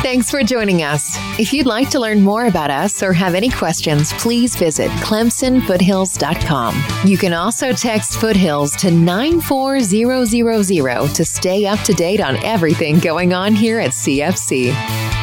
Thanks 0.01 0.31
for 0.31 0.41
joining 0.41 0.81
us. 0.81 1.15
If 1.39 1.53
you'd 1.53 1.67
like 1.67 1.91
to 1.91 1.99
learn 1.99 2.21
more 2.21 2.47
about 2.47 2.71
us 2.71 3.03
or 3.03 3.13
have 3.13 3.35
any 3.35 3.51
questions, 3.51 4.11
please 4.13 4.55
visit 4.55 4.89
clemsonfoothills.com. 4.93 6.83
You 7.05 7.19
can 7.19 7.33
also 7.33 7.71
text 7.71 8.19
Foothills 8.19 8.75
to 8.77 8.89
94000 8.89 11.13
to 11.13 11.23
stay 11.23 11.67
up 11.67 11.79
to 11.81 11.93
date 11.93 12.19
on 12.19 12.37
everything 12.37 12.97
going 12.97 13.33
on 13.33 13.53
here 13.53 13.79
at 13.79 13.91
CFC. 13.91 15.20